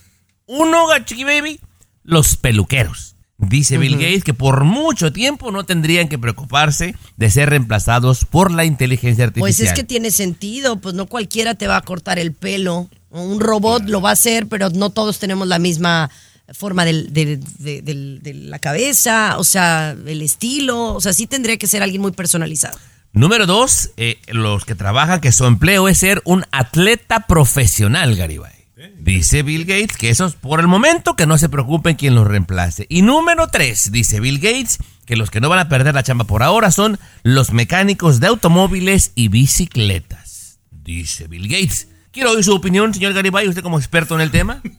Uno, 0.49 0.87
Chiqui 1.05 1.23
Baby, 1.25 1.61
los 2.03 2.37
peluqueros. 2.37 3.15
Dice 3.41 3.79
Bill 3.79 3.93
Gates 3.99 4.25
que 4.25 4.35
por 4.35 4.65
mucho 4.65 5.13
tiempo 5.13 5.53
no 5.53 5.65
tendrían 5.65 6.09
que 6.09 6.19
preocuparse 6.19 6.97
de 7.17 7.31
ser 7.31 7.51
reemplazados 7.51 8.25
por 8.25 8.51
la 8.51 8.65
inteligencia 8.65 9.23
artificial. 9.25 9.41
Pues 9.41 9.61
es 9.61 9.73
que 9.75 9.85
tiene 9.85 10.11
sentido, 10.11 10.81
pues 10.81 10.97
no 10.97 11.07
cualquiera 11.07 11.55
te 11.55 11.69
va 11.69 11.77
a 11.77 11.83
cortar 11.83 12.19
el 12.19 12.33
pelo. 12.33 12.89
Un 13.11 13.39
robot 13.39 13.85
lo 13.89 14.01
va 14.01 14.11
a 14.11 14.15
hacer, 14.15 14.49
pero 14.49 14.71
no 14.71 14.91
todos 14.91 15.21
tenemos 15.21 15.47
la 15.47 15.61
misma 15.61 16.11
forma 16.53 16.85
del- 16.85 17.13
de 17.13 18.35
la 18.35 18.59
cabeza, 18.59 19.37
o 19.39 19.45
sea, 19.45 19.91
el 20.07 20.23
estilo, 20.23 20.95
o 20.95 21.01
sea, 21.01 21.13
sí 21.13 21.27
tendría 21.29 21.59
que 21.59 21.67
ser 21.69 21.83
alguien 21.83 22.03
muy 22.03 22.13
personalizado. 22.13 22.77
Número 23.13 23.47
dos, 23.47 23.91
eh, 23.97 24.19
los 24.29 24.65
que 24.65 24.75
trabajan 24.75 25.21
que 25.21 25.31
su 25.31 25.45
empleo 25.45 25.89
es 25.89 25.99
ser 25.99 26.23
un 26.25 26.45
atleta 26.51 27.21
profesional, 27.27 28.17
Garibay. 28.17 28.58
Dice 28.99 29.43
Bill 29.43 29.65
Gates 29.65 29.97
que 29.97 30.09
esos 30.09 30.35
por 30.37 30.61
el 30.61 30.69
momento 30.69 31.17
que 31.17 31.27
no 31.27 31.37
se 31.37 31.49
preocupen 31.49 31.97
quien 31.97 32.15
los 32.15 32.27
reemplace. 32.27 32.87
Y 32.89 33.03
número 33.03 33.49
tres, 33.49 33.91
dice 33.91 34.21
Bill 34.21 34.39
Gates 34.39 34.79
que 35.05 35.17
los 35.17 35.31
que 35.31 35.41
no 35.41 35.49
van 35.49 35.59
a 35.59 35.69
perder 35.69 35.95
la 35.95 36.03
chamba 36.03 36.25
por 36.25 36.43
ahora 36.43 36.71
son 36.71 36.99
los 37.23 37.53
mecánicos 37.53 38.21
de 38.21 38.29
automóviles 38.29 39.13
y 39.15 39.29
bicicletas. 39.29 40.61
Dice 40.71 41.27
Bill 41.27 41.49
Gates. 41.49 41.89
Quiero 42.13 42.33
oír 42.33 42.45
su 42.45 42.55
opinión, 42.55 42.95
señor 42.95 43.15
Garibay, 43.15 43.49
usted 43.49 43.63
como 43.63 43.79
experto 43.79 44.15
en 44.15 44.21
el 44.21 44.31
tema. 44.31 44.63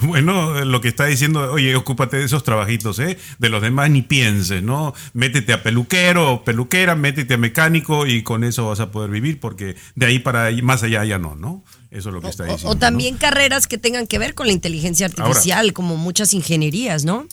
Bueno, 0.00 0.64
lo 0.64 0.80
que 0.80 0.88
está 0.88 1.06
diciendo, 1.06 1.52
oye, 1.52 1.76
ocúpate 1.76 2.16
de 2.16 2.24
esos 2.24 2.42
trabajitos, 2.42 2.98
¿eh? 2.98 3.16
De 3.38 3.48
los 3.48 3.62
demás 3.62 3.90
ni 3.90 4.02
pienses, 4.02 4.60
¿no? 4.60 4.92
Métete 5.12 5.52
a 5.52 5.62
peluquero 5.62 6.42
peluquera, 6.44 6.96
métete 6.96 7.34
a 7.34 7.38
mecánico 7.38 8.04
y 8.04 8.22
con 8.22 8.42
eso 8.42 8.66
vas 8.66 8.80
a 8.80 8.90
poder 8.90 9.10
vivir 9.10 9.38
porque 9.38 9.76
de 9.94 10.06
ahí 10.06 10.18
para 10.18 10.46
ahí, 10.46 10.62
más 10.62 10.82
allá 10.82 11.04
ya 11.04 11.18
no, 11.18 11.36
¿no? 11.36 11.62
Eso 11.90 12.08
es 12.10 12.14
lo 12.14 12.20
que 12.20 12.28
está 12.28 12.42
O, 12.44 12.46
diciendo. 12.46 12.70
o 12.70 12.76
también 12.76 13.16
carreras 13.16 13.66
que 13.66 13.78
tengan 13.78 14.06
que 14.06 14.18
ver 14.18 14.34
con 14.34 14.46
la 14.46 14.52
inteligencia 14.52 15.06
artificial, 15.06 15.72
como 15.72 15.96
muchas 15.96 16.34
ingenierías, 16.34 17.04
¿no? 17.04 17.26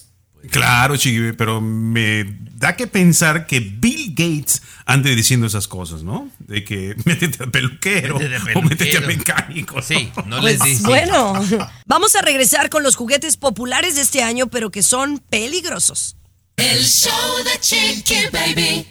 Claro, 0.51 0.95
Chiqui, 0.95 1.34
pero 1.36 1.60
me 1.60 2.24
da 2.53 2.76
que 2.76 2.86
pensar 2.86 3.47
que 3.47 3.60
Bill 3.60 4.10
Gates 4.12 4.62
ande 4.86 5.16
diciendo 5.16 5.47
esas 5.47 5.68
cosas, 5.68 6.03
¿no? 6.03 6.30
De 6.38 6.64
que 6.64 6.95
métete 7.06 7.43
a 7.43 7.47
peluquero, 7.47 8.20
Métete 8.20 8.36
a 8.36 8.60
o 8.60 8.62
métete 8.62 8.97
a 8.97 9.01
mecánico. 9.01 9.82
Sí, 9.82 10.12
no 10.28 10.39
Pues, 10.41 10.60
les 10.60 10.64
dice. 10.64 10.84
bueno, 10.88 11.34
vamos 11.88 12.16
a 12.16 12.22
regresar 12.22 12.70
con 12.70 12.84
los 12.84 12.95
juguetes 12.95 13.38
populares 13.38 13.95
de 13.95 14.01
este 14.01 14.22
año, 14.22 14.45
pero 14.47 14.70
que 14.70 14.84
son 14.84 15.18
peligrosos. 15.18 16.16
El 16.58 16.84
show 16.86 17.12
de 17.43 17.60
Chiqui 17.60 18.28
Baby. 18.32 18.88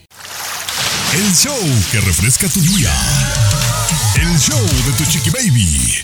El 1.14 1.34
show 1.34 1.56
que 1.92 2.00
refresca 2.00 2.48
tu 2.48 2.60
día. 2.60 2.92
El 4.24 4.38
show 4.38 4.58
de 4.58 4.92
Tu 4.96 5.04
Chiqui 5.04 5.28
Baby. 5.28 6.02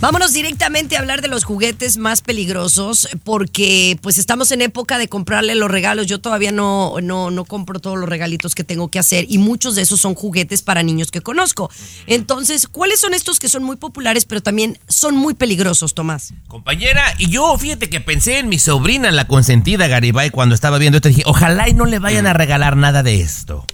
Vámonos 0.00 0.32
directamente 0.32 0.96
a 0.96 1.00
hablar 1.00 1.20
de 1.20 1.26
los 1.26 1.42
juguetes 1.42 1.96
más 1.96 2.20
peligrosos 2.20 3.08
porque 3.24 3.98
pues 4.02 4.18
estamos 4.18 4.52
en 4.52 4.62
época 4.62 4.98
de 4.98 5.08
comprarle 5.08 5.56
los 5.56 5.68
regalos. 5.68 6.06
Yo 6.06 6.20
todavía 6.20 6.52
no, 6.52 6.94
no, 7.02 7.32
no 7.32 7.44
compro 7.44 7.80
todos 7.80 7.98
los 7.98 8.08
regalitos 8.08 8.54
que 8.54 8.62
tengo 8.62 8.88
que 8.88 9.00
hacer 9.00 9.26
y 9.28 9.38
muchos 9.38 9.74
de 9.74 9.82
esos 9.82 10.00
son 10.00 10.14
juguetes 10.14 10.62
para 10.62 10.84
niños 10.84 11.10
que 11.10 11.22
conozco. 11.22 11.72
Entonces, 12.06 12.68
¿cuáles 12.68 13.00
son 13.00 13.14
estos 13.14 13.40
que 13.40 13.48
son 13.48 13.64
muy 13.64 13.76
populares 13.76 14.26
pero 14.26 14.40
también 14.40 14.78
son 14.88 15.16
muy 15.16 15.34
peligrosos, 15.34 15.92
Tomás? 15.94 16.34
Compañera, 16.46 17.02
y 17.18 17.30
yo 17.30 17.58
fíjate 17.58 17.90
que 17.90 18.00
pensé 18.00 18.38
en 18.38 18.48
mi 18.48 18.60
sobrina, 18.60 19.10
la 19.10 19.26
consentida 19.26 19.88
Garibay, 19.88 20.30
cuando 20.30 20.54
estaba 20.54 20.78
viendo 20.78 20.98
esto. 20.98 21.08
Dije, 21.08 21.24
ojalá 21.26 21.68
y 21.68 21.74
no 21.74 21.84
le 21.84 21.98
vayan 21.98 22.28
a 22.28 22.32
regalar 22.32 22.76
nada 22.76 23.02
de 23.02 23.20
esto. 23.20 23.66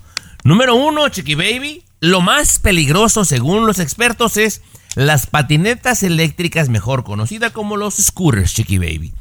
Número 0.44 0.74
uno, 0.76 1.11
Chiqui 1.11 1.34
Baby. 1.34 1.84
Lo 2.01 2.20
más 2.20 2.59
peligroso, 2.59 3.24
según 3.24 3.66
los 3.66 3.78
expertos, 3.78 4.36
es 4.36 4.62
las 4.96 5.26
patinetas 5.26 6.03
eléctricas, 6.03 6.68
mejor 6.68 7.05
conocida 7.05 7.51
como 7.51 7.76
los 7.76 7.94
scooters, 7.96 8.55
Chiqui 8.55 8.78
Baby. 8.78 9.12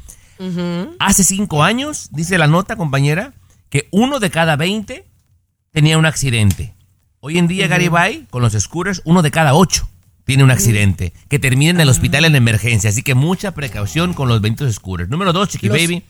Hace 0.98 1.22
cinco 1.24 1.62
años, 1.62 2.08
dice 2.12 2.38
la 2.38 2.46
nota, 2.46 2.76
compañera, 2.76 3.34
que 3.68 3.88
uno 3.92 4.18
de 4.20 4.30
cada 4.30 4.56
20 4.56 5.04
tenía 5.72 5.98
un 5.98 6.06
accidente. 6.06 6.74
Hoy 7.20 7.36
en 7.38 7.46
día, 7.46 7.66
Garibay, 7.68 8.26
con 8.30 8.40
los 8.40 8.54
scooters, 8.54 9.02
uno 9.04 9.20
de 9.20 9.30
cada 9.30 9.52
ocho 9.54 9.86
tiene 10.24 10.42
un 10.42 10.50
accidente 10.50 11.12
que 11.28 11.38
termina 11.38 11.72
en 11.72 11.80
el 11.80 11.88
hospital 11.90 12.24
en 12.24 12.34
emergencia. 12.36 12.88
Así 12.88 13.02
que 13.02 13.14
mucha 13.14 13.52
precaución 13.52 14.14
con 14.14 14.28
los 14.28 14.40
benditos 14.40 14.74
scooters. 14.74 15.10
Número 15.10 15.32
dos, 15.34 15.50
Chiqui 15.50 15.68
Los- 15.68 15.76
Baby. 15.76 16.02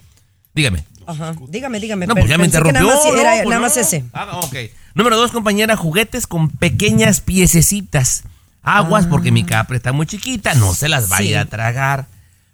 Dígame. 0.54 0.84
Ajá. 1.06 1.34
Dígame, 1.48 1.80
dígame. 1.80 2.06
No, 2.06 2.14
pues 2.14 2.28
ya 2.28 2.38
me 2.38 2.44
interrumpió. 2.44 2.80
Nada 2.82 2.94
más, 2.94 3.04
era- 3.06 3.14
no, 3.14 3.22
pues 3.22 3.44
nada 3.44 3.56
no. 3.56 3.60
más 3.60 3.76
ese. 3.76 4.04
Ah, 4.12 4.40
ok. 4.42 4.54
Número 4.94 5.16
dos, 5.16 5.30
compañera, 5.32 5.76
juguetes 5.76 6.26
con 6.26 6.50
pequeñas 6.50 7.20
piececitas. 7.20 8.24
Aguas 8.62 9.06
porque 9.06 9.30
mi 9.32 9.44
capra 9.44 9.76
está 9.76 9.92
muy 9.92 10.06
chiquita, 10.06 10.52
no 10.54 10.74
se 10.74 10.88
las 10.88 11.08
vaya 11.08 11.26
Sí. 11.28 11.34
a 11.34 11.44
tragar. 11.46 12.06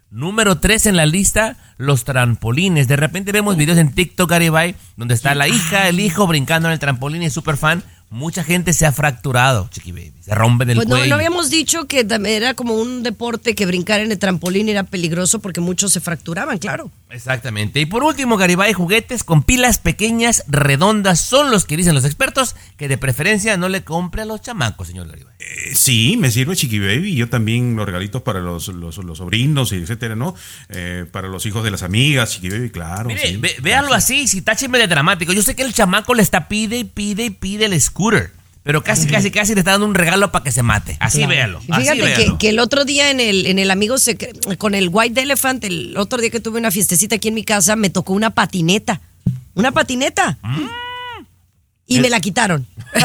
Número 0.09 0.57
tres 0.59 0.85
en 0.85 0.95
la 0.95 1.05
lista, 1.05 1.57
los 1.77 2.05
trampolines. 2.05 2.87
De 2.87 2.95
repente 2.95 3.33
vemos 3.33 3.57
videos 3.57 3.77
en 3.77 3.91
TikTok, 3.93 4.29
Garibay, 4.29 4.75
donde 4.95 5.13
está 5.13 5.35
la 5.35 5.49
hija, 5.49 5.89
el 5.89 5.99
hijo 5.99 6.25
brincando 6.25 6.69
en 6.69 6.73
el 6.73 6.79
trampolín 6.79 7.23
y 7.23 7.25
es 7.25 7.33
súper 7.33 7.57
fan. 7.57 7.83
Mucha 8.09 8.41
gente 8.43 8.71
se 8.71 8.85
ha 8.85 8.93
fracturado, 8.93 9.67
chiqui 9.71 9.91
baby. 9.91 10.13
Se 10.21 10.33
rompen 10.33 10.69
el 10.69 10.75
Pues 10.77 10.87
no, 10.87 10.95
cuello. 10.95 11.09
no 11.09 11.15
habíamos 11.15 11.49
dicho 11.49 11.87
que 11.87 12.03
también 12.05 12.35
era 12.37 12.53
como 12.53 12.75
un 12.75 13.03
deporte 13.03 13.53
que 13.53 13.65
brincar 13.65 13.99
en 13.99 14.11
el 14.11 14.17
trampolín 14.17 14.69
era 14.69 14.83
peligroso 14.83 15.39
porque 15.39 15.59
muchos 15.61 15.91
se 15.91 15.99
fracturaban, 15.99 16.57
claro. 16.57 16.89
Exactamente. 17.09 17.79
Y 17.79 17.85
por 17.85 18.03
último, 18.03 18.35
Garibay, 18.37 18.73
juguetes 18.73 19.23
con 19.23 19.43
pilas 19.43 19.77
pequeñas, 19.77 20.43
redondas, 20.47 21.21
son 21.21 21.51
los 21.51 21.65
que 21.65 21.77
dicen 21.77 21.95
los 21.95 22.03
expertos 22.05 22.55
que 22.77 22.87
de 22.89 22.97
preferencia 22.97 23.55
no 23.57 23.69
le 23.69 23.83
compre 23.83 24.21
a 24.21 24.25
los 24.25 24.41
chamacos, 24.41 24.87
señor 24.87 25.07
Garibay. 25.07 25.33
Eh, 25.39 25.75
Sí, 25.75 26.15
me 26.17 26.31
sirve 26.31 26.55
Chiqui 26.55 26.79
Baby. 26.79 27.15
Yo 27.15 27.29
también 27.29 27.75
los 27.75 27.85
regalitos 27.85 28.21
para 28.21 28.39
los, 28.39 28.67
los, 28.69 28.97
los 28.97 29.17
sobrinos, 29.17 29.71
y 29.71 29.75
etcétera, 29.75 30.15
¿no? 30.15 30.33
Eh, 30.69 31.05
para 31.11 31.27
los 31.27 31.45
hijos 31.45 31.63
de 31.63 31.71
las 31.71 31.83
amigas, 31.83 32.31
Chiqui 32.31 32.49
Baby, 32.49 32.69
claro. 32.71 33.07
Mire, 33.07 33.27
sí. 33.27 33.37
ve- 33.37 33.55
véalo 33.61 33.93
así, 33.93 34.27
si 34.27 34.41
tácheme 34.41 34.77
de 34.77 34.87
dramático. 34.87 35.31
Yo 35.33 35.41
sé 35.43 35.55
que 35.55 35.63
el 35.63 35.73
chamaco 35.73 36.13
le 36.13 36.23
está 36.23 36.47
pide 36.47 36.77
y 36.79 36.83
pide 36.83 37.25
y 37.25 37.29
pide 37.29 37.65
el 37.65 37.73
scooter. 37.97 38.31
Pero 38.63 38.83
casi, 38.83 39.07
casi, 39.07 39.31
casi 39.31 39.53
le 39.55 39.61
está 39.61 39.71
dando 39.71 39.85
un 39.87 39.95
regalo 39.95 40.29
para 40.31 40.43
que 40.43 40.51
se 40.51 40.61
mate. 40.61 40.97
Así 40.99 41.19
Claro. 41.19 41.29
véalo. 41.29 41.59
Y 41.61 41.71
Fíjate 41.73 41.97
que, 41.99 42.03
véalo. 42.03 42.37
que 42.37 42.49
el 42.49 42.59
otro 42.59 42.83
día 42.83 43.09
en 43.11 43.21
el, 43.21 43.45
en 43.45 43.59
el 43.59 43.71
amigo 43.71 43.95
Secre- 43.95 44.57
con 44.57 44.75
el 44.75 44.89
White 44.91 45.21
Elephant, 45.21 45.63
el 45.63 45.95
otro 45.97 46.19
día 46.19 46.29
que 46.29 46.41
tuve 46.41 46.59
una 46.59 46.69
fiestecita 46.69 47.15
aquí 47.15 47.29
en 47.29 47.33
mi 47.33 47.43
casa, 47.45 47.77
me 47.77 47.89
tocó 47.89 48.11
una 48.11 48.31
patineta. 48.31 48.99
Una 49.53 49.71
patineta. 49.71 50.37
Mm. 50.41 50.67
Y 51.87 51.99
me 52.01 52.09
la 52.09 52.19
quitaron. 52.19 52.67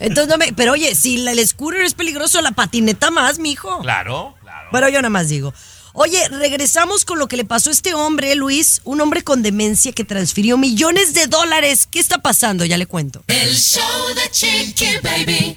Entonces 0.00 0.28
no 0.28 0.38
me. 0.38 0.52
Pero 0.54 0.72
oye, 0.72 0.94
si 0.94 1.16
el 1.26 1.46
scooter 1.46 1.82
es 1.82 1.94
peligroso, 1.94 2.40
la 2.40 2.52
patineta 2.52 3.10
más, 3.10 3.38
mijo. 3.38 3.80
Claro, 3.80 4.34
claro. 4.40 4.68
Pero 4.72 4.88
yo 4.88 4.96
nada 5.00 5.10
más 5.10 5.28
digo. 5.28 5.52
Oye, 5.96 6.28
regresamos 6.28 7.04
con 7.04 7.20
lo 7.20 7.28
que 7.28 7.36
le 7.36 7.44
pasó 7.44 7.70
a 7.70 7.72
este 7.72 7.94
hombre, 7.94 8.34
Luis, 8.34 8.80
un 8.82 9.00
hombre 9.00 9.22
con 9.22 9.44
demencia 9.44 9.92
que 9.92 10.02
transfirió 10.02 10.58
millones 10.58 11.14
de 11.14 11.28
dólares. 11.28 11.86
¿Qué 11.88 12.00
está 12.00 12.18
pasando? 12.18 12.64
Ya 12.64 12.76
le 12.76 12.86
cuento. 12.86 13.22
El 13.28 13.54
show 13.54 13.80
de 14.16 14.28
Chiqui 14.28 14.86
Baby. 15.04 15.56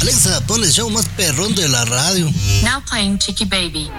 Alexa, 0.00 0.40
pon 0.46 0.64
el 0.64 0.72
show 0.72 0.88
más 0.88 1.06
perrón 1.10 1.54
de 1.54 1.68
la 1.68 1.84
radio. 1.84 2.24
Now 2.64 2.82
playing 2.88 3.18
Chicky 3.18 3.44
Baby. 3.44 3.90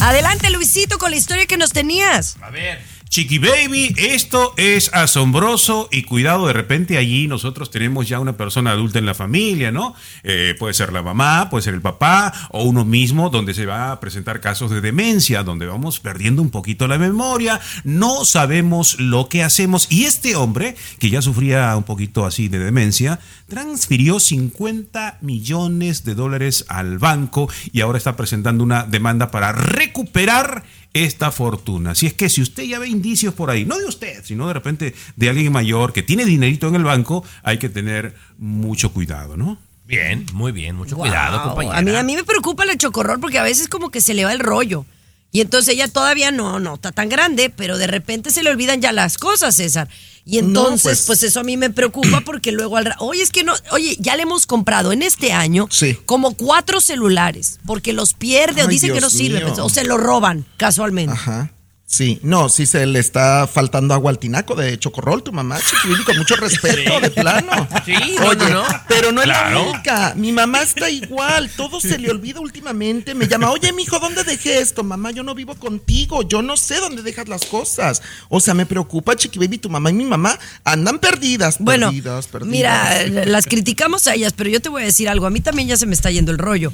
Adelante, 0.00 0.48
Luisito, 0.48 0.96
con 0.96 1.10
la 1.10 1.18
historia 1.18 1.44
que 1.44 1.58
nos 1.58 1.72
tenías. 1.72 2.36
A 2.40 2.48
ver. 2.48 2.82
Chiqui 3.10 3.38
Baby, 3.38 3.92
esto 3.98 4.54
es 4.56 4.94
asombroso 4.94 5.88
y 5.90 6.04
cuidado, 6.04 6.46
de 6.46 6.52
repente 6.52 6.96
allí 6.96 7.26
nosotros 7.26 7.68
tenemos 7.68 8.08
ya 8.08 8.20
una 8.20 8.36
persona 8.36 8.70
adulta 8.70 9.00
en 9.00 9.06
la 9.06 9.14
familia, 9.14 9.72
¿no? 9.72 9.96
Eh, 10.22 10.54
puede 10.60 10.74
ser 10.74 10.92
la 10.92 11.02
mamá, 11.02 11.50
puede 11.50 11.64
ser 11.64 11.74
el 11.74 11.80
papá 11.80 12.32
o 12.50 12.62
uno 12.62 12.84
mismo 12.84 13.28
donde 13.28 13.52
se 13.52 13.66
va 13.66 13.90
a 13.90 13.98
presentar 13.98 14.40
casos 14.40 14.70
de 14.70 14.80
demencia, 14.80 15.42
donde 15.42 15.66
vamos 15.66 15.98
perdiendo 15.98 16.40
un 16.40 16.50
poquito 16.50 16.86
la 16.86 16.98
memoria, 16.98 17.60
no 17.82 18.24
sabemos 18.24 19.00
lo 19.00 19.28
que 19.28 19.42
hacemos 19.42 19.88
y 19.90 20.04
este 20.04 20.36
hombre, 20.36 20.76
que 21.00 21.10
ya 21.10 21.20
sufría 21.20 21.76
un 21.76 21.82
poquito 21.82 22.24
así 22.24 22.46
de 22.46 22.60
demencia, 22.60 23.18
transfirió 23.48 24.20
50 24.20 25.18
millones 25.20 26.04
de 26.04 26.14
dólares 26.14 26.64
al 26.68 26.98
banco 26.98 27.50
y 27.72 27.80
ahora 27.80 27.98
está 27.98 28.14
presentando 28.14 28.62
una 28.62 28.84
demanda 28.84 29.32
para 29.32 29.50
recuperar 29.50 30.62
esta 30.92 31.30
fortuna. 31.30 31.94
Si 31.94 32.06
es 32.06 32.14
que 32.14 32.28
si 32.28 32.42
usted 32.42 32.64
ya 32.64 32.78
ve 32.78 32.88
indicios 32.88 33.34
por 33.34 33.50
ahí, 33.50 33.64
no 33.64 33.78
de 33.78 33.84
usted, 33.86 34.24
sino 34.24 34.46
de 34.48 34.54
repente 34.54 34.94
de 35.16 35.28
alguien 35.28 35.52
mayor 35.52 35.92
que 35.92 36.02
tiene 36.02 36.24
dinerito 36.24 36.68
en 36.68 36.74
el 36.76 36.84
banco, 36.84 37.24
hay 37.42 37.58
que 37.58 37.68
tener 37.68 38.14
mucho 38.38 38.92
cuidado, 38.92 39.36
¿no? 39.36 39.58
Bien, 39.86 40.26
muy 40.32 40.52
bien, 40.52 40.76
mucho 40.76 40.96
cuidado, 40.96 41.38
Wow. 41.38 41.48
compañera. 41.48 41.78
A 41.78 41.82
mí, 41.82 41.94
a 41.96 42.02
mí 42.02 42.14
me 42.16 42.24
preocupa 42.24 42.64
la 42.64 42.76
chocorrol 42.76 43.18
porque 43.20 43.38
a 43.38 43.42
veces 43.42 43.68
como 43.68 43.90
que 43.90 44.00
se 44.00 44.14
le 44.14 44.24
va 44.24 44.32
el 44.32 44.38
rollo. 44.40 44.84
Y 45.32 45.40
entonces 45.40 45.74
ella 45.74 45.86
todavía 45.88 46.30
no, 46.32 46.58
no 46.58 46.74
está 46.74 46.90
tan 46.92 47.08
grande, 47.08 47.50
pero 47.50 47.78
de 47.78 47.86
repente 47.86 48.30
se 48.30 48.42
le 48.42 48.50
olvidan 48.50 48.80
ya 48.80 48.92
las 48.92 49.16
cosas, 49.16 49.54
César. 49.56 49.88
Y 50.24 50.38
entonces, 50.38 50.82
pues- 50.98 51.06
pues, 51.06 51.22
eso 51.22 51.40
a 51.40 51.44
mí 51.44 51.56
me 51.56 51.70
preocupa 51.70 52.20
porque 52.24 52.52
luego 52.52 52.76
al 52.76 52.94
Oye, 52.98 53.22
es 53.22 53.30
que 53.30 53.44
no, 53.44 53.54
oye, 53.70 53.96
ya 54.00 54.16
le 54.16 54.22
hemos 54.22 54.46
comprado 54.46 54.92
en 54.92 55.02
este 55.02 55.32
año 55.32 55.66
Sí. 55.70 55.96
como 56.04 56.34
cuatro 56.34 56.80
celulares, 56.80 57.58
porque 57.64 57.92
los 57.92 58.14
pierde 58.14 58.62
o 58.62 58.66
Ay, 58.66 58.70
dice 58.70 58.88
que 58.88 58.94
no 58.94 59.08
Dios 59.08 59.12
sirven, 59.12 59.42
pues, 59.46 59.58
o 59.60 59.68
se 59.68 59.84
lo 59.84 59.96
roban 59.98 60.44
casualmente. 60.56 61.12
Ajá. 61.14 61.52
Sí, 61.92 62.20
no, 62.22 62.48
sí 62.48 62.66
se 62.66 62.86
le 62.86 63.00
está 63.00 63.48
faltando 63.52 63.94
agua 63.94 64.12
al 64.12 64.20
tinaco 64.20 64.54
de 64.54 64.78
Chocorrol, 64.78 65.24
tu 65.24 65.32
mamá, 65.32 65.58
chiquilín, 65.60 66.04
con 66.04 66.16
mucho 66.18 66.36
respeto, 66.36 67.00
de 67.00 67.10
plano. 67.10 67.50
Sí, 67.84 67.94
Oye, 68.24 68.36
no, 68.48 68.62
no. 68.62 68.64
pero 68.86 69.10
no 69.10 69.20
es 69.22 69.24
Claro. 69.26 69.58
la 69.64 69.70
única. 69.72 70.14
Mi 70.16 70.30
mamá 70.30 70.62
está 70.62 70.88
igual, 70.88 71.50
todo 71.56 71.80
se 71.80 71.98
le 71.98 72.08
olvida 72.08 72.38
últimamente. 72.38 73.12
Me 73.16 73.26
llama, 73.26 73.50
oye, 73.50 73.72
mijo, 73.72 73.98
¿dónde 73.98 74.22
dejé 74.22 74.60
esto? 74.60 74.84
Mamá, 74.84 75.10
yo 75.10 75.24
no 75.24 75.34
vivo 75.34 75.56
contigo, 75.56 76.22
yo 76.22 76.42
no 76.42 76.56
sé 76.56 76.76
dónde 76.78 77.02
dejas 77.02 77.26
las 77.28 77.44
cosas. 77.44 78.02
O 78.28 78.38
sea, 78.38 78.54
me 78.54 78.66
preocupa, 78.66 79.16
Chiqui 79.16 79.40
Baby, 79.40 79.58
tu 79.58 79.68
mamá 79.68 79.90
y 79.90 79.94
mi 79.94 80.04
mamá 80.04 80.38
andan 80.62 81.00
perdidas, 81.00 81.56
Bueno, 81.58 81.88
perdidas, 81.88 82.28
perdidas. 82.28 82.52
mira, 82.52 83.24
las 83.26 83.46
criticamos 83.46 84.06
a 84.06 84.14
ellas, 84.14 84.32
pero 84.36 84.48
yo 84.48 84.60
te 84.62 84.68
voy 84.68 84.82
a 84.82 84.84
decir 84.84 85.08
algo. 85.08 85.26
A 85.26 85.30
mí 85.30 85.40
también 85.40 85.66
ya 85.66 85.76
se 85.76 85.86
me 85.86 85.94
está 85.94 86.12
yendo 86.12 86.30
el 86.30 86.38
rollo. 86.38 86.72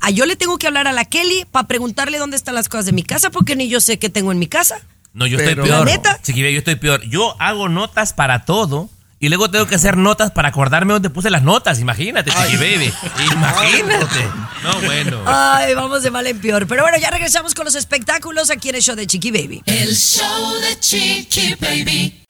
A, 0.00 0.06
a 0.06 0.10
yo 0.10 0.24
le 0.26 0.36
tengo 0.36 0.56
que 0.58 0.66
hablar 0.66 0.86
a 0.88 0.92
la 0.92 1.04
Kelly 1.04 1.44
para 1.50 1.66
preguntarle 1.68 2.18
dónde 2.18 2.36
están 2.36 2.54
las 2.54 2.68
cosas 2.68 2.86
de 2.86 2.92
mi 2.92 3.02
casa, 3.02 3.30
porque 3.30 3.54
ni 3.56 3.68
yo 3.68 3.80
sé 3.80 3.98
qué 3.98 4.08
tengo 4.08 4.32
en 4.32 4.38
mi 4.38 4.46
casa. 4.46 4.76
No, 5.12 5.26
yo 5.26 5.36
Pero- 5.36 5.50
estoy 5.50 5.64
peor. 5.68 5.86
¿La 5.86 5.92
neta? 5.92 6.18
Chiqui 6.22 6.42
Baby, 6.42 6.54
yo 6.54 6.58
estoy 6.58 6.76
peor. 6.76 7.02
Yo 7.08 7.36
hago 7.40 7.68
notas 7.68 8.12
para 8.12 8.44
todo. 8.44 8.88
Y 9.20 9.28
luego 9.28 9.48
tengo 9.50 9.66
que 9.66 9.76
hacer 9.76 9.96
notas 9.96 10.32
para 10.32 10.48
acordarme 10.48 10.92
dónde 10.92 11.08
puse 11.08 11.30
las 11.30 11.42
notas. 11.42 11.78
Imagínate, 11.80 12.30
Chiqui 12.30 12.56
Baby. 12.56 12.92
Imagínate. 13.32 14.28
No, 14.62 14.80
bueno. 14.82 15.22
Ay, 15.26 15.74
vamos 15.74 16.02
de 16.02 16.10
mal 16.10 16.26
en 16.26 16.38
peor. 16.40 16.66
Pero 16.66 16.82
bueno, 16.82 16.98
ya 16.98 17.10
regresamos 17.10 17.54
con 17.54 17.64
los 17.64 17.74
espectáculos 17.74 18.50
aquí 18.50 18.68
en 18.70 18.74
el 18.74 18.82
show 18.82 18.96
de 18.96 19.06
Chiqui 19.06 19.30
Baby. 19.30 19.62
El 19.66 19.94
show 19.96 20.54
de 20.60 20.78
Chiqui 20.80 21.54
Baby. 21.60 22.22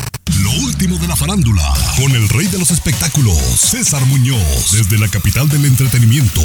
Último 0.84 1.00
de 1.00 1.08
la 1.08 1.16
farándula, 1.16 1.62
con 1.96 2.14
el 2.14 2.28
rey 2.28 2.46
de 2.46 2.58
los 2.58 2.70
espectáculos, 2.70 3.38
César 3.38 4.04
Muñoz, 4.04 4.72
desde 4.72 4.98
la 4.98 5.08
capital 5.08 5.48
del 5.48 5.64
entretenimiento, 5.64 6.42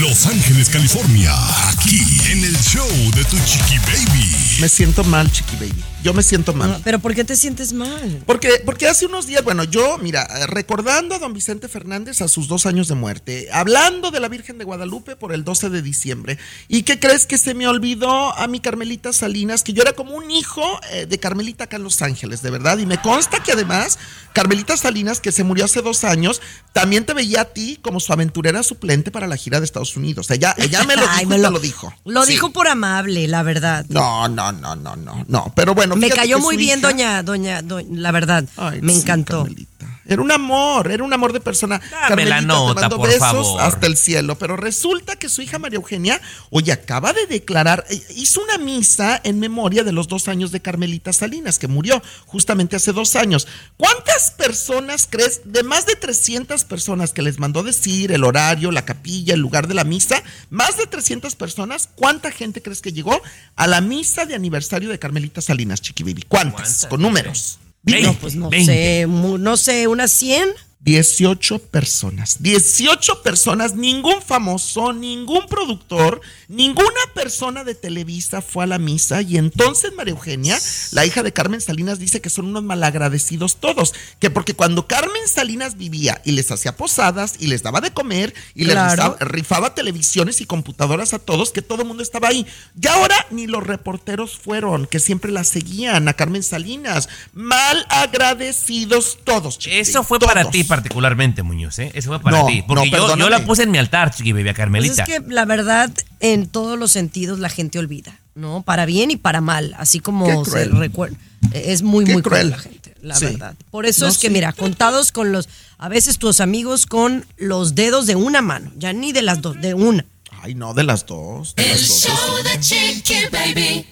Los 0.00 0.26
Ángeles, 0.26 0.68
California, 0.68 1.32
aquí 1.68 2.00
en 2.32 2.42
el 2.42 2.58
show 2.58 2.88
de 3.14 3.24
tu 3.26 3.36
chiqui 3.44 3.78
baby. 3.78 4.48
Me 4.60 4.68
siento 4.68 5.04
mal, 5.04 5.30
Chiqui 5.30 5.54
Baby. 5.56 5.84
Yo 6.02 6.12
me 6.14 6.22
siento 6.22 6.52
mal. 6.52 6.80
Pero 6.82 6.98
¿por 6.98 7.14
qué 7.14 7.24
te 7.24 7.36
sientes 7.36 7.72
mal? 7.72 8.22
Porque, 8.26 8.60
porque 8.64 8.88
hace 8.88 9.06
unos 9.06 9.26
días, 9.26 9.44
bueno, 9.44 9.62
yo, 9.62 9.98
mira, 9.98 10.26
recordando 10.46 11.14
a 11.14 11.18
don 11.20 11.32
Vicente 11.32 11.68
Fernández 11.68 12.22
a 12.22 12.28
sus 12.28 12.48
dos 12.48 12.66
años 12.66 12.88
de 12.88 12.94
muerte, 12.94 13.48
hablando 13.52 14.10
de 14.10 14.18
la 14.18 14.28
Virgen 14.28 14.58
de 14.58 14.64
Guadalupe 14.64 15.14
por 15.14 15.32
el 15.32 15.44
12 15.44 15.70
de 15.70 15.82
diciembre, 15.82 16.38
¿y 16.66 16.82
qué 16.82 16.98
crees 16.98 17.26
que 17.26 17.38
se 17.38 17.54
me 17.54 17.68
olvidó 17.68 18.36
a 18.36 18.48
mi 18.48 18.58
Carmelita 18.58 19.12
Salinas? 19.12 19.62
Que 19.62 19.72
yo 19.72 19.82
era 19.82 19.92
como 19.92 20.16
un 20.16 20.30
hijo 20.30 20.62
eh, 20.90 21.06
de 21.06 21.18
Carmelita 21.20 21.64
acá 21.64 21.76
en 21.76 21.84
Los 21.84 22.02
Ángeles, 22.02 22.42
de 22.42 22.50
verdad, 22.50 22.78
y 22.78 22.86
me 22.86 23.00
consta 23.00 23.42
que 23.42 23.52
además, 23.70 23.98
Carmelita 24.32 24.76
Salinas, 24.76 25.20
que 25.20 25.32
se 25.32 25.42
murió 25.44 25.64
hace 25.64 25.82
dos 25.82 26.04
años, 26.04 26.40
también 26.72 27.04
te 27.04 27.12
veía 27.14 27.40
a 27.40 27.44
ti 27.46 27.78
como 27.82 27.98
su 28.00 28.12
aventurera 28.12 28.62
suplente 28.62 29.10
para 29.10 29.26
la 29.26 29.36
gira 29.36 29.58
de 29.58 29.64
Estados 29.64 29.96
Unidos. 29.96 30.30
Ella, 30.30 30.54
ella 30.58 30.84
me 30.84 30.94
lo 30.96 31.02
dijo 31.06 31.12
Ay, 31.16 31.22
y 31.24 31.26
me 31.26 31.36
te 31.36 31.50
lo- 31.50 31.58
dijo. 31.58 31.92
Lo 32.04 32.24
Sí. 32.24 32.32
dijo 32.32 32.50
por 32.52 32.68
amable, 32.68 33.26
la 33.28 33.42
verdad. 33.42 33.84
No, 33.88 34.28
no, 34.28 34.52
no, 34.52 34.76
no, 34.76 34.96
no, 34.96 35.24
no. 35.26 35.52
Pero 35.56 35.74
bueno, 35.74 35.96
me 35.96 36.08
cayó 36.10 36.38
muy 36.38 36.56
bien, 36.56 36.78
hija- 36.78 36.88
doña, 36.88 37.22
doña, 37.22 37.62
doña, 37.62 37.88
la 37.92 38.12
verdad. 38.12 38.44
Ay, 38.56 38.80
me 38.82 38.92
sí, 38.92 39.00
encantó. 39.00 39.38
Carmelita. 39.44 39.77
Era 40.06 40.22
un 40.22 40.32
amor, 40.32 40.90
era 40.90 41.04
un 41.04 41.12
amor 41.12 41.34
de 41.34 41.40
persona. 41.40 41.80
Dame 42.08 42.24
la 42.24 42.40
te 42.40 42.46
nota, 42.46 42.80
mando 42.80 42.96
por 42.96 43.08
besos 43.08 43.20
favor. 43.20 43.60
hasta 43.60 43.86
el 43.86 43.96
cielo. 43.96 44.38
Pero 44.38 44.56
resulta 44.56 45.16
que 45.16 45.28
su 45.28 45.42
hija 45.42 45.58
María 45.58 45.76
Eugenia, 45.76 46.20
oye, 46.50 46.72
acaba 46.72 47.12
de 47.12 47.26
declarar, 47.26 47.84
eh, 47.90 48.02
hizo 48.16 48.40
una 48.40 48.56
misa 48.56 49.20
en 49.22 49.38
memoria 49.38 49.84
de 49.84 49.92
los 49.92 50.08
dos 50.08 50.28
años 50.28 50.50
de 50.50 50.60
Carmelita 50.60 51.12
Salinas, 51.12 51.58
que 51.58 51.68
murió 51.68 52.02
justamente 52.26 52.76
hace 52.76 52.92
dos 52.92 53.16
años. 53.16 53.46
¿Cuántas 53.76 54.30
personas 54.30 55.06
crees, 55.10 55.42
de 55.44 55.62
más 55.62 55.84
de 55.84 55.94
300 55.94 56.64
personas 56.64 57.12
que 57.12 57.22
les 57.22 57.38
mandó 57.38 57.62
decir 57.62 58.10
el 58.12 58.24
horario, 58.24 58.70
la 58.70 58.86
capilla, 58.86 59.34
el 59.34 59.40
lugar 59.40 59.68
de 59.68 59.74
la 59.74 59.84
misa, 59.84 60.22
más 60.48 60.78
de 60.78 60.86
300 60.86 61.34
personas, 61.36 61.90
¿cuánta 61.94 62.30
gente 62.30 62.62
crees 62.62 62.80
que 62.80 62.92
llegó 62.92 63.20
a 63.56 63.66
la 63.66 63.82
misa 63.82 64.24
de 64.24 64.34
aniversario 64.34 64.88
de 64.88 64.98
Carmelita 64.98 65.42
Salinas, 65.42 65.82
Chiqui 65.82 66.02
Baby? 66.02 66.24
¿Cuántas? 66.28 66.86
Con 66.86 67.02
números. 67.02 67.58
No, 68.02 68.14
pues 68.14 68.34
no 68.36 68.50
sé, 68.64 69.06
mu- 69.06 69.38
no 69.38 69.56
sé, 69.56 69.86
unas 69.88 70.10
100. 70.12 70.48
18 70.80 71.58
personas. 71.58 72.40
18 72.40 73.22
personas, 73.22 73.74
ningún 73.74 74.22
famoso, 74.22 74.92
ningún 74.92 75.46
productor, 75.46 76.20
ninguna 76.46 76.88
persona 77.14 77.64
de 77.64 77.74
Televisa 77.74 78.40
fue 78.40 78.64
a 78.64 78.68
la 78.68 78.78
misa. 78.78 79.20
Y 79.22 79.38
entonces 79.38 79.92
María 79.94 80.12
Eugenia, 80.12 80.58
la 80.92 81.04
hija 81.04 81.22
de 81.22 81.32
Carmen 81.32 81.60
Salinas, 81.60 81.98
dice 81.98 82.20
que 82.20 82.30
son 82.30 82.46
unos 82.46 82.62
malagradecidos 82.62 83.56
todos. 83.56 83.92
Que 84.20 84.30
porque 84.30 84.54
cuando 84.54 84.86
Carmen 84.86 85.26
Salinas 85.26 85.76
vivía 85.76 86.22
y 86.24 86.32
les 86.32 86.50
hacía 86.52 86.76
posadas 86.76 87.34
y 87.40 87.48
les 87.48 87.62
daba 87.62 87.80
de 87.80 87.92
comer 87.92 88.32
y 88.54 88.64
les 88.64 88.76
rifaba, 88.76 89.16
rifaba 89.20 89.74
televisiones 89.74 90.40
y 90.40 90.46
computadoras 90.46 91.12
a 91.12 91.18
todos, 91.18 91.50
que 91.50 91.60
todo 91.60 91.82
el 91.82 91.88
mundo 91.88 92.04
estaba 92.04 92.28
ahí. 92.28 92.46
Y 92.80 92.86
ahora 92.86 93.26
ni 93.30 93.48
los 93.48 93.66
reporteros 93.66 94.38
fueron, 94.38 94.86
que 94.86 95.00
siempre 95.00 95.32
la 95.32 95.42
seguían 95.42 96.06
a 96.06 96.14
Carmen 96.14 96.44
Salinas. 96.44 97.08
Mal 97.32 97.84
agradecidos 97.88 99.18
todos. 99.24 99.58
Eso 99.66 100.04
fue 100.04 100.20
para 100.20 100.48
ti 100.50 100.67
particularmente, 100.68 101.42
Muñoz, 101.42 101.78
¿eh? 101.80 101.90
Eso 101.94 102.10
fue 102.10 102.20
para 102.20 102.38
No, 102.38 102.46
ti. 102.46 102.62
Porque 102.66 102.90
no, 102.90 103.08
yo, 103.08 103.16
yo 103.16 103.28
la 103.30 103.44
puse 103.44 103.64
en 103.64 103.70
mi 103.70 103.78
altar, 103.78 104.14
chiqui 104.14 104.32
baby, 104.32 104.42
a 104.42 104.52
Pues 104.52 104.56
Carmelita. 104.56 105.02
es 105.04 105.08
que 105.08 105.20
la 105.28 105.44
verdad, 105.44 105.90
en 106.20 106.46
todos 106.46 106.78
los 106.78 106.92
sentidos 106.92 107.38
la 107.40 107.48
gente 107.48 107.78
olvida, 107.78 108.20
¿no? 108.34 108.62
Para 108.62 108.86
bien 108.86 109.10
y 109.10 109.16
para 109.16 109.40
mal, 109.40 109.74
así 109.78 109.98
como 110.00 110.44
se 110.44 110.66
recuerda. 110.66 111.16
Es 111.52 111.82
muy, 111.82 112.04
Qué 112.04 112.12
muy 112.12 112.22
cruel 112.22 112.48
cruel. 112.48 112.50
la 112.50 112.58
gente, 112.58 112.94
la 113.00 113.14
Sí. 113.14 113.24
verdad. 113.26 113.54
Por 113.70 113.86
eso 113.86 114.04
No, 114.04 114.10
es 114.10 114.18
que, 114.18 114.26
sí. 114.28 114.32
mira, 114.32 114.52
contados 114.52 115.12
con 115.12 115.32
los, 115.32 115.48
a 115.78 115.88
veces 115.88 116.18
tus 116.18 116.40
amigos 116.40 116.86
con 116.86 117.24
los 117.36 117.74
dedos 117.74 118.06
de 118.06 118.16
una 118.16 118.42
mano, 118.42 118.70
ya 118.76 118.92
ni 118.92 119.12
de 119.12 119.22
las 119.22 119.40
dos, 119.40 119.60
de 119.60 119.74
una. 119.74 120.04
Ay, 120.42 120.54
no, 120.54 120.72
de 120.74 120.84
las 120.84 121.06
dos. 121.06 121.54
de 121.56 121.64
El 121.64 121.70
las 121.72 121.80
dos. 121.88 121.98
show 122.06 122.36
de 122.44 122.60
Chiqui 122.60 123.14
Baby. 123.32 123.86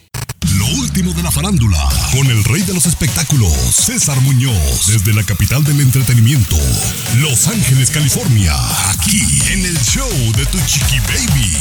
Lo 0.67 0.81
último 0.81 1.13
de 1.13 1.23
la 1.23 1.31
farándula, 1.31 1.79
con 2.13 2.27
el 2.27 2.43
rey 2.45 2.63
de 2.63 2.75
los 2.75 2.87
espectáculos, 2.87 3.53
César 3.53 4.21
Muñoz, 4.23 4.87
desde 4.87 5.13
la 5.15 5.23
capital 5.23 5.63
del 5.63 5.81
entretenimiento, 5.81 6.57
Los 7.19 7.47
Ángeles, 7.47 7.91
California, 7.91 8.53
aquí 8.91 9.23
en 9.53 9.65
el 9.65 9.79
show 9.81 10.09
de 10.37 10.45
Tu 10.47 10.59
Chiqui 10.67 10.99
Baby. 11.01 11.53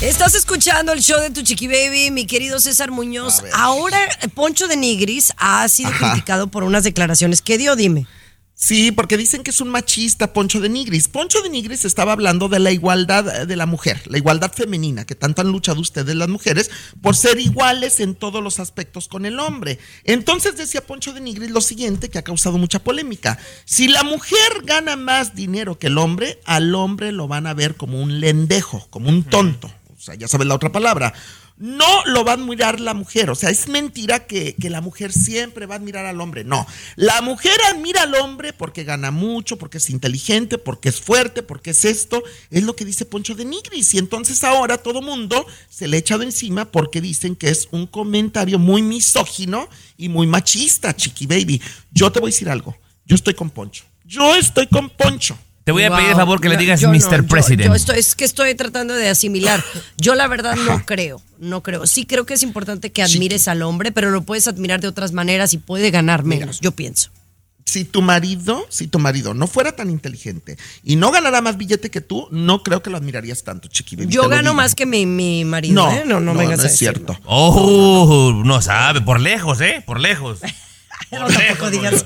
Estás 0.00 0.34
escuchando 0.34 0.92
el 0.92 1.00
show 1.02 1.20
de 1.20 1.28
tu 1.28 1.42
chiqui 1.42 1.66
baby, 1.66 2.10
mi 2.10 2.24
querido 2.26 2.58
César 2.58 2.90
Muñoz. 2.90 3.42
Ahora 3.52 3.98
eh, 4.22 4.28
Poncho 4.28 4.66
de 4.66 4.78
Nigris 4.78 5.34
ha 5.36 5.68
sido 5.68 5.90
Ajá. 5.90 6.12
criticado 6.12 6.46
por 6.46 6.62
unas 6.64 6.84
declaraciones 6.84 7.42
que 7.42 7.58
dio, 7.58 7.76
dime. 7.76 8.06
Sí, 8.62 8.92
porque 8.92 9.16
dicen 9.16 9.42
que 9.42 9.52
es 9.52 9.62
un 9.62 9.70
machista, 9.70 10.34
Poncho 10.34 10.60
de 10.60 10.68
Nigris. 10.68 11.08
Poncho 11.08 11.40
de 11.40 11.48
Nigris 11.48 11.86
estaba 11.86 12.12
hablando 12.12 12.50
de 12.50 12.58
la 12.58 12.70
igualdad 12.70 13.46
de 13.46 13.56
la 13.56 13.64
mujer, 13.64 14.02
la 14.04 14.18
igualdad 14.18 14.52
femenina, 14.52 15.06
que 15.06 15.14
tanto 15.14 15.40
han 15.40 15.48
luchado 15.48 15.80
ustedes 15.80 16.14
las 16.14 16.28
mujeres 16.28 16.70
por 17.00 17.16
ser 17.16 17.40
iguales 17.40 18.00
en 18.00 18.14
todos 18.14 18.44
los 18.44 18.60
aspectos 18.60 19.08
con 19.08 19.24
el 19.24 19.40
hombre. 19.40 19.78
Entonces 20.04 20.58
decía 20.58 20.86
Poncho 20.86 21.14
de 21.14 21.22
Nigris 21.22 21.50
lo 21.50 21.62
siguiente, 21.62 22.10
que 22.10 22.18
ha 22.18 22.22
causado 22.22 22.58
mucha 22.58 22.80
polémica. 22.80 23.38
Si 23.64 23.88
la 23.88 24.02
mujer 24.02 24.62
gana 24.64 24.94
más 24.94 25.34
dinero 25.34 25.78
que 25.78 25.86
el 25.86 25.96
hombre, 25.96 26.38
al 26.44 26.74
hombre 26.74 27.12
lo 27.12 27.28
van 27.28 27.46
a 27.46 27.54
ver 27.54 27.76
como 27.76 28.02
un 28.02 28.20
lendejo, 28.20 28.86
como 28.90 29.08
un 29.08 29.24
tonto. 29.24 29.72
O 29.96 30.02
sea, 30.02 30.16
ya 30.16 30.28
sabes 30.28 30.46
la 30.46 30.54
otra 30.54 30.70
palabra. 30.70 31.14
No 31.60 32.04
lo 32.06 32.24
va 32.24 32.32
a 32.32 32.34
admirar 32.36 32.80
la 32.80 32.94
mujer. 32.94 33.28
O 33.28 33.34
sea, 33.34 33.50
es 33.50 33.68
mentira 33.68 34.26
que, 34.26 34.54
que 34.54 34.70
la 34.70 34.80
mujer 34.80 35.12
siempre 35.12 35.66
va 35.66 35.74
a 35.74 35.76
admirar 35.76 36.06
al 36.06 36.18
hombre. 36.22 36.42
No. 36.42 36.66
La 36.96 37.20
mujer 37.20 37.52
admira 37.70 38.04
al 38.04 38.14
hombre 38.14 38.54
porque 38.54 38.82
gana 38.82 39.10
mucho, 39.10 39.58
porque 39.58 39.76
es 39.76 39.90
inteligente, 39.90 40.56
porque 40.56 40.88
es 40.88 41.02
fuerte, 41.02 41.42
porque 41.42 41.72
es 41.72 41.84
esto. 41.84 42.22
Es 42.50 42.62
lo 42.62 42.74
que 42.74 42.86
dice 42.86 43.04
Poncho 43.04 43.34
de 43.34 43.44
Nigris. 43.44 43.92
Y 43.92 43.98
entonces 43.98 44.42
ahora 44.42 44.78
todo 44.78 45.02
mundo 45.02 45.46
se 45.68 45.86
le 45.86 45.98
ha 45.98 46.00
echado 46.00 46.22
encima 46.22 46.64
porque 46.64 47.02
dicen 47.02 47.36
que 47.36 47.50
es 47.50 47.68
un 47.72 47.86
comentario 47.86 48.58
muy 48.58 48.80
misógino 48.80 49.68
y 49.98 50.08
muy 50.08 50.26
machista, 50.26 50.96
Chiqui 50.96 51.26
Baby. 51.26 51.60
Yo 51.92 52.10
te 52.10 52.20
voy 52.20 52.28
a 52.28 52.32
decir 52.32 52.48
algo. 52.48 52.74
Yo 53.04 53.16
estoy 53.16 53.34
con 53.34 53.50
Poncho. 53.50 53.84
Yo 54.06 54.34
estoy 54.34 54.66
con 54.66 54.88
Poncho. 54.88 55.36
Te 55.70 55.72
voy 55.72 55.84
a 55.84 55.90
pedir 55.90 56.06
el 56.08 56.14
Wow. 56.14 56.20
favor 56.20 56.40
que 56.40 56.48
le 56.48 56.56
digas 56.56 56.80
yo 56.80 56.88
no, 56.88 56.94
Mr. 56.98 57.22
yo- 57.22 57.26
President. 57.28 57.68
Yo, 57.68 57.74
estoy, 57.76 57.98
es 58.00 58.16
que 58.16 58.24
estoy 58.24 58.52
tratando 58.56 58.92
de 58.94 59.08
asimilar. 59.08 59.62
Yo 59.98 60.16
la 60.16 60.26
verdad 60.26 60.56
no 60.56 60.84
creo, 60.84 61.22
no 61.38 61.62
creo. 61.62 61.86
Sí 61.86 62.06
creo 62.06 62.26
que 62.26 62.34
es 62.34 62.42
importante 62.42 62.90
que 62.90 63.02
admires 63.04 63.46
al 63.46 63.62
hombre, 63.62 63.92
pero 63.92 64.10
lo 64.10 64.22
puedes 64.22 64.48
admirar 64.48 64.80
de 64.80 64.88
otras 64.88 65.12
maneras 65.12 65.54
y 65.54 65.58
puede 65.58 65.92
ganar 65.92 66.24
menos, 66.24 66.58
yo 66.60 66.72
pienso. 66.72 67.10
si 67.64 67.84
tu 67.84 68.02
marido, 68.02 68.66
si 68.68 68.88
tu 68.88 68.98
marido 68.98 69.32
no 69.32 69.46
fuera 69.46 69.70
tan 69.76 69.90
inteligente 69.90 70.58
y 70.82 70.96
no 70.96 71.12
ganara 71.12 71.40
más 71.40 71.56
billete 71.56 71.88
que 71.88 72.00
tú, 72.00 72.26
no 72.32 72.64
creo 72.64 72.82
que 72.82 72.90
lo 72.90 72.96
admirarías 72.96 73.44
tanto, 73.44 73.68
Chiqui 73.68 73.94
Baby, 73.94 74.08
Yo 74.12 74.28
gano 74.28 74.54
más 74.54 74.74
que 74.74 74.86
mi, 74.86 75.06
mi 75.06 75.44
marido, 75.44 75.74
No, 75.74 75.92
¿eh? 75.92 76.02
No, 76.04 76.18
no, 76.18 76.34
no, 76.34 76.40
vengas 76.40 76.58
no 76.58 76.64
a 76.64 76.66
es 76.66 76.76
cierto. 76.76 77.16
Oh, 77.26 78.42
no 78.44 78.60
sabe, 78.60 79.02
por 79.02 79.20
lejos, 79.20 79.60
¿eh? 79.60 79.84
Por 79.86 80.00
lejos. 80.00 80.40
No, 81.12 81.26
tampoco 81.26 81.70
digas 81.70 82.04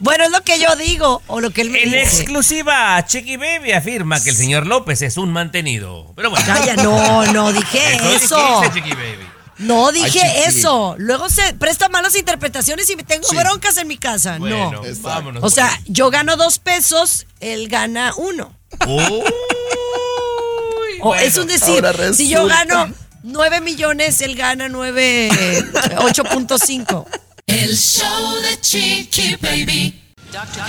Bueno, 0.00 0.24
es 0.24 0.30
lo 0.30 0.42
que 0.42 0.58
yo 0.58 0.74
digo 0.76 1.22
o 1.26 1.40
lo 1.40 1.50
que 1.50 1.62
él 1.62 1.70
me 1.70 1.82
En 1.82 1.90
dice. 1.90 2.22
exclusiva, 2.22 3.04
Chiqui 3.06 3.36
Baby 3.36 3.72
afirma 3.72 4.22
que 4.22 4.30
el 4.30 4.36
señor 4.36 4.66
López 4.66 5.02
es 5.02 5.16
un 5.16 5.32
mantenido. 5.32 6.12
Pero 6.16 6.30
bueno. 6.30 6.44
Calla, 6.46 6.74
no, 6.76 7.26
no 7.32 7.52
dije 7.52 7.96
Eso 7.96 8.10
eso. 8.16 8.60
dijiste, 8.60 8.80
Chiqui 8.80 8.94
Baby. 8.94 9.28
No 9.58 9.92
dije 9.92 10.20
Ay, 10.22 10.44
eso. 10.48 10.96
Luego 10.98 11.28
se 11.28 11.52
presta 11.54 11.88
malas 11.88 12.16
interpretaciones 12.16 12.88
y 12.90 12.96
tengo 12.96 13.28
Sí. 13.28 13.36
broncas 13.36 13.76
en 13.76 13.86
mi 13.86 13.96
casa. 13.96 14.38
Bueno, 14.38 14.72
no. 14.72 14.82
vámonos. 15.02 15.42
O 15.44 15.50
sea, 15.50 15.70
yo 15.86 16.10
gano 16.10 16.36
dos 16.36 16.58
pesos, 16.58 17.26
él 17.40 17.68
gana 17.68 18.12
uno. 18.16 18.56
Uy, 18.86 19.00
O 21.00 21.08
bueno. 21.08 21.22
es 21.22 21.36
un 21.36 21.48
decir, 21.48 21.84
si 22.14 22.28
yo 22.28 22.46
gano 22.46 22.92
9 23.24 23.60
millones, 23.60 24.20
él 24.20 24.36
gana 24.36 24.68
9, 24.68 25.28
eh, 25.28 25.62
8.5. 25.98 27.06
El 27.52 27.76
show 27.76 28.40
de 28.40 28.58
Chiqui 28.62 29.36
Baby. 29.36 29.94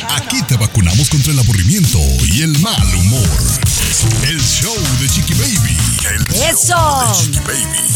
Aquí 0.09 0.43
te 0.49 0.57
vacunamos 0.57 1.09
contra 1.09 1.31
el 1.31 1.39
aburrimiento 1.39 1.97
y 2.29 2.41
el 2.41 2.59
mal 2.59 2.95
humor. 2.95 3.29
El 4.27 4.37
show 4.41 4.75
de 4.99 5.07
Chiqui 5.07 5.33
Baby. 5.35 5.77
El 6.13 6.25
show 6.25 6.43
¡Eso! 6.43 7.07
de 7.07 7.23
Chiqui 7.23 7.39
Baby. 7.47 7.93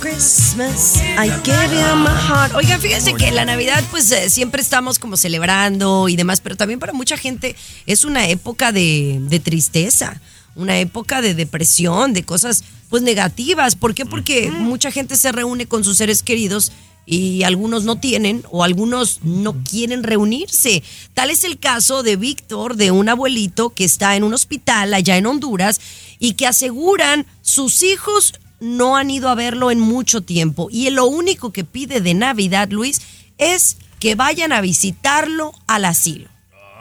Christmas, 0.00 0.96
I 1.16 1.30
gave 1.44 1.74
you 1.74 1.96
my 1.96 2.10
heart. 2.10 2.54
Oigan, 2.54 2.78
fíjense 2.78 3.14
que 3.14 3.30
la 3.30 3.46
Navidad, 3.46 3.82
pues 3.90 4.12
eh, 4.12 4.28
siempre 4.28 4.60
estamos 4.60 4.98
como 4.98 5.16
celebrando 5.16 6.10
y 6.10 6.16
demás, 6.16 6.42
pero 6.42 6.56
también 6.56 6.78
para 6.78 6.92
mucha 6.92 7.16
gente 7.16 7.56
es 7.86 8.04
una 8.04 8.28
época 8.28 8.70
de, 8.70 9.18
de 9.18 9.40
tristeza, 9.40 10.20
una 10.56 10.78
época 10.78 11.22
de 11.22 11.34
depresión, 11.34 12.12
de 12.12 12.22
cosas 12.22 12.64
pues 12.90 13.02
negativas. 13.02 13.76
¿Por 13.76 13.94
qué? 13.94 14.04
Porque 14.04 14.50
mucha 14.50 14.90
gente 14.90 15.16
se 15.16 15.32
reúne 15.32 15.64
con 15.64 15.84
sus 15.84 15.96
seres 15.96 16.22
queridos 16.22 16.70
y 17.06 17.42
algunos 17.42 17.84
no 17.84 17.96
tienen 17.96 18.44
o 18.50 18.62
algunos 18.62 19.20
no 19.22 19.62
quieren 19.64 20.02
reunirse. 20.02 20.82
Tal 21.14 21.30
es 21.30 21.44
el 21.44 21.58
caso 21.58 22.02
de 22.02 22.16
Víctor, 22.16 22.76
de 22.76 22.90
un 22.90 23.08
abuelito 23.08 23.70
que 23.70 23.84
está 23.84 24.16
en 24.16 24.24
un 24.24 24.34
hospital 24.34 24.94
allá 24.94 25.16
en 25.16 25.26
Honduras 25.26 25.80
y 26.18 26.34
que 26.34 26.46
aseguran 26.46 27.26
sus 27.42 27.82
hijos 27.82 28.34
no 28.60 28.96
han 28.96 29.10
ido 29.10 29.28
a 29.28 29.34
verlo 29.34 29.70
en 29.70 29.80
mucho 29.80 30.20
tiempo 30.20 30.68
y 30.70 30.88
lo 30.90 31.06
único 31.06 31.52
que 31.52 31.64
pide 31.64 32.00
de 32.00 32.14
Navidad, 32.14 32.68
Luis, 32.70 33.00
es 33.38 33.78
que 33.98 34.14
vayan 34.14 34.52
a 34.52 34.60
visitarlo 34.60 35.52
al 35.66 35.86
asilo 35.86 36.28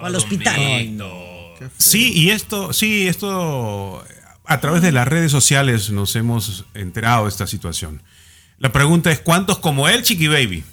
o 0.01 0.05
al 0.05 0.15
hospital. 0.15 0.55
Sí, 1.78 2.13
y 2.13 2.30
esto, 2.30 2.74
sí, 2.74 3.07
esto 3.07 4.03
a 4.45 4.59
través 4.59 4.82
de 4.82 4.91
las 4.91 5.07
redes 5.07 5.32
sociales 5.32 5.89
nos 5.89 6.15
hemos 6.15 6.65
enterado 6.74 7.24
de 7.24 7.30
esta 7.30 7.47
situación. 7.47 8.01
La 8.60 8.72
pregunta 8.74 9.10
es 9.10 9.20
¿cuántos 9.20 9.60
como 9.60 9.88
él, 9.88 10.03
Chiqui 10.03 10.28
Baby? 10.28 10.64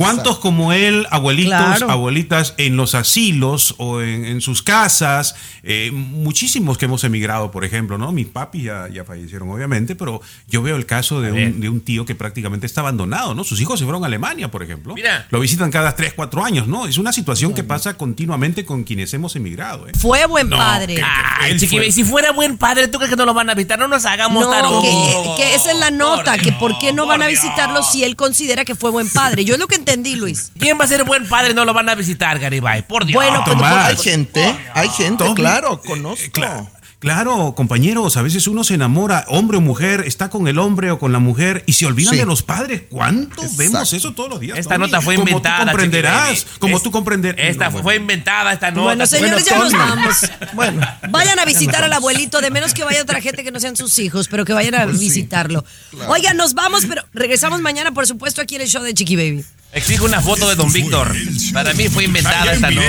¿Cuántos 0.00 0.38
como 0.38 0.72
él, 0.72 1.06
abuelitos, 1.10 1.50
Claro. 1.58 1.90
abuelitas, 1.90 2.54
en 2.56 2.76
los 2.76 2.94
asilos 2.94 3.74
o 3.78 4.00
en, 4.00 4.24
en 4.24 4.40
sus 4.40 4.62
casas? 4.62 5.34
Eh, 5.62 5.90
muchísimos 5.92 6.78
que 6.78 6.86
hemos 6.86 7.04
emigrado, 7.04 7.50
por 7.50 7.64
ejemplo, 7.64 7.98
¿no? 7.98 8.10
Mis 8.12 8.26
papis 8.26 8.64
ya, 8.64 8.88
ya 8.92 9.04
fallecieron, 9.04 9.50
obviamente, 9.50 9.94
pero 9.96 10.22
yo 10.48 10.62
veo 10.62 10.76
el 10.76 10.86
caso 10.86 11.20
de 11.20 11.32
un, 11.32 11.60
de 11.60 11.68
un 11.68 11.80
tío 11.82 12.06
que 12.06 12.14
prácticamente 12.14 12.66
está 12.66 12.80
abandonado, 12.80 13.34
¿no? 13.34 13.44
Sus 13.44 13.60
hijos 13.60 13.78
se 13.78 13.84
fueron 13.84 14.02
a 14.04 14.06
Alemania, 14.06 14.50
por 14.50 14.62
ejemplo. 14.62 14.94
Mira. 14.94 15.26
Lo 15.30 15.38
visitan 15.40 15.70
cada 15.70 15.94
3, 15.94 16.14
4 16.14 16.44
años, 16.44 16.66
¿no? 16.66 16.86
Es 16.86 16.96
una 16.96 17.12
situación 17.12 17.52
que 17.54 17.62
pasa 17.62 17.98
continuamente 17.98 18.64
con 18.64 18.84
quienes 18.84 19.12
hemos 19.12 19.36
emigrado, 19.36 19.86
¿eh? 19.88 19.92
Fue 19.98 20.24
buen 20.26 20.48
No, 20.48 20.56
padre. 20.56 20.94
que- 20.94 21.02
Ay, 21.04 21.58
fue- 21.58 21.78
Baby, 21.80 21.92
si 21.92 22.04
fuera 22.04 22.32
buen 22.32 22.56
padre, 22.58 22.88
¿tú 22.88 22.98
crees 22.98 23.10
que 23.10 23.16
no 23.16 23.26
lo 23.26 23.34
van 23.34 23.50
a 23.50 23.54
visitar? 23.54 23.78
No 23.78 23.86
nos 23.88 24.04
hagamos 24.06 24.44
No, 24.44 24.82
que, 24.82 25.42
que 25.42 25.54
esa 25.54 25.72
es 25.72 25.78
la 25.78 25.90
nota, 25.90 26.32
Por 26.34 26.40
que 26.42 26.52
por 26.52 26.78
qué 26.78 26.92
no 26.92 27.06
van 27.06 27.22
a 27.22 27.26
visitarlo 27.26 27.82
si 27.82 28.02
él 28.04 28.16
considera 28.16 28.64
que 28.64 28.74
fue 28.74 28.90
buen 28.90 29.08
padre. 29.10 29.44
Yo 29.44 29.54
es 29.54 29.60
lo 29.60 29.66
que 29.68 29.74
entendí 29.90 30.16
Luis. 30.16 30.52
¿Quién 30.58 30.78
va 30.78 30.84
a 30.84 30.88
ser 30.88 31.04
buen 31.04 31.28
padre? 31.28 31.54
No 31.54 31.64
lo 31.64 31.74
van 31.74 31.88
a 31.88 31.94
visitar, 31.94 32.38
Garibay. 32.38 32.86
Por 32.86 33.04
Dios. 33.04 33.14
Bueno, 33.22 33.42
pues, 33.44 33.56
Tomás, 33.56 33.88
hay 33.88 33.96
gente, 33.96 34.56
hay 34.74 34.88
gente, 34.88 35.24
Tommy, 35.24 35.34
claro, 35.34 35.80
eh, 35.84 35.86
conozco. 35.88 36.24
eh, 36.24 36.30
cla- 36.32 36.68
Claro, 37.00 37.54
compañeros, 37.56 38.18
a 38.18 38.22
veces 38.22 38.46
uno 38.46 38.62
se 38.62 38.74
enamora, 38.74 39.24
hombre 39.28 39.56
o 39.56 39.62
mujer, 39.62 40.04
está 40.06 40.28
con 40.28 40.46
el 40.48 40.58
hombre 40.58 40.90
o 40.90 40.98
con 40.98 41.12
la 41.12 41.18
mujer 41.18 41.64
y 41.66 41.72
se 41.72 41.86
olvidan 41.86 42.12
Sí. 42.12 42.18
de 42.20 42.26
los 42.26 42.42
padres. 42.42 42.82
¿Cuánto 42.90 43.40
Exacto. 43.40 43.56
vemos 43.56 43.92
eso 43.94 44.12
todos 44.12 44.28
los 44.28 44.38
días? 44.38 44.58
Esta 44.58 44.74
Tommy? 44.74 44.84
nota 44.86 45.00
fue 45.00 45.14
Como 45.14 45.26
inventada. 45.26 45.60
Tú 45.60 45.66
comprenderás, 45.68 46.46
como 46.58 46.76
Es- 46.76 46.82
tú 46.82 46.90
comprenderás. 46.90 47.40
Esta 47.48 47.70
fue 47.70 47.96
inventada, 47.96 48.52
esta 48.52 48.70
nota. 48.70 48.82
Bueno, 48.82 49.06
señores, 49.06 49.46
ya 49.46 49.58
nos 49.58 49.72
vamos. 49.72 50.16
Bueno, 50.52 50.86
Vayan 51.08 51.38
a 51.38 51.46
visitar 51.46 51.82
al 51.82 51.92
abuelito, 51.94 52.42
de 52.42 52.50
menos 52.50 52.74
que 52.74 52.84
vaya 52.84 53.00
otra 53.00 53.22
gente 53.22 53.42
que 53.44 53.50
no 53.50 53.60
sean 53.60 53.76
sus 53.76 53.98
hijos, 53.98 54.28
pero 54.28 54.44
que 54.44 54.52
vayan 54.52 54.74
a 54.74 54.84
Pues 54.84 54.98
sí, 54.98 55.04
visitarlo. 55.06 55.64
Oigan, 56.08 56.36
nos 56.36 56.52
vamos, 56.52 56.84
pero 56.86 57.02
regresamos 57.14 57.62
mañana, 57.62 57.92
por 57.92 58.06
supuesto, 58.06 58.42
aquí 58.42 58.56
en 58.56 58.60
el 58.60 58.68
show 58.68 58.82
de 58.82 58.92
Chiqui 58.92 59.16
Baby. 59.16 59.42
Exijo 59.72 60.04
una 60.04 60.20
foto 60.20 60.48
de 60.48 60.56
Don 60.56 60.72
Víctor. 60.72 61.14
Para 61.52 61.72
mí 61.74 61.88
fue 61.88 62.04
inventada 62.04 62.52
esta 62.52 62.70
nota. 62.70 62.88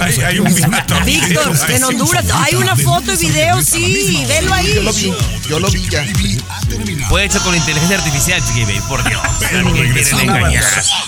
Hay- 0.00 0.20
hay 0.22 0.38
un 0.38 0.46
video. 0.54 0.66
Spotify. 0.72 1.04
Víctor, 1.04 1.52
en 1.68 1.84
Honduras 1.84 2.24
hay 2.30 2.54
una 2.54 2.74
foto 2.74 3.12
y 3.12 3.16
video, 3.26 3.60
sí, 3.62 4.24
velo 4.26 4.54
ahí. 4.54 4.72
yo 4.74 4.82
lo 4.82 4.92
vi, 4.94 5.14
yo 5.48 5.60
lo 5.60 5.70
vi 5.70 5.88
ya. 5.90 6.04
Fue 7.10 7.24
hecho 7.24 7.38
con 7.42 7.54
inteligencia 7.54 7.98
artificial, 7.98 8.42
Chiqui 8.42 8.62
Baby, 8.62 8.80
por 8.88 9.04
Dios. 9.04 9.20
Pero. 9.50 9.68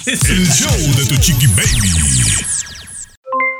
El 0.06 0.48
show 0.52 0.76
de 0.94 1.06
tu 1.06 1.16
chiqui 1.16 1.46
baby. 1.48 1.78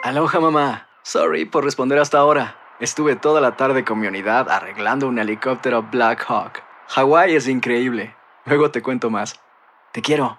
Aloha 0.02 0.40
mamá. 0.40 0.86
Sorry 1.02 1.46
por 1.46 1.64
responder 1.64 1.98
hasta 1.98 2.18
ahora. 2.18 2.58
Estuve 2.78 3.16
toda 3.16 3.40
la 3.40 3.56
tarde 3.56 3.84
con 3.84 4.00
mi 4.00 4.06
unidad 4.06 4.50
arreglando 4.50 5.08
un 5.08 5.18
helicóptero 5.18 5.82
Black 5.82 6.24
Hawk. 6.28 6.62
Hawái 6.88 7.34
es 7.36 7.48
increíble. 7.48 8.14
Luego 8.44 8.70
te 8.70 8.82
cuento 8.82 9.08
más. 9.08 9.36
Te 9.92 10.02
quiero. 10.02 10.38